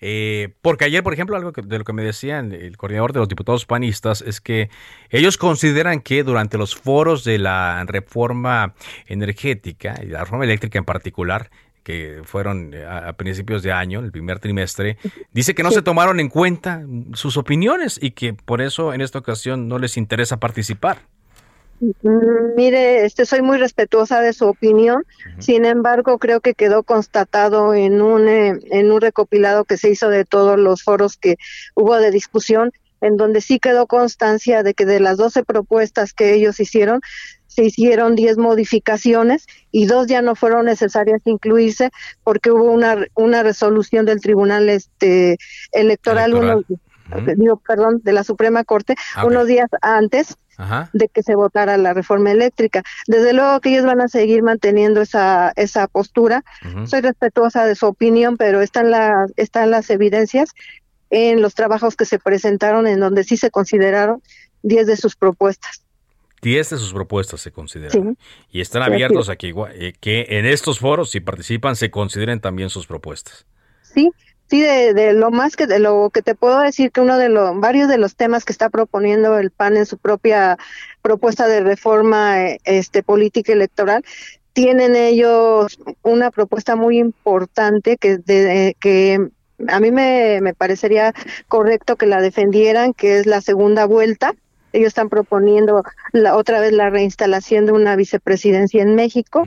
Eh, 0.00 0.54
porque 0.60 0.84
ayer, 0.84 1.02
por 1.02 1.14
ejemplo, 1.14 1.36
algo 1.36 1.52
de 1.52 1.78
lo 1.78 1.84
que 1.84 1.92
me 1.94 2.04
decían 2.04 2.52
el 2.52 2.76
coordinador 2.76 3.14
de 3.14 3.20
los 3.20 3.28
diputados 3.28 3.64
panistas 3.64 4.20
es 4.20 4.42
que 4.42 4.68
ellos 5.08 5.38
consideran 5.38 6.00
que 6.00 6.22
durante 6.22 6.58
los 6.58 6.76
foros 6.76 7.24
de 7.24 7.38
la 7.38 7.82
reforma 7.86 8.74
energética 9.06 9.94
y 10.02 10.06
la 10.06 10.20
reforma 10.20 10.44
eléctrica 10.44 10.78
en 10.78 10.84
particular, 10.84 11.50
que 11.86 12.22
fueron 12.24 12.74
eh, 12.74 12.84
a, 12.84 13.12
principios 13.12 13.62
de 13.62 13.70
año, 13.70 14.00
el 14.00 14.10
primer 14.10 14.40
trimestre, 14.40 14.98
dice 15.32 15.54
que 15.54 15.62
no 15.62 15.70
se 15.70 15.82
tomaron 15.82 16.18
en 16.18 16.28
cuenta 16.28 16.84
sus 17.12 17.36
opiniones 17.36 17.96
y 18.02 18.10
que 18.10 18.34
por 18.34 18.60
eso 18.60 18.92
en 18.92 19.02
esta 19.02 19.20
ocasión 19.20 19.68
no 19.68 19.78
les 19.78 19.96
interesa 19.96 20.38
participar. 20.38 20.98
Mm, 21.78 22.56
mire, 22.56 23.04
este, 23.04 23.24
soy 23.24 23.40
muy 23.40 23.58
respetuosa 23.58 24.20
de 24.20 24.32
su 24.32 24.46
opinión. 24.46 25.04
Sin 25.38 25.64
embargo, 25.64 26.18
creo 26.18 26.40
que 26.40 26.54
quedó 26.54 26.82
constatado 26.82 27.72
en 27.72 28.02
un 28.02 28.26
eh, 28.26 28.58
en 28.72 28.90
un 28.90 29.00
recopilado 29.00 29.64
que 29.64 29.76
se 29.76 29.88
hizo 29.88 30.08
de 30.08 30.24
todos 30.24 30.58
los 30.58 30.82
foros 30.82 31.16
que 31.16 31.36
hubo 31.76 31.94
de 31.98 32.10
discusión, 32.10 32.72
en 33.00 33.16
donde 33.16 33.40
sí 33.40 33.60
quedó 33.60 33.86
constancia 33.86 34.64
de 34.64 34.74
que 34.74 34.86
de 34.86 34.98
las 34.98 35.18
12 35.18 35.44
propuestas 35.44 36.12
que 36.12 36.34
ellos 36.34 36.58
hicieron, 36.58 37.00
se 37.46 37.64
hicieron 37.64 38.16
10 38.16 38.38
modificaciones 38.38 39.46
y 39.70 39.86
dos 39.86 40.06
ya 40.06 40.22
no 40.22 40.34
fueron 40.34 40.66
necesarias 40.66 41.20
incluirse 41.24 41.90
porque 42.22 42.50
hubo 42.50 42.64
una 42.64 42.96
una 43.14 43.42
resolución 43.42 44.06
del 44.06 44.20
Tribunal 44.20 44.68
este 44.68 45.38
electoral, 45.72 46.64
digo, 47.36 47.56
perdón, 47.66 48.00
de 48.02 48.12
la 48.12 48.24
Suprema 48.24 48.64
Corte 48.64 48.94
ah, 49.14 49.24
unos 49.24 49.46
días 49.46 49.68
antes 49.80 50.36
de 50.92 51.08
que 51.08 51.22
se 51.22 51.34
votara 51.34 51.76
la 51.76 51.92
reforma 51.92 52.30
eléctrica. 52.30 52.82
Desde 53.06 53.32
luego 53.32 53.60
que 53.60 53.70
ellos 53.70 53.84
van 53.84 54.00
a 54.00 54.08
seguir 54.08 54.42
manteniendo 54.42 55.02
esa, 55.02 55.52
esa 55.56 55.86
postura. 55.86 56.44
Soy 56.86 57.02
respetuosa 57.02 57.66
de 57.66 57.74
su 57.74 57.86
opinión, 57.86 58.36
pero 58.36 58.62
están, 58.62 58.90
la, 58.90 59.26
están 59.36 59.70
las 59.70 59.90
evidencias 59.90 60.52
en 61.10 61.42
los 61.42 61.54
trabajos 61.54 61.96
que 61.96 62.04
se 62.04 62.18
presentaron 62.18 62.86
en 62.86 63.00
donde 63.00 63.24
sí 63.24 63.36
se 63.36 63.50
consideraron 63.50 64.22
10 64.62 64.86
de 64.86 64.96
sus 64.96 65.14
propuestas. 65.14 65.82
10 66.42 66.70
de 66.70 66.76
sus 66.78 66.92
propuestas 66.92 67.40
se 67.40 67.50
consideran. 67.50 68.16
Y 68.50 68.60
están 68.60 68.82
abiertos 68.82 69.28
a 69.28 69.36
que, 69.36 69.54
eh, 69.74 69.94
que 70.00 70.26
en 70.30 70.46
estos 70.46 70.78
foros, 70.78 71.10
si 71.10 71.20
participan, 71.20 71.76
se 71.76 71.90
consideren 71.90 72.40
también 72.40 72.70
sus 72.70 72.86
propuestas. 72.86 73.46
Sí, 73.82 74.10
Sí, 74.48 74.62
de, 74.62 75.12
lo 75.12 75.32
más 75.32 75.56
que 75.56 75.66
de 75.66 75.80
lo 75.80 76.08
que 76.10 76.22
te 76.22 76.36
puedo 76.36 76.60
decir 76.60 76.92
que 76.92 77.00
uno 77.00 77.18
de 77.18 77.28
los 77.28 77.58
varios 77.58 77.88
de 77.88 77.98
los 77.98 78.14
temas 78.14 78.44
que 78.44 78.52
está 78.52 78.70
proponiendo 78.70 79.38
el 79.40 79.50
PAN 79.50 79.76
en 79.76 79.86
su 79.86 79.98
propia 79.98 80.56
propuesta 81.02 81.48
de 81.48 81.62
reforma 81.62 82.44
eh, 82.44 82.60
este 82.64 83.02
política 83.02 83.52
electoral 83.52 84.04
tienen 84.52 84.94
ellos 84.94 85.80
una 86.02 86.30
propuesta 86.30 86.76
muy 86.76 86.98
importante 86.98 87.96
que 87.96 88.18
de, 88.18 88.76
que 88.78 89.18
a 89.66 89.80
mí 89.80 89.90
me, 89.90 90.40
me 90.40 90.54
parecería 90.54 91.12
correcto 91.48 91.96
que 91.96 92.06
la 92.06 92.20
defendieran, 92.20 92.94
que 92.94 93.18
es 93.18 93.26
la 93.26 93.40
segunda 93.40 93.84
vuelta 93.84 94.32
ellos 94.76 94.88
están 94.88 95.08
proponiendo 95.08 95.82
la, 96.12 96.36
otra 96.36 96.60
vez 96.60 96.72
la 96.72 96.90
reinstalación 96.90 97.66
de 97.66 97.72
una 97.72 97.96
vicepresidencia 97.96 98.82
en 98.82 98.94
México. 98.94 99.44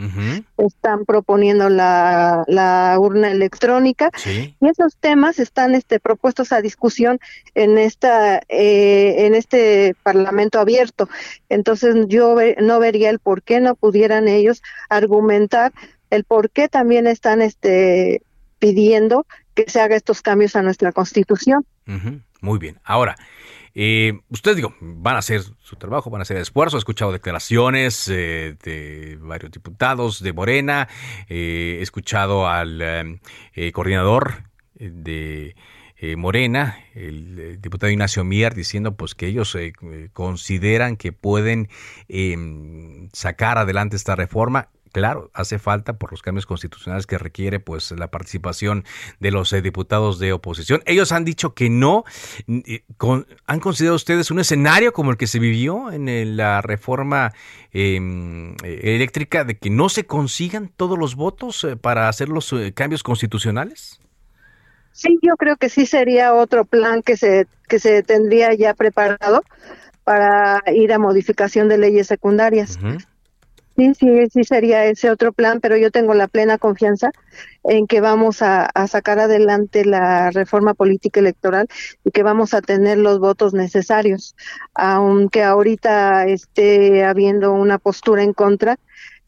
Están 0.58 1.06
proponiendo 1.06 1.70
la, 1.70 2.44
la 2.48 2.98
urna 3.00 3.32
electrónica. 3.32 4.10
Y 4.26 4.56
esos 4.68 4.98
temas 4.98 5.40
están 5.40 5.76
este, 5.76 6.00
propuestos 6.00 6.52
a 6.52 6.62
discusión 6.62 7.20
en, 7.56 7.78
esta, 7.78 8.42
eh, 8.50 9.26
en 9.26 9.36
este 9.36 9.96
Parlamento 10.04 10.60
abierto. 10.60 11.10
Entonces 11.50 11.96
yo 12.08 12.36
no 12.62 12.80
vería 12.80 13.10
el 13.10 13.20
por 13.20 13.44
qué 13.44 13.60
no 13.60 13.76
pudieran 13.76 14.28
ellos 14.28 14.62
argumentar 14.90 15.72
el 16.10 16.24
por 16.24 16.50
qué 16.50 16.68
también 16.68 17.08
están 17.08 17.42
este, 17.42 18.22
pidiendo 18.58 19.26
que 19.54 19.66
se 19.68 19.80
haga 19.82 19.96
estos 19.96 20.22
cambios 20.22 20.56
a 20.56 20.62
nuestra 20.62 20.92
Constitución. 20.92 21.66
Muy 22.42 22.60
bien. 22.60 22.80
Ahora, 22.84 23.16
eh, 23.76 24.20
ustedes 24.30 24.58
digo, 24.58 24.74
van 24.82 25.16
a 25.16 25.20
hacer 25.20 25.42
su 25.62 25.76
trabajo, 25.76 26.10
van 26.10 26.22
a 26.22 26.24
hacer 26.24 26.38
esfuerzo. 26.38 26.78
He 26.78 26.80
escuchado 26.80 27.12
declaraciones 27.12 28.08
eh, 28.08 28.56
de 28.64 29.18
varios 29.22 29.52
diputados 29.52 30.22
de 30.22 30.34
Morena, 30.34 30.88
eh, 31.28 31.78
he 31.80 31.82
escuchado 31.82 32.48
al 32.48 32.82
eh, 32.82 33.72
coordinador 33.72 34.44
de 34.76 35.56
Morena, 36.16 36.78
el 36.96 37.60
diputado 37.60 37.92
Ignacio 37.92 38.24
Mier, 38.24 38.56
diciendo 38.56 38.96
pues 38.96 39.16
que 39.16 39.28
ellos 39.28 39.58
consideran 40.14 40.96
que 40.96 41.12
pueden 41.12 41.68
em, 42.08 43.10
sacar 43.12 43.58
adelante 43.58 43.98
esta 43.98 44.16
reforma 44.16 44.70
claro, 44.92 45.30
hace 45.34 45.60
falta 45.60 45.98
por 45.98 46.12
los 46.12 46.22
cambios 46.22 46.46
constitucionales 46.46 47.08
que 47.08 47.18
requiere 47.18 47.60
pues 47.60 47.92
la 47.92 48.10
participación 48.10 48.84
de 49.20 49.32
los 49.32 49.52
eh, 49.54 49.62
diputados 49.62 50.20
de 50.20 50.34
oposición. 50.34 50.82
Ellos 50.86 51.12
han 51.12 51.26
dicho 51.26 51.54
que 51.54 51.70
no. 51.70 52.04
¿Han 53.46 53.60
considerado 53.60 53.96
ustedes 53.96 54.32
un 54.32 54.40
escenario 54.40 54.94
como 54.94 55.12
el 55.12 55.18
que 55.18 55.28
se 55.28 55.40
vivió 55.40 55.92
en 55.92 56.38
la 56.38 56.62
reforma 56.62 57.34
em, 57.72 58.56
eléctrica 58.64 59.44
de 59.44 59.58
que 59.58 59.70
no 59.70 59.90
se 59.90 60.06
consigan 60.06 60.72
todos 60.76 60.98
los 60.98 61.16
votos 61.16 61.64
eh, 61.64 61.76
para 61.76 62.10
hacer 62.10 62.30
los 62.30 62.52
eh, 62.54 62.74
cambios 62.74 63.04
constitucionales? 63.04 64.00
Sí, 64.92 65.18
yo 65.22 65.36
creo 65.38 65.56
que 65.56 65.70
sí 65.70 65.86
sería 65.86 66.34
otro 66.34 66.66
plan 66.66 67.02
que 67.04 67.16
se 67.16 67.48
que 67.70 67.80
se 67.80 68.04
tendría 68.04 68.54
ya 68.54 68.74
preparado 68.74 69.44
para 70.04 70.64
ir 70.74 70.92
a 70.92 71.00
modificación 71.00 71.70
de 71.70 71.78
leyes 71.78 72.08
secundarias. 72.08 72.80
Sí, 73.80 73.94
sí, 73.94 74.08
sí 74.34 74.44
sería 74.44 74.84
ese 74.88 75.10
otro 75.10 75.32
plan, 75.32 75.62
pero 75.62 75.78
yo 75.78 75.90
tengo 75.90 76.14
la 76.14 76.28
plena 76.28 76.58
confianza 76.58 77.12
en 77.64 77.88
que 77.88 78.02
vamos 78.02 78.42
a, 78.42 78.70
sacar 78.90 79.20
adelante 79.20 79.86
la 79.86 80.32
reforma 80.32 80.74
política 80.74 81.22
electoral 81.22 81.70
y 82.04 82.12
que 82.12 82.22
vamos 82.22 82.54
a 82.54 82.62
tener 82.62 82.98
los 82.98 83.20
votos 83.20 83.54
necesarios, 83.54 84.36
aunque 84.74 85.44
ahorita 85.44 86.28
esté 86.28 87.06
habiendo 87.06 87.54
una 87.54 87.78
postura 87.78 88.22
en 88.24 88.34
contra. 88.34 88.78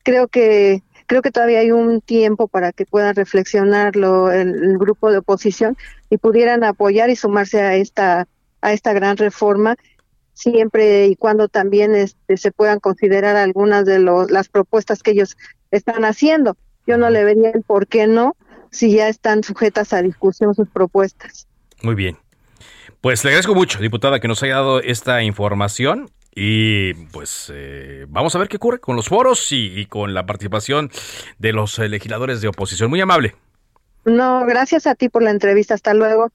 Creo 0.04 0.28
que 0.28 0.84
creo 1.08 1.22
que 1.22 1.32
todavía 1.32 1.60
hay 1.60 1.72
un 1.72 2.02
tiempo 2.02 2.50
para 2.50 2.74
que 2.74 2.86
puedan 2.86 3.16
reflexionarlo 3.16 4.32
el, 4.34 4.50
el 4.50 4.78
grupo 4.78 5.12
de 5.12 5.20
oposición 5.20 5.78
y 6.10 6.18
pudieran 6.18 6.66
apoyar 6.66 7.10
y 7.10 7.16
sumarse 7.16 7.62
a 7.62 7.76
esta 7.76 8.28
a 8.62 8.74
esta 8.74 8.94
gran 8.94 9.18
reforma 9.18 9.76
siempre 10.34 11.08
y 11.08 11.16
cuando 11.16 11.48
también 11.48 11.96
este, 11.96 12.38
se 12.38 12.52
puedan 12.52 12.80
considerar 12.80 13.36
algunas 13.36 13.86
de 13.86 14.00
los, 14.00 14.32
las 14.32 14.50
propuestas 14.50 15.04
que 15.04 15.12
ellos 15.12 15.38
están 15.72 16.06
haciendo. 16.06 16.58
Yo 16.88 16.98
no 16.98 17.10
le 17.10 17.24
vería 17.24 17.52
el 17.52 17.62
por 17.62 17.88
qué 17.88 18.08
no 18.08 18.36
si 18.72 18.96
ya 18.96 19.08
están 19.08 19.44
sujetas 19.44 19.94
a 19.94 20.02
discusión 20.02 20.56
sus 20.56 20.70
propuestas. 20.70 21.48
Muy 21.82 21.96
bien. 21.96 22.18
Pues 23.02 23.24
le 23.24 23.32
agradezco 23.32 23.56
mucho, 23.56 23.80
diputada, 23.80 24.20
que 24.20 24.28
nos 24.28 24.44
haya 24.44 24.56
dado 24.56 24.80
esta 24.80 25.24
información 25.24 26.10
y 26.34 26.94
pues 27.12 27.52
eh, 27.54 28.06
vamos 28.08 28.36
a 28.36 28.40
ver 28.40 28.48
qué 28.48 28.58
ocurre 28.58 28.80
con 28.80 28.96
los 28.96 29.10
foros 29.10 29.48
y, 29.52 29.86
con 29.88 30.14
la 30.14 30.26
participación 30.26 30.90
de 31.40 31.52
los 31.52 31.78
eh, 31.80 31.90
legisladores 31.90 32.42
de 32.42 32.48
oposición. 32.48 32.90
Muy 32.90 33.02
amable. 33.02 33.36
No, 34.06 34.46
gracias 34.46 34.88
a 34.88 34.96
ti 34.96 35.10
por 35.10 35.24
la 35.24 35.32
entrevista. 35.32 35.74
Hasta 35.74 35.94
luego. 35.94 36.32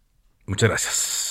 Muchas 0.47 0.69
gracias. 0.69 1.26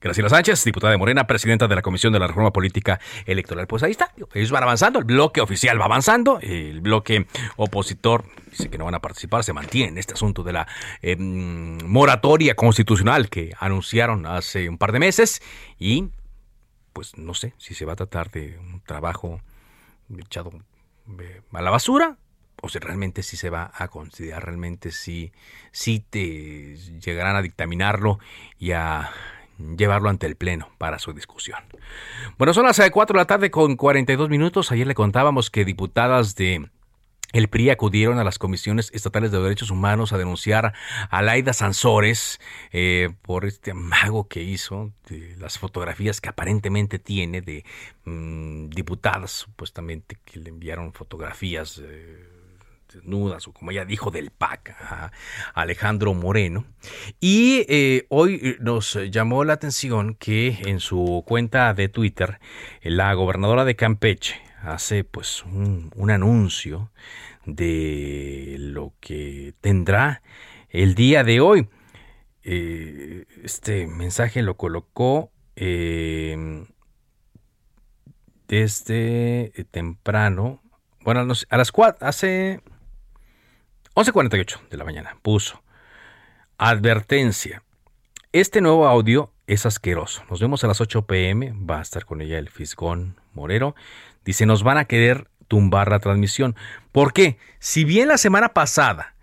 Graciela 0.00 0.30
Sánchez, 0.30 0.64
diputada 0.64 0.92
de 0.92 0.96
Morena, 0.96 1.26
presidenta 1.26 1.68
de 1.68 1.74
la 1.74 1.82
Comisión 1.82 2.10
de 2.14 2.18
la 2.18 2.26
Reforma 2.26 2.52
Política 2.52 2.98
Electoral. 3.26 3.66
Pues 3.66 3.82
ahí 3.82 3.90
está, 3.90 4.14
ellos 4.32 4.50
van 4.50 4.62
avanzando, 4.62 4.98
el 4.98 5.04
bloque 5.04 5.42
oficial 5.42 5.78
va 5.78 5.84
avanzando, 5.84 6.38
el 6.40 6.80
bloque 6.80 7.26
opositor 7.56 8.24
dice 8.50 8.70
que 8.70 8.78
no 8.78 8.86
van 8.86 8.94
a 8.94 9.00
participar, 9.00 9.44
se 9.44 9.52
mantiene 9.52 9.88
en 9.90 9.98
este 9.98 10.14
asunto 10.14 10.42
de 10.42 10.54
la 10.54 10.66
em, 11.02 11.78
moratoria 11.86 12.54
constitucional 12.54 13.28
que 13.28 13.52
anunciaron 13.58 14.24
hace 14.24 14.70
un 14.70 14.78
par 14.78 14.92
de 14.92 15.00
meses 15.00 15.42
y 15.78 16.08
pues 16.94 17.18
no 17.18 17.34
sé 17.34 17.52
si 17.58 17.74
se 17.74 17.84
va 17.84 17.92
a 17.92 17.96
tratar 17.96 18.30
de 18.30 18.58
un 18.58 18.80
trabajo 18.80 19.42
echado 20.18 20.50
eh, 21.20 21.42
a 21.52 21.60
la 21.60 21.70
basura 21.70 22.16
o 22.62 22.70
si 22.70 22.78
realmente 22.78 23.22
sí 23.22 23.36
se 23.36 23.50
va 23.50 23.70
a 23.74 23.88
considerar, 23.88 24.46
realmente 24.46 24.92
sí, 24.92 25.32
sí 25.72 26.00
te 26.00 26.76
llegarán 26.76 27.36
a 27.36 27.42
dictaminarlo 27.42 28.18
y 28.58 28.72
a 28.72 29.10
llevarlo 29.76 30.08
ante 30.08 30.26
el 30.26 30.36
Pleno 30.36 30.68
para 30.78 30.98
su 30.98 31.12
discusión. 31.12 31.58
Bueno, 32.38 32.54
son 32.54 32.66
las 32.66 32.78
4 32.78 33.12
eh, 33.12 33.16
de 33.16 33.20
la 33.20 33.26
tarde 33.26 33.50
con 33.50 33.76
42 33.76 34.28
minutos. 34.28 34.72
Ayer 34.72 34.86
le 34.86 34.94
contábamos 34.94 35.50
que 35.50 35.64
diputadas 35.64 36.34
de 36.34 36.68
el 37.32 37.48
PRI 37.48 37.70
acudieron 37.70 38.18
a 38.18 38.24
las 38.24 38.38
comisiones 38.38 38.90
estatales 38.92 39.30
de 39.30 39.40
derechos 39.40 39.70
humanos 39.70 40.12
a 40.12 40.18
denunciar 40.18 40.74
a 41.10 41.22
Laida 41.22 41.52
Sansores 41.52 42.40
eh, 42.72 43.10
por 43.22 43.44
este 43.44 43.70
amago 43.70 44.26
que 44.26 44.42
hizo 44.42 44.92
de 45.08 45.36
las 45.38 45.58
fotografías 45.58 46.20
que 46.20 46.28
aparentemente 46.28 46.98
tiene 46.98 47.40
de 47.40 47.64
mm, 48.04 48.70
diputadas, 48.70 49.30
supuestamente 49.30 50.18
que 50.24 50.40
le 50.40 50.48
enviaron 50.48 50.92
fotografías 50.92 51.80
eh, 51.84 52.39
desnudas 52.92 53.46
o 53.48 53.52
como 53.52 53.70
ella 53.70 53.84
dijo 53.84 54.10
del 54.10 54.30
PAC 54.30 54.74
Alejandro 55.54 56.14
Moreno. 56.14 56.64
Y 57.20 57.64
eh, 57.68 58.06
hoy 58.08 58.56
nos 58.60 58.98
llamó 59.10 59.44
la 59.44 59.54
atención 59.54 60.14
que 60.14 60.58
en 60.66 60.80
su 60.80 61.24
cuenta 61.26 61.72
de 61.74 61.88
Twitter 61.88 62.40
la 62.82 63.12
gobernadora 63.14 63.64
de 63.64 63.76
Campeche, 63.76 64.40
hace 64.62 65.04
pues 65.04 65.44
un, 65.44 66.10
anuncio 66.10 66.90
de 67.46 68.56
lo 68.58 68.92
que 69.00 69.54
tendrá 69.60 70.22
el 70.68 70.94
día 70.94 71.24
de 71.24 71.40
hoy. 71.40 71.68
Eh, 72.42 73.26
este 73.44 73.86
mensaje 73.86 74.42
lo 74.42 74.56
colocó 74.56 75.30
em, 75.56 76.66
desde 78.48 79.52
temprano, 79.70 80.62
bueno, 81.02 81.20
a 81.20 81.56
las 81.56 81.72
4, 81.72 82.06
hace 82.06 82.60
11.48 84.00 84.70
de 84.70 84.76
la 84.78 84.84
mañana, 84.84 85.18
puso 85.20 85.62
advertencia. 86.56 87.62
Este 88.32 88.62
nuevo 88.62 88.86
audio 88.86 89.30
es 89.46 89.66
asqueroso. 89.66 90.22
Nos 90.30 90.40
vemos 90.40 90.64
a 90.64 90.68
las 90.68 90.80
8 90.80 91.02
pm. 91.02 91.52
Va 91.52 91.80
a 91.80 91.82
estar 91.82 92.06
con 92.06 92.22
ella 92.22 92.38
el 92.38 92.48
Fisgón 92.48 93.20
Morero. 93.34 93.74
Dice, 94.24 94.46
nos 94.46 94.62
van 94.62 94.78
a 94.78 94.86
querer 94.86 95.28
tumbar 95.48 95.90
la 95.90 95.98
transmisión. 95.98 96.56
¿Por 96.92 97.12
qué? 97.12 97.36
Si 97.58 97.84
bien 97.84 98.08
la 98.08 98.16
semana 98.16 98.54
pasada 98.54 99.16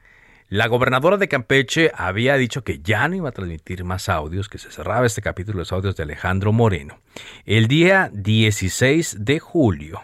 la 0.47 0.67
gobernadora 0.67 1.17
de 1.17 1.27
Campeche 1.27 1.91
había 1.95 2.35
dicho 2.35 2.63
que 2.63 2.79
ya 2.79 3.07
no 3.07 3.15
iba 3.15 3.29
a 3.29 3.31
transmitir 3.33 3.83
más 3.83 4.09
audios, 4.09 4.47
que 4.47 4.59
se 4.59 4.69
cerraba 4.69 5.07
este 5.07 5.23
capítulo 5.23 5.55
de 5.55 5.61
los 5.61 5.71
audios 5.71 5.95
de 5.95 6.03
Alejandro 6.03 6.53
Moreno, 6.53 6.99
el 7.45 7.67
día 7.67 8.11
16 8.13 9.25
de 9.25 9.39
julio 9.39 10.03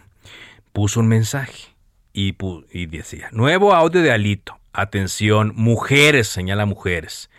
puso 0.71 0.99
un 0.99 1.09
mensaje 1.09 1.75
y, 2.11 2.35
y 2.71 2.85
decía, 2.87 3.29
nuevo 3.31 3.73
audio 3.73 4.01
de 4.01 4.11
Alito, 4.11 4.59
atención, 4.73 5.53
mujeres, 5.55 6.27
señala 6.27 6.65
mujeres, 6.65 7.29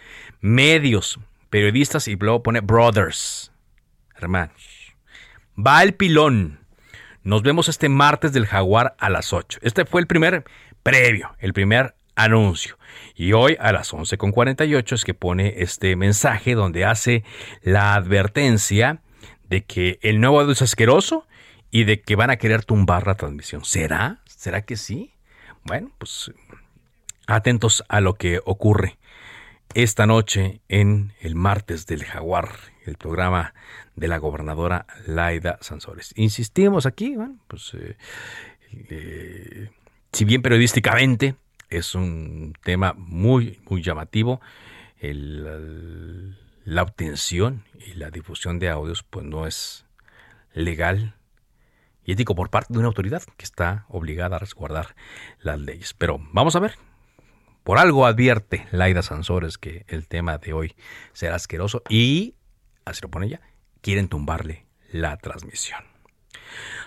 medios, 0.40 1.18
periodistas 1.50 2.08
y 2.08 2.16
luego 2.16 2.42
pone 2.42 2.60
brothers, 2.60 3.52
hermanos. 4.16 4.94
Va 5.56 5.82
el 5.82 5.94
pilón 5.94 6.64
nos 7.24 7.42
vemos 7.42 7.70
este 7.70 7.88
martes 7.88 8.34
del 8.34 8.46
Jaguar 8.46 8.94
a 8.98 9.08
las 9.08 9.32
8. 9.32 9.60
Este 9.62 9.86
fue 9.86 10.02
el 10.02 10.06
primer 10.06 10.44
previo, 10.82 11.34
el 11.38 11.54
primer 11.54 11.94
anuncio. 12.16 12.76
Y 13.14 13.32
hoy 13.32 13.56
a 13.58 13.72
las 13.72 13.94
11.48 13.94 14.92
es 14.92 15.04
que 15.04 15.14
pone 15.14 15.54
este 15.56 15.96
mensaje 15.96 16.54
donde 16.54 16.84
hace 16.84 17.24
la 17.62 17.94
advertencia 17.94 19.00
de 19.48 19.64
que 19.64 19.98
el 20.02 20.20
nuevo 20.20 20.38
audio 20.38 20.52
es 20.52 20.60
asqueroso 20.60 21.26
y 21.70 21.84
de 21.84 22.02
que 22.02 22.14
van 22.14 22.28
a 22.28 22.36
querer 22.36 22.62
tumbar 22.62 23.06
la 23.06 23.14
transmisión. 23.14 23.64
¿Será? 23.64 24.20
¿Será 24.26 24.60
que 24.60 24.76
sí? 24.76 25.14
Bueno, 25.64 25.92
pues 25.96 26.30
atentos 27.26 27.84
a 27.88 28.00
lo 28.00 28.14
que 28.14 28.40
ocurre 28.44 28.98
esta 29.74 30.06
noche 30.06 30.60
en 30.68 31.12
el 31.20 31.34
martes 31.34 31.86
del 31.86 32.04
Jaguar, 32.04 32.50
el 32.84 32.96
programa 32.96 33.54
de 33.96 34.08
la 34.08 34.18
gobernadora 34.18 34.86
Laida 35.06 35.58
Sansores. 35.60 36.12
Insistimos 36.16 36.86
aquí, 36.86 37.16
pues, 37.48 37.74
eh, 37.74 37.96
eh, 38.90 39.70
si 40.12 40.24
bien 40.24 40.42
periodísticamente 40.42 41.36
es 41.70 41.94
un 41.94 42.54
tema 42.62 42.94
muy, 42.96 43.60
muy 43.68 43.82
llamativo, 43.82 44.40
la 45.00 46.82
obtención 46.82 47.64
y 47.86 47.94
la 47.94 48.10
difusión 48.10 48.58
de 48.58 48.70
audios 48.70 49.02
pues 49.02 49.26
no 49.26 49.46
es 49.46 49.84
legal 50.54 51.14
y 52.04 52.12
ético 52.12 52.34
por 52.34 52.48
parte 52.48 52.72
de 52.72 52.78
una 52.78 52.88
autoridad 52.88 53.22
que 53.36 53.44
está 53.44 53.84
obligada 53.88 54.36
a 54.36 54.38
resguardar 54.38 54.94
las 55.40 55.58
leyes. 55.58 55.94
Pero 55.94 56.18
vamos 56.32 56.56
a 56.56 56.60
ver. 56.60 56.78
Por 57.64 57.78
algo 57.78 58.04
advierte 58.04 58.66
Laida 58.72 59.02
Sansores 59.02 59.56
que 59.56 59.86
el 59.88 60.06
tema 60.06 60.36
de 60.36 60.52
hoy 60.52 60.76
será 61.14 61.36
asqueroso 61.36 61.82
y, 61.88 62.34
así 62.84 63.00
lo 63.00 63.10
pone 63.10 63.26
ella, 63.26 63.40
quieren 63.80 64.08
tumbarle 64.08 64.66
la 64.92 65.16
transmisión. 65.16 65.93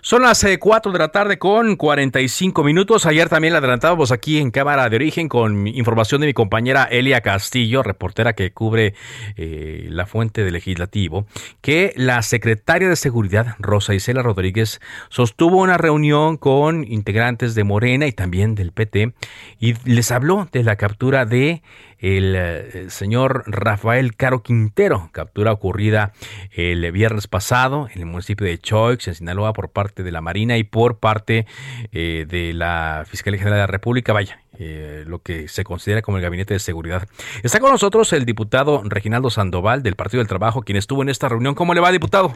Son 0.02 0.22
las 0.22 0.46
4 0.60 0.90
eh, 0.90 0.94
de 0.94 1.00
la 1.00 1.10
tarde 1.10 1.38
con 1.38 1.76
45 1.76 2.64
minutos. 2.64 3.06
Ayer 3.06 3.30
también 3.30 3.54
la 3.54 3.60
adelantábamos 3.60 4.12
aquí 4.12 4.38
en 4.38 4.52
Cámara 4.52 4.88
de 4.90 4.96
Origen 4.96 5.28
con 5.28 5.68
información 5.68 6.22
de 6.22 6.28
mi 6.28 6.34
compañera 6.34 6.86
Elia 6.86 7.22
Castillo, 7.22 7.84
reportera 7.84 8.34
que 8.34 8.52
cubre 8.52 8.94
eh, 9.36 9.88
la 9.90 10.06
fuente 10.06 10.44
del 10.44 10.54
legislativo, 10.54 11.26
que 11.62 11.94
la 11.96 12.22
secretaria 12.22 12.90
de 12.90 12.96
Seguridad, 12.96 13.56
Rosa 13.60 13.94
Isela 13.94 14.22
Rodríguez, 14.22 14.80
sostuvo 15.10 15.58
una 15.58 15.78
reunión 15.78 16.38
con 16.38 16.84
integrantes 16.84 17.56
de 17.56 17.64
Morena 17.64 18.08
y 18.08 18.12
también 18.12 18.56
del 18.56 18.72
PT 18.72 19.14
y 19.60 19.74
les 19.84 20.12
habló 20.12 20.48
de 20.52 20.64
la 20.64 20.76
captura 20.76 21.26
de 21.26 21.62
el, 22.00 22.36
eh, 22.36 22.90
señor 22.90 23.44
Rafael 23.48 24.16
Caro 24.16 24.44
Quintero, 24.44 25.10
captura 25.12 25.52
ocurrida 25.52 26.12
el 26.52 26.92
viernes 26.92 27.28
pasado 27.28 27.88
en 27.94 28.02
el 28.02 28.06
municipio 28.06 28.46
de 28.46 28.58
Choix, 28.58 29.08
en 29.08 29.16
Sinaloa, 29.16 29.54
por 29.54 29.70
parte 29.70 30.04
de 30.04 30.12
la 30.12 30.22
Marina 30.22 30.58
y 30.58 30.64
por 30.64 31.00
parte 31.00 31.46
eh, 31.92 32.26
de 32.28 32.54
la 32.54 33.04
Fiscalía 33.08 33.40
General 33.40 33.58
de 33.58 33.64
la 33.64 33.68
República. 33.68 34.14
Vaya, 34.14 34.40
eh, 34.60 35.04
lo 35.08 35.20
que 35.20 35.48
se 35.48 35.64
considera 35.64 36.02
como 36.02 36.18
el 36.18 36.24
Gabinete 36.24 36.54
de 36.54 36.60
Seguridad. 36.60 37.08
Está 37.44 37.60
con 37.60 37.72
nosotros 37.72 38.14
el 38.14 38.26
diputado 38.26 38.82
Reginaldo 38.86 39.30
Sandoval 39.30 39.84
del 39.84 39.96
Partido 39.96 40.20
del 40.20 40.28
Trabajo, 40.28 40.62
quien 40.62 40.78
estuvo 40.78 41.02
en 41.02 41.10
esta 41.10 41.30
reunión. 41.30 41.56
¿Cómo 41.56 41.74
le 41.74 41.82
va, 41.82 41.92
diputado? 41.92 42.34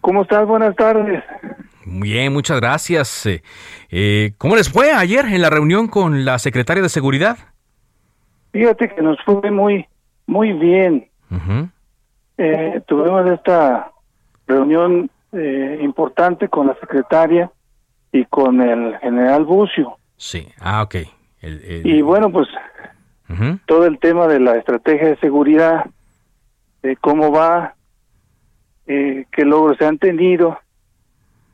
¿Cómo 0.00 0.22
estás? 0.22 0.46
Buenas 0.46 0.76
tardes. 0.76 1.24
Bien, 1.84 2.32
muchas 2.32 2.60
gracias. 2.60 3.28
¿Cómo 4.38 4.56
les 4.56 4.68
fue 4.68 4.92
ayer 4.92 5.24
en 5.24 5.40
la 5.42 5.50
reunión 5.50 5.88
con 5.88 6.24
la 6.24 6.38
secretaria 6.38 6.82
de 6.82 6.88
Seguridad? 6.88 7.51
Fíjate 8.52 8.88
que 8.90 9.02
nos 9.02 9.18
fue 9.24 9.50
muy, 9.50 9.86
muy 10.26 10.52
bien. 10.52 11.08
Eh, 12.38 12.80
tuvimos 12.86 13.30
esta 13.30 13.90
reunión 14.46 15.10
eh, 15.32 15.78
importante 15.82 16.48
con 16.48 16.66
la 16.66 16.74
secretaria 16.74 17.50
y 18.12 18.24
con 18.26 18.60
el 18.60 18.98
general 18.98 19.44
Bucio. 19.44 19.96
Sí, 20.16 20.46
ah, 20.60 20.82
ok. 20.82 20.96
Y 21.84 22.02
bueno, 22.02 22.30
pues 22.30 22.48
todo 23.66 23.86
el 23.86 23.98
tema 23.98 24.26
de 24.26 24.38
la 24.38 24.56
estrategia 24.56 25.08
de 25.08 25.16
seguridad, 25.16 25.86
de 26.82 26.96
cómo 26.96 27.32
va, 27.32 27.74
eh, 28.86 29.24
qué 29.32 29.44
logros 29.44 29.78
se 29.78 29.86
han 29.86 29.98
tenido 29.98 30.58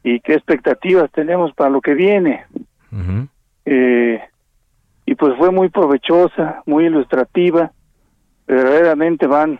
y 0.03 0.21
qué 0.21 0.35
expectativas 0.35 1.11
tenemos 1.13 1.55
para 1.55 1.71
lo 1.71 1.81
que 1.81 1.95
viene. 1.95 2.45
eh, 3.65 4.21
y 5.09 5.15
pues 5.15 5.35
fue 5.39 5.51
muy 5.51 5.71
provechosa, 5.71 6.63
muy 6.67 6.85
ilustrativa, 6.85 7.73
verdaderamente 8.47 9.27
van 9.27 9.59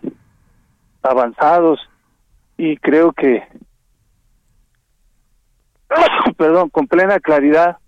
avanzados 1.01 1.81
y 2.59 2.77
creo 2.77 3.13
que, 3.13 3.45
perdón, 6.37 6.69
con 6.69 6.87
plena 6.87 7.19
claridad 7.19 7.79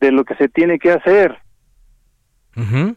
de 0.00 0.10
lo 0.10 0.24
que 0.24 0.34
se 0.34 0.48
tiene 0.48 0.80
que 0.80 0.90
hacer 0.90 1.38
en 2.56 2.96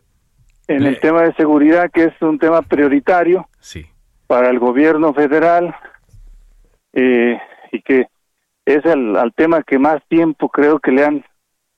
el 0.67 0.99
tema 0.99 1.21
de 1.21 1.35
seguridad, 1.35 1.91
que 1.91 2.05
es 2.05 2.19
un 2.19 2.39
tema 2.39 2.63
prioritario 2.63 3.47
sí. 3.59 3.85
para 4.25 4.49
el 4.49 4.57
gobierno 4.57 5.13
federal 5.13 5.75
eh, 6.93 7.39
y 7.71 7.83
que 7.83 8.07
es 8.65 8.83
el, 8.83 9.15
al 9.15 9.31
tema 9.35 9.61
que 9.61 9.77
más 9.77 10.01
tiempo 10.07 10.49
creo 10.49 10.79
que 10.79 10.91
le 10.91 11.05
han 11.05 11.23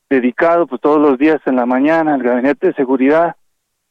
dedicado 0.10 0.66
pues 0.66 0.82
todos 0.82 0.99
los 0.99 1.18
días 1.18 1.39
en 1.45 1.55
la 1.55 1.66
mañana 1.66 2.16
al 2.16 2.24
gabinete 2.24 2.68
de 2.68 2.74
seguridad, 2.74 3.36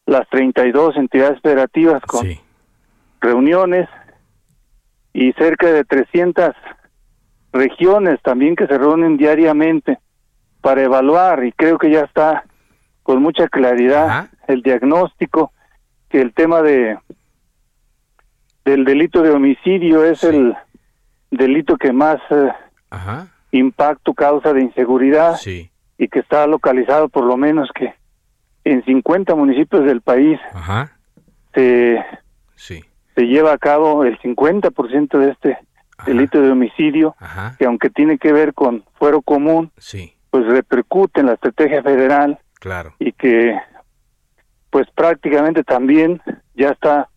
las 0.04 0.28
32 0.30 0.96
entidades 0.96 1.40
federativas 1.40 2.02
con 2.02 2.26
reuniones 3.20 3.88
y 5.12 5.32
cerca 5.34 5.68
de 5.68 5.84
300 5.84 6.54
regiones 7.52 8.20
también 8.22 8.56
que 8.56 8.66
se 8.66 8.76
reúnen 8.76 9.16
diariamente 9.16 9.98
para 10.60 10.82
evaluar 10.82 11.44
y 11.44 11.52
creo 11.52 11.78
que 11.78 11.90
ya 11.90 12.00
está 12.00 12.44
con 13.02 13.22
mucha 13.22 13.48
claridad 13.48 14.28
el 14.48 14.62
diagnóstico 14.62 15.52
que 16.08 16.20
el 16.20 16.34
tema 16.34 16.62
de 16.62 16.98
del 18.64 18.84
delito 18.84 19.22
de 19.22 19.30
homicidio 19.30 20.04
es 20.04 20.24
el 20.24 20.54
delito 21.30 21.76
que 21.76 21.92
más 21.92 22.20
eh, 22.30 22.52
impacto 23.52 24.12
causa 24.12 24.52
de 24.52 24.60
inseguridad. 24.60 25.36
Sí 25.36 25.70
y 25.99 26.09
que 26.09 26.20
está 26.20 26.46
localizado 26.46 27.09
por 27.09 27.24
lo 27.24 27.36
menos 27.36 27.68
que 27.74 27.92
en 28.64 28.84
50 28.84 29.34
municipios 29.34 29.84
del 29.84 30.01
país. 30.01 30.38
Se, 31.55 32.05
se 32.55 33.22
lleva 33.22 33.53
a 33.53 33.59
cabo 33.59 34.05
el 34.05 34.18
50% 34.20 35.18
de 35.18 35.30
este 35.32 35.59
delito 36.07 36.40
de 36.40 36.51
homicidio, 36.51 37.16
que 37.59 37.64
aunque 37.64 37.90
tiene 37.90 38.18
que 38.18 38.32
ver 38.32 38.55
con 38.55 38.84
fuero 38.99 39.22
común, 39.22 39.72
pues 40.30 40.46
repercute 40.46 41.20
en 41.20 41.26
la 41.26 41.32
estrategia 41.34 41.82
federal 41.82 42.38
claro. 42.61 42.94
y 43.01 43.12
que 43.12 43.59
pues 44.70 44.86
prácticamente 44.94 45.64
también 45.64 46.20
ya 46.55 46.70
está 46.70 47.09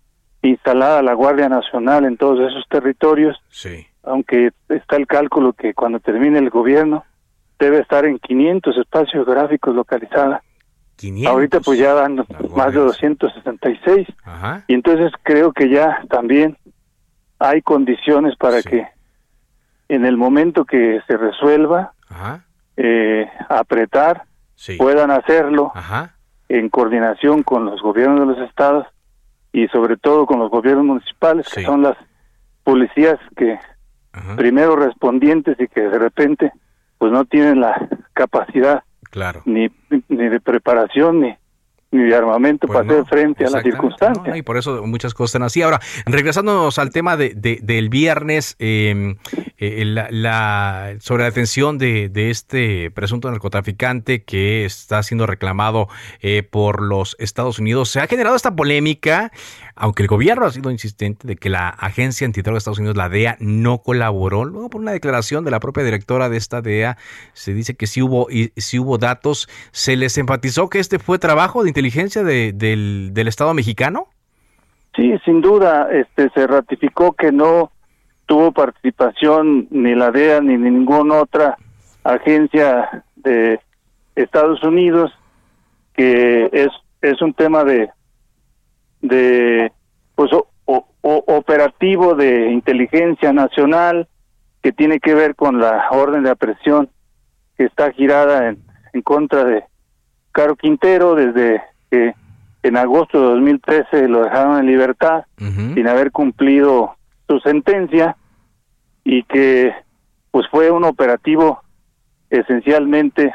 instalada 0.41 1.03
la 1.03 1.13
Guardia 1.13 1.49
Nacional 1.49 2.05
en 2.05 2.17
todos 2.17 2.39
esos 2.49 2.67
territorios, 2.69 3.37
sí. 3.49 3.85
aunque 4.03 4.51
está 4.69 4.95
el 4.95 5.05
cálculo 5.05 5.53
que 5.53 5.73
cuando 5.73 5.99
termine 5.99 6.39
el 6.39 6.49
gobierno 6.49 7.03
debe 7.65 7.79
estar 7.79 8.05
en 8.05 8.17
500 8.19 8.77
espacios 8.77 9.25
geográficos 9.25 9.75
localizados. 9.75 10.37
500. 10.97 11.31
Ahorita 11.31 11.59
pues 11.61 11.79
ya 11.79 11.93
van 11.93 12.15
más 12.55 12.73
de 12.73 12.79
266 12.79 14.07
Ajá. 14.23 14.63
y 14.67 14.73
entonces 14.75 15.11
creo 15.23 15.51
que 15.51 15.69
ya 15.69 15.99
también 16.09 16.57
hay 17.39 17.61
condiciones 17.61 18.35
para 18.37 18.61
que 18.61 18.87
en 19.89 20.05
el 20.05 20.15
momento 20.17 20.63
que 20.65 20.99
se 21.07 21.17
resuelva 21.17 21.93
Ajá. 22.09 22.43
eh, 22.77 23.27
apretar 23.49 24.23
Sí. 24.55 24.77
puedan 24.77 25.09
hacerlo 25.09 25.71
Ajá. 25.73 26.13
en 26.47 26.69
coordinación 26.69 27.41
con 27.41 27.65
los 27.65 27.81
gobiernos 27.81 28.19
de 28.27 28.35
los 28.39 28.47
estados 28.49 28.85
y 29.51 29.67
sobre 29.69 29.97
todo 29.97 30.27
con 30.27 30.37
los 30.39 30.51
gobiernos 30.51 30.85
municipales 30.85 31.47
que 31.51 31.63
son 31.63 31.81
las 31.81 31.97
policías 32.63 33.17
que 33.35 33.57
primero 34.35 34.75
respondientes 34.75 35.59
y 35.59 35.67
que 35.67 35.81
de 35.81 35.97
repente 35.97 36.51
pues 37.01 37.11
no 37.11 37.25
tienen 37.25 37.59
la 37.61 37.89
capacidad 38.13 38.83
Claro. 39.09 39.41
ni, 39.45 39.69
ni 40.07 40.29
de 40.29 40.39
preparación 40.39 41.19
ni, 41.19 41.35
ni 41.89 42.03
de 42.03 42.15
armamento 42.15 42.67
Pues 42.67 42.77
para 42.77 42.91
hacer 42.91 43.05
frente 43.07 43.43
a 43.45 43.49
las 43.49 43.63
circunstancias. 43.63 44.27
¿no? 44.27 44.35
Y 44.37 44.43
por 44.43 44.55
eso 44.57 44.85
muchas 44.85 45.15
cosas 45.15 45.31
están 45.31 45.43
así. 45.43 45.63
Ahora, 45.63 45.79
regresándonos 46.05 46.77
al 46.77 46.91
tema 46.91 47.17
de, 47.17 47.33
de- 47.35 47.59
del 47.63 47.89
viernes, 47.89 48.55
eh, 48.59 49.15
eh, 49.57 49.83
la, 49.85 50.07
la- 50.11 50.93
sobre 50.99 51.23
la 51.23 51.29
detención 51.29 51.79
de, 51.79 52.07
de 52.09 52.29
este 52.29 52.91
presunto 52.91 53.29
narcotraficante 53.31 54.23
que 54.23 54.63
está 54.63 55.01
siendo 55.01 55.25
reclamado 55.25 55.87
eh, 56.21 56.43
por 56.43 56.81
los 56.83 57.15
Estados 57.19 57.57
Unidos, 57.57 57.89
se 57.89 57.99
ha 57.99 58.05
generado 58.07 58.35
esta 58.35 58.55
polémica, 58.55 59.31
aunque 59.81 60.03
el 60.03 60.07
gobierno 60.07 60.45
ha 60.45 60.51
sido 60.51 60.69
insistente 60.69 61.27
de 61.27 61.35
que 61.35 61.49
la 61.49 61.67
agencia 61.69 62.25
antidroga 62.25 62.53
de 62.53 62.57
Estados 62.59 62.77
Unidos, 62.79 62.95
la 62.95 63.09
DEA, 63.09 63.35
no 63.39 63.79
colaboró. 63.79 64.45
Luego, 64.45 64.69
por 64.69 64.79
una 64.79 64.91
declaración 64.91 65.43
de 65.43 65.49
la 65.51 65.59
propia 65.59 65.83
directora 65.83 66.29
de 66.29 66.37
esta 66.37 66.61
DEA, 66.61 66.97
se 67.33 67.53
dice 67.53 67.75
que 67.75 67.87
sí 67.87 68.01
hubo, 68.01 68.29
y, 68.29 68.53
sí 68.57 68.77
hubo 68.79 68.97
datos. 68.99 69.49
¿Se 69.71 69.95
les 69.95 70.17
enfatizó 70.17 70.69
que 70.69 70.79
este 70.79 70.99
fue 70.99 71.17
trabajo 71.19 71.63
de 71.63 71.69
inteligencia 71.69 72.23
de- 72.23 72.53
del, 72.53 73.09
del 73.13 73.27
Estado 73.27 73.53
mexicano? 73.53 74.07
Sí, 74.95 75.13
sin 75.25 75.41
duda, 75.41 75.87
este 75.91 76.29
se 76.35 76.45
ratificó 76.47 77.13
que 77.13 77.31
no 77.31 77.71
tuvo 78.27 78.51
participación 78.51 79.67
ni 79.71 79.95
la 79.95 80.11
DEA 80.11 80.41
ni 80.41 80.57
ninguna 80.57 81.15
otra 81.15 81.57
agencia 82.03 83.03
de 83.15 83.59
Estados 84.15 84.63
Unidos, 84.63 85.11
que 85.93 86.49
es 86.53 86.69
es 87.01 87.19
un 87.21 87.33
tema 87.33 87.63
de 87.63 87.89
de 89.01 89.71
pues 90.15 90.31
o- 90.33 90.47
operativo 91.03 92.13
de 92.15 92.51
inteligencia 92.51 93.33
nacional 93.33 94.07
que 94.61 94.71
tiene 94.71 94.99
que 94.99 95.15
ver 95.15 95.35
con 95.35 95.59
la 95.59 95.87
orden 95.89 96.23
de 96.23 96.29
aprehensión 96.29 96.89
que 97.57 97.65
está 97.65 97.91
girada 97.91 98.49
en, 98.49 98.59
en 98.93 99.01
contra 99.01 99.43
de 99.43 99.63
Caro 100.31 100.55
Quintero 100.55 101.15
desde 101.15 101.61
que 101.89 102.13
en 102.63 102.77
agosto 102.77 103.19
de 103.19 103.25
2013 103.33 104.07
lo 104.07 104.23
dejaron 104.23 104.59
en 104.59 104.67
libertad 104.67 105.23
sin 105.73 105.87
haber 105.87 106.11
cumplido 106.11 106.95
su 107.27 107.39
sentencia 107.39 108.15
y 109.03 109.23
que 109.23 109.73
pues 110.29 110.47
fue 110.51 110.69
un 110.69 110.83
operativo 110.83 111.61
esencialmente 112.29 113.33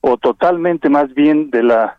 o 0.00 0.16
totalmente 0.16 0.88
más 0.88 1.12
bien 1.14 1.50
de 1.50 1.62
la 1.62 1.98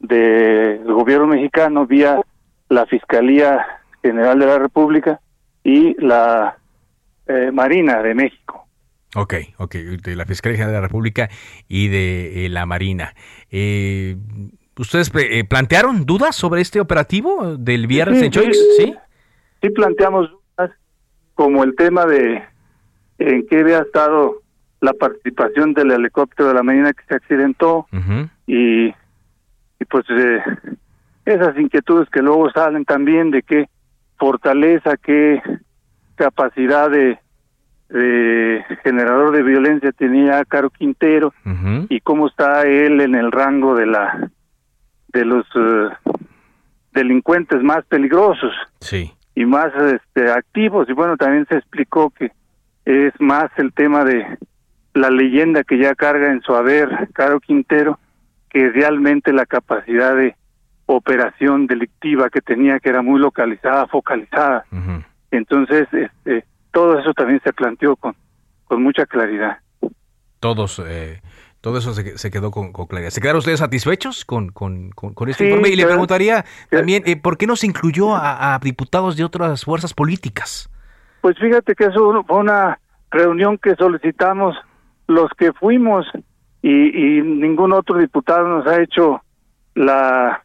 del 0.00 0.84
gobierno 0.84 1.26
mexicano 1.26 1.86
vía 1.86 2.20
la 2.68 2.86
Fiscalía 2.86 3.64
General 4.02 4.38
de 4.38 4.46
la 4.46 4.58
República 4.58 5.20
y 5.64 5.94
la 6.00 6.56
eh, 7.26 7.50
Marina 7.52 8.02
de 8.02 8.14
México. 8.14 8.68
Ok, 9.14 9.34
ok, 9.56 9.74
de 9.74 10.16
la 10.16 10.26
Fiscalía 10.26 10.58
General 10.58 10.74
de 10.74 10.80
la 10.80 10.86
República 10.86 11.30
y 11.66 11.88
de 11.88 12.46
eh, 12.46 12.48
la 12.48 12.66
Marina. 12.66 13.14
Eh, 13.50 14.16
¿Ustedes 14.78 15.10
eh, 15.14 15.44
plantearon 15.44 16.04
dudas 16.04 16.36
sobre 16.36 16.60
este 16.60 16.78
operativo 16.78 17.56
del 17.56 17.86
viernes 17.86 18.22
en 18.22 18.30
Choix? 18.30 18.56
¿Sí? 18.76 18.94
sí 19.62 19.70
planteamos 19.70 20.30
dudas 20.30 20.70
como 21.34 21.64
el 21.64 21.74
tema 21.74 22.04
de 22.06 22.42
en 23.18 23.46
qué 23.48 23.60
había 23.60 23.80
estado 23.80 24.42
la 24.80 24.92
participación 24.92 25.74
del 25.74 25.90
helicóptero 25.90 26.50
de 26.50 26.54
la 26.54 26.62
Marina 26.62 26.92
que 26.92 27.02
se 27.08 27.14
accidentó 27.14 27.88
y, 28.46 28.94
y 29.80 29.84
pues 29.84 30.04
eh, 30.10 30.40
esas 31.24 31.56
inquietudes 31.58 32.08
que 32.10 32.22
luego 32.22 32.50
salen 32.50 32.84
también 32.84 33.30
de 33.30 33.42
qué 33.42 33.68
fortaleza, 34.18 34.96
qué 34.96 35.40
capacidad 36.16 36.90
de, 36.90 37.18
de 37.88 38.64
generador 38.82 39.32
de 39.32 39.42
violencia 39.42 39.92
tenía 39.92 40.44
Caro 40.44 40.70
Quintero 40.70 41.32
y 41.88 42.00
cómo 42.00 42.26
está 42.28 42.62
él 42.62 43.00
en 43.00 43.14
el 43.14 43.30
rango 43.30 43.74
de 43.76 43.86
la 43.86 44.30
de 45.12 45.24
los 45.24 45.46
eh, 45.54 45.88
delincuentes 46.92 47.62
más 47.62 47.84
peligrosos 47.86 48.52
Sí. 48.80 49.12
y 49.34 49.44
más 49.46 49.72
este, 49.76 50.30
activos 50.30 50.88
y 50.88 50.92
bueno 50.92 51.16
también 51.16 51.46
se 51.48 51.56
explicó 51.56 52.10
que 52.10 52.32
es 52.84 53.12
más 53.20 53.50
el 53.58 53.72
tema 53.72 54.04
de 54.04 54.26
la 54.94 55.10
leyenda 55.10 55.62
que 55.64 55.78
ya 55.78 55.94
carga 55.94 56.32
en 56.32 56.40
su 56.42 56.54
haber 56.54 57.08
Caro 57.12 57.38
Quintero 57.40 57.98
que 58.50 58.70
realmente 58.70 59.32
la 59.32 59.46
capacidad 59.46 60.14
de 60.16 60.34
operación 60.86 61.66
delictiva 61.66 62.30
que 62.30 62.40
tenía 62.40 62.80
que 62.80 62.88
era 62.88 63.02
muy 63.02 63.20
localizada 63.20 63.86
focalizada 63.88 64.64
entonces 65.30 65.86
este 65.92 66.44
todo 66.72 66.98
eso 66.98 67.12
también 67.14 67.40
se 67.44 67.52
planteó 67.52 67.96
con 67.96 68.14
con 68.64 68.82
mucha 68.82 69.04
claridad 69.06 69.58
Todos, 70.40 70.82
eh, 70.86 71.20
todo 71.60 71.78
eso 71.78 71.92
se, 71.92 72.16
se 72.16 72.30
quedó 72.30 72.50
con, 72.52 72.72
con 72.72 72.86
claridad. 72.86 73.10
¿Se 73.10 73.20
quedaron 73.20 73.38
ustedes 73.40 73.58
satisfechos 73.58 74.24
con, 74.24 74.50
con, 74.50 74.90
con- 74.90 75.28
este 75.28 75.44
Sí, 75.44 75.50
informe? 75.50 75.70
Y 75.70 75.76
le 75.76 75.84
preguntaría 75.86 76.44
también, 76.70 77.02
eh, 77.06 77.16
¿por 77.16 77.36
qué 77.36 77.46
no 77.48 77.56
se 77.56 77.66
incluyó 77.66 78.14
a, 78.14 78.54
a 78.54 78.58
diputados 78.60 79.16
de 79.16 79.24
otras 79.24 79.64
fuerzas 79.64 79.92
políticas? 79.92 80.70
Pues 81.20 81.36
fíjate 81.38 81.74
que 81.74 81.84
eso 81.86 82.22
fue 82.28 82.36
una 82.38 82.78
reunión 83.10 83.58
que 83.58 83.74
solicitamos 83.74 84.56
los 85.08 85.28
que 85.36 85.52
fuimos 85.54 86.06
y, 86.62 87.18
y 87.18 87.22
ningún 87.22 87.72
otro 87.72 87.98
diputado 87.98 88.48
nos 88.48 88.66
ha 88.66 88.80
hecho 88.82 89.22
la 89.74 90.42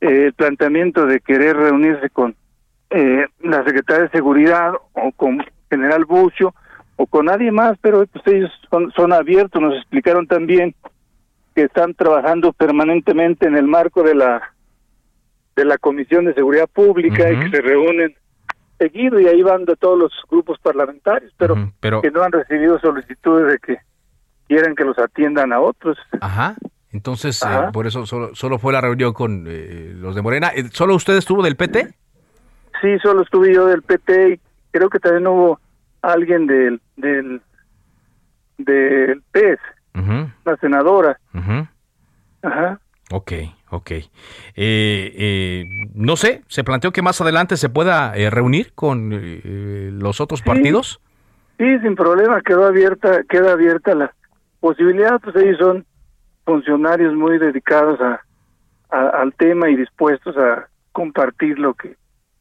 eh, 0.00 0.26
el 0.26 0.32
planteamiento 0.34 1.06
de 1.06 1.20
querer 1.20 1.56
reunirse 1.56 2.10
con 2.10 2.34
eh, 2.90 3.26
la 3.40 3.64
secretaria 3.64 4.04
de 4.04 4.10
seguridad 4.10 4.72
o 4.92 5.12
con 5.12 5.44
general 5.70 6.04
Bucio 6.04 6.54
o 6.96 7.06
con 7.06 7.26
nadie 7.26 7.50
más, 7.50 7.78
pero 7.80 8.06
pues 8.06 8.26
ellos 8.26 8.50
son, 8.70 8.92
son 8.92 9.12
abiertos, 9.12 9.60
nos 9.60 9.74
explicaron 9.76 10.26
también 10.26 10.74
que 11.54 11.64
están 11.64 11.94
trabajando 11.94 12.52
permanentemente 12.52 13.46
en 13.46 13.56
el 13.56 13.66
marco 13.66 14.02
de 14.02 14.14
la 14.14 14.42
de 15.56 15.64
la 15.66 15.76
Comisión 15.78 16.24
de 16.24 16.34
Seguridad 16.34 16.66
Pública 16.68 17.30
y 17.30 17.38
que 17.38 17.50
se 17.50 17.60
reúnen 17.62 18.14
seguido 18.78 19.20
y 19.20 19.26
ahí 19.26 19.42
van 19.42 19.64
de 19.66 19.76
todos 19.76 19.98
los 19.98 20.12
grupos 20.30 20.58
parlamentarios, 20.60 21.32
pero, 21.36 21.54
pero- 21.78 22.00
que 22.02 22.10
no 22.10 22.22
han 22.22 22.32
recibido 22.32 22.78
solicitudes 22.80 23.46
de 23.52 23.58
que 23.58 23.76
quieran 24.52 24.74
que 24.74 24.84
los 24.84 24.98
atiendan 24.98 25.52
a 25.52 25.60
otros. 25.60 25.96
Ajá. 26.20 26.56
Entonces, 26.90 27.42
eh, 27.42 27.70
por 27.72 27.86
eso 27.86 28.04
solo, 28.04 28.34
solo 28.34 28.58
fue 28.58 28.72
la 28.74 28.82
reunión 28.82 29.14
con 29.14 29.46
eh, 29.48 29.92
los 29.96 30.14
de 30.14 30.20
Morena. 30.20 30.50
Eh, 30.54 30.64
¿Solo 30.72 30.94
usted 30.94 31.16
estuvo 31.16 31.42
del 31.42 31.56
PT? 31.56 31.94
Sí, 32.82 32.98
solo 33.02 33.22
estuve 33.22 33.54
yo 33.54 33.66
del 33.66 33.80
PT 33.80 34.34
y 34.34 34.40
creo 34.70 34.90
que 34.90 34.98
también 34.98 35.26
hubo 35.26 35.58
alguien 36.02 36.46
del 36.46 36.80
del 36.96 37.40
del 38.58 39.22
PES, 39.32 39.58
una 39.94 40.56
senadora. 40.60 41.18
Ajá. 42.42 42.78
Ok, 43.10 43.32
ok. 43.70 43.90
Eh, 43.90 44.02
eh, 44.56 45.64
no 45.94 46.16
sé, 46.16 46.42
¿se 46.48 46.62
planteó 46.64 46.92
que 46.92 47.02
más 47.02 47.20
adelante 47.20 47.56
se 47.56 47.68
pueda 47.68 48.14
eh, 48.16 48.30
reunir 48.30 48.72
con 48.74 49.10
eh, 49.12 49.90
los 49.92 50.20
otros 50.20 50.42
partidos? 50.42 51.00
Sí, 51.58 51.78
sin 51.80 51.94
problema, 51.94 52.40
quedó 52.42 52.66
abierta, 52.66 53.22
queda 53.28 53.52
abierta 53.52 53.94
la 53.94 54.12
posibilidad, 54.62 55.20
pues 55.20 55.34
ellos 55.36 55.58
son 55.58 55.84
funcionarios 56.46 57.12
muy 57.14 57.36
dedicados 57.38 58.00
a, 58.00 58.20
a- 58.90 59.08
al 59.20 59.34
tema 59.34 59.68
y 59.68 59.76
dispuestos 59.76 60.36
a 60.38 60.68
compartir 60.92 61.58
lo 61.58 61.74
que 61.74 61.96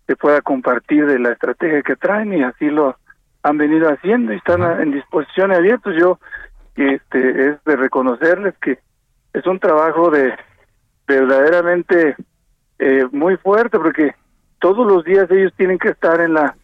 se 0.08 0.16
pueda 0.16 0.42
compartir 0.42 1.06
de 1.08 1.18
la 1.20 1.32
estrategia 1.32 1.82
que 1.82 1.96
traen 1.96 2.34
y 2.34 2.44
así 2.44 2.70
lo 2.70 2.96
han 3.44 3.58
venido 3.58 3.90
haciendo 3.90 4.34
y 4.34 4.38
están 4.38 4.62
a- 4.62 4.82
en 4.82 4.92
disposición 4.92 5.52
abiertos. 5.52 5.96
Yo 6.00 6.20
este 6.76 7.50
es 7.50 7.64
de 7.66 7.76
reconocerles 7.76 8.54
que 8.62 8.78
es 9.34 9.46
un 9.48 9.60
trabajo 9.60 10.10
de 10.12 10.34
verdaderamente 11.08 12.16
eh, 12.80 13.08
muy 13.12 13.38
fuerte 13.38 13.78
porque 13.80 14.14
todos 14.60 14.86
los 14.88 15.04
días 15.04 15.30
ellos 15.32 15.54
tienen 15.58 15.80
que 15.80 15.90
estar 15.90 16.22
en 16.22 16.34
la 16.36 16.56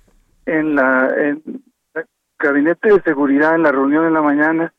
en 0.46 0.76
la 0.76 1.10
en 1.18 1.42
el 1.96 2.06
gabinete 2.40 2.94
de 2.94 3.02
seguridad 3.02 3.56
en 3.56 3.64
la 3.64 3.72
reunión 3.72 4.06
en 4.06 4.14
la 4.14 4.22
mañana 4.22 4.74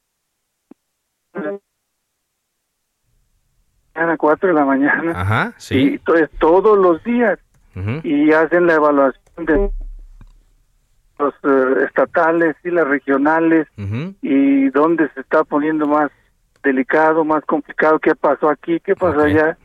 a 3.95 4.16
4 4.16 4.49
de 4.49 4.55
la 4.55 4.64
mañana. 4.64 5.12
Ajá, 5.20 5.55
sí. 5.57 5.95
Y 5.95 5.99
todos 6.39 6.78
los 6.78 7.03
días. 7.05 7.39
Y 8.03 8.32
hacen 8.32 8.66
la 8.66 8.74
evaluación 8.74 9.47
de 9.47 9.70
los 11.20 11.34
eh, 11.45 11.84
estatales 11.86 12.57
y 12.64 12.70
las 12.70 12.89
regionales 12.89 13.68
y 14.20 14.68
dónde 14.70 15.09
se 15.14 15.20
está 15.20 15.45
poniendo 15.45 15.86
más 15.86 16.11
delicado, 16.64 17.24
más 17.24 17.45
complicado, 17.45 18.01
qué 18.01 18.16
pasó 18.16 18.51
aquí, 18.51 18.80
qué 18.80 18.97
pasó 18.97 19.20
allá. 19.20 19.57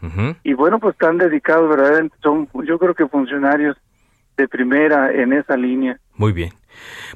Y 0.43 0.53
bueno, 0.53 0.79
pues 0.79 0.93
están 0.93 1.17
dedicados 1.17 1.69
verdaderamente, 1.69 2.15
son 2.21 2.47
yo 2.65 2.77
creo 2.77 2.93
que 2.93 3.07
funcionarios 3.07 3.77
de 4.37 4.47
primera 4.47 5.11
en 5.11 5.33
esa 5.33 5.57
línea. 5.57 5.99
Muy 6.15 6.33
bien. 6.33 6.51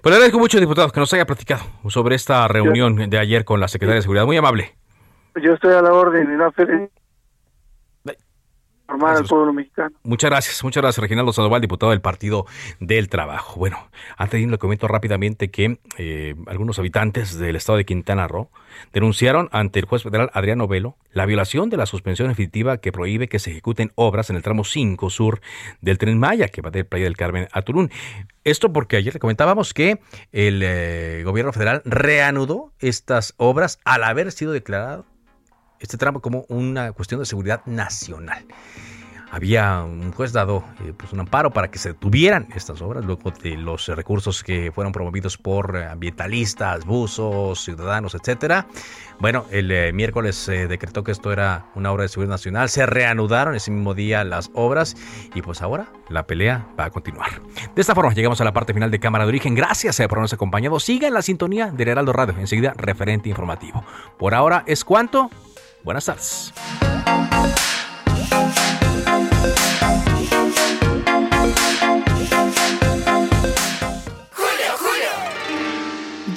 Pues 0.02 0.12
le 0.12 0.16
agradezco 0.16 0.40
mucho, 0.40 0.60
diputado, 0.60 0.90
que 0.90 1.00
nos 1.00 1.14
haya 1.14 1.26
platicado 1.26 1.64
sobre 1.90 2.16
esta 2.16 2.48
reunión 2.48 3.10
de 3.10 3.18
ayer 3.18 3.46
con 3.46 3.60
la 3.60 3.68
Secretaria 3.68 3.96
de 3.96 4.02
Seguridad. 4.02 4.26
Muy 4.26 4.38
amable. 4.38 4.76
Yo 5.42 5.54
estoy 5.54 5.74
a 5.74 5.82
la 5.82 5.94
orden 5.94 6.34
y 6.34 6.38
no 6.38 6.52
feliz 6.52 6.90
al 8.88 9.26
pueblo 9.26 9.54
mexicano. 9.54 9.96
Muchas 10.04 10.30
gracias, 10.30 10.64
muchas 10.64 10.82
gracias, 10.82 11.02
Reginaldo 11.02 11.34
Sandoval, 11.34 11.62
diputado 11.62 11.92
del 11.92 12.02
Partido 12.02 12.46
del 12.80 13.10
Trabajo. 13.10 13.60
Bueno, 13.60 13.78
antes 14.18 14.34
de 14.34 14.42
irme, 14.42 14.54
le 14.54 14.58
comento 14.58 14.88
rápidamente 14.88 15.50
que 15.52 15.80
eh, 15.98 16.36
algunos 16.48 16.80
habitantes 16.80 17.38
del 17.38 17.56
estado 17.56 17.78
de 17.78 17.86
Quintana 17.86 18.28
Roo 18.28 18.50
denunciaron 18.94 19.50
ante 19.52 19.80
el 19.80 19.86
juez 19.86 20.04
federal 20.04 20.30
Adriano 20.34 20.68
Velo 20.68 20.96
la 21.12 21.26
violación 21.26 21.70
de 21.70 21.78
la 21.78 21.86
suspensión 21.86 22.30
definitiva 22.30 22.78
que 22.78 22.92
prohíbe 22.92 23.28
que 23.28 23.40
se 23.40 23.52
ejecuten 23.52 23.92
obras 23.96 24.30
en 24.30 24.36
el 24.36 24.44
tramo 24.44 24.64
5 24.64 25.10
sur 25.10 25.42
del 25.82 25.98
Tren 25.98 26.20
Maya, 26.20 26.48
que 26.48 26.62
va 26.62 26.70
de 26.70 26.86
Playa 26.86 27.06
del 27.06 27.18
Carmen 27.18 27.48
a 27.52 27.64
Tulum. 27.64 27.90
Esto 28.44 28.72
porque 28.72 28.98
ayer 28.98 29.14
le 29.14 29.20
comentábamos 29.20 29.74
que 29.74 30.00
el 30.32 30.62
eh, 30.64 31.24
gobierno 31.26 31.52
federal 31.52 31.82
reanudó 31.86 32.72
estas 32.80 33.34
obras 33.38 33.80
al 33.84 34.04
haber 34.04 34.32
sido 34.32 34.52
declarado 34.52 35.06
este 35.80 35.98
tramo 35.98 36.22
como 36.22 36.46
una 36.50 36.92
cuestión 36.92 37.20
de 37.20 37.26
seguridad 37.26 37.62
nacional. 37.66 38.46
Había 39.30 39.84
un 39.84 40.14
juez 40.14 40.32
dado 40.32 40.64
eh, 40.86 40.94
pues 40.96 41.12
un 41.12 41.20
amparo 41.20 41.52
para 41.52 41.70
que 41.70 41.80
se 41.80 41.90
detuvieran 41.90 42.48
estas 42.56 42.82
obras 42.82 43.04
luego 43.04 43.32
de 43.32 43.58
los 43.58 43.88
recursos 43.90 44.42
que 44.42 44.72
fueron 44.72 44.94
promovidos 44.94 45.38
por 45.38 45.76
ambientalistas, 45.76 46.86
buzos, 46.86 47.62
ciudadanos, 47.62 48.16
etcétera. 48.16 48.68
Bueno, 49.20 49.46
el 49.52 49.70
eh, 49.72 49.92
miércoles 49.92 50.46
decretó 50.48 51.04
que 51.04 51.12
esto 51.12 51.34
era 51.34 51.66
una 51.76 51.92
obra 51.92 52.04
de 52.04 52.10
seguridad 52.10 52.36
nacional. 52.36 52.70
Se 52.70 52.86
reanudaron 52.86 53.54
ese 53.54 53.70
mismo 53.70 53.94
día 53.94 54.24
las 54.24 54.50
obras 54.54 54.96
y 55.36 55.42
pues 55.42 55.62
ahora 55.62 55.88
la 56.08 56.26
pelea 56.26 56.66
va 56.80 56.86
a 56.86 56.90
continuar. 56.90 57.42
De 57.76 57.82
esta 57.82 57.96
forma 57.96 58.14
llegamos 58.14 58.40
a 58.40 58.46
la 58.46 58.54
parte 58.54 58.74
final 58.74 58.92
de 58.92 59.00
Cámara 59.00 59.26
de 59.26 59.30
Origen. 59.30 59.56
Gracias 59.56 60.00
eh, 60.00 60.08
por 60.08 60.20
habernos 60.20 60.34
acompañado. 60.34 60.80
Siga 60.80 61.08
en 61.10 61.14
la 61.14 61.22
sintonía 61.22 61.70
del 61.70 61.90
Heraldo 61.90 62.14
Radio. 62.14 62.36
Enseguida, 62.40 62.74
referente 62.78 63.28
informativo. 63.28 63.84
Por 64.18 64.34
ahora 64.34 64.64
es 64.68 64.86
cuanto. 64.86 65.30
Buenas 65.88 66.04
tardes. 66.04 66.54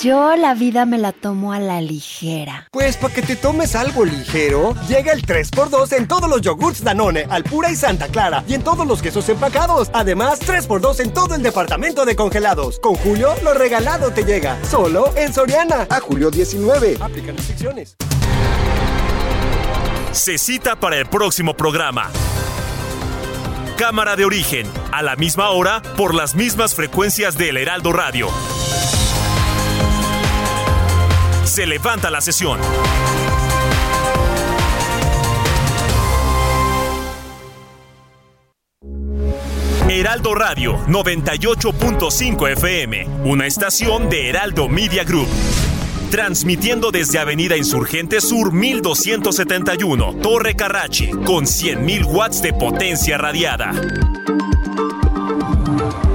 Yo 0.00 0.36
la 0.36 0.54
vida 0.54 0.86
me 0.86 0.98
la 0.98 1.10
tomo 1.10 1.52
a 1.52 1.58
la 1.58 1.80
ligera. 1.80 2.68
Pues 2.70 2.96
para 2.96 3.12
que 3.12 3.22
te 3.22 3.34
tomes 3.34 3.74
algo 3.74 4.04
ligero, 4.04 4.76
llega 4.86 5.12
el 5.12 5.26
3x2 5.26 5.96
en 5.96 6.06
todos 6.06 6.30
los 6.30 6.40
yogurts 6.42 6.84
Danone, 6.84 7.26
Alpura 7.28 7.72
y 7.72 7.74
Santa 7.74 8.06
Clara, 8.06 8.44
y 8.46 8.54
en 8.54 8.62
todos 8.62 8.86
los 8.86 9.02
quesos 9.02 9.28
empacados. 9.28 9.90
Además, 9.92 10.40
3x2 10.42 11.00
en 11.00 11.12
todo 11.12 11.34
el 11.34 11.42
departamento 11.42 12.04
de 12.04 12.14
congelados. 12.14 12.78
Con 12.78 12.94
Julio, 12.94 13.34
lo 13.42 13.52
regalado 13.54 14.12
te 14.12 14.22
llega. 14.22 14.56
Solo 14.64 15.12
en 15.16 15.34
Soriana. 15.34 15.88
A 15.90 15.98
julio 15.98 16.30
19. 16.30 16.98
Aplican 17.00 17.36
restricciones 17.36 17.96
se 20.12 20.38
cita 20.38 20.76
para 20.76 20.96
el 20.96 21.06
próximo 21.06 21.54
programa. 21.54 22.10
Cámara 23.76 24.16
de 24.16 24.24
origen, 24.24 24.66
a 24.92 25.02
la 25.02 25.16
misma 25.16 25.50
hora, 25.50 25.80
por 25.96 26.14
las 26.14 26.34
mismas 26.34 26.74
frecuencias 26.74 27.38
del 27.38 27.56
Heraldo 27.56 27.92
Radio. 27.92 28.28
Se 31.44 31.66
levanta 31.66 32.10
la 32.10 32.20
sesión. 32.20 32.60
Heraldo 39.88 40.34
Radio 40.34 40.78
98.5 40.86 42.52
FM, 42.52 43.06
una 43.24 43.46
estación 43.46 44.08
de 44.08 44.28
Heraldo 44.28 44.68
Media 44.68 45.02
Group 45.04 45.28
transmitiendo 46.10 46.90
desde 46.90 47.18
Avenida 47.18 47.56
Insurgente 47.56 48.20
Sur 48.20 48.52
1271, 48.52 50.16
Torre 50.20 50.54
Carrachi, 50.54 51.10
con 51.10 51.46
100.000 51.46 52.04
watts 52.04 52.42
de 52.42 52.52
potencia 52.52 53.16
radiada. 53.16 53.72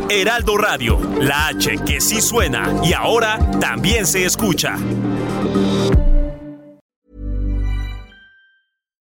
Heraldo 0.09 0.57
Radio, 0.57 0.99
la 1.19 1.47
H 1.47 1.77
que 1.85 1.99
sí 1.99 2.21
suena 2.21 2.71
y 2.83 2.93
ahora 2.93 3.39
también 3.59 4.05
se 4.05 4.25
escucha. 4.25 4.77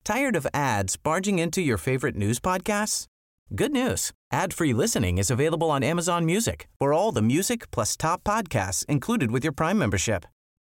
Tired 0.03 0.37
of 0.37 0.47
ads 0.53 0.95
barging 0.95 1.37
into 1.37 1.59
your 1.59 1.77
favorite 1.77 2.15
news 2.15 2.39
podcasts? 2.39 3.07
Good 3.53 3.73
news. 3.73 4.11
Ad-free 4.31 4.73
listening 4.73 5.17
is 5.17 5.29
available 5.29 5.69
on 5.69 5.83
Amazon 5.83 6.25
Music. 6.25 6.67
For 6.79 6.93
all 6.93 7.11
the 7.11 7.21
music 7.21 7.69
plus 7.71 7.97
top 7.97 8.23
podcasts 8.23 8.85
included 8.87 9.31
with 9.31 9.43
your 9.43 9.53
Prime 9.53 9.77
membership. 9.77 10.25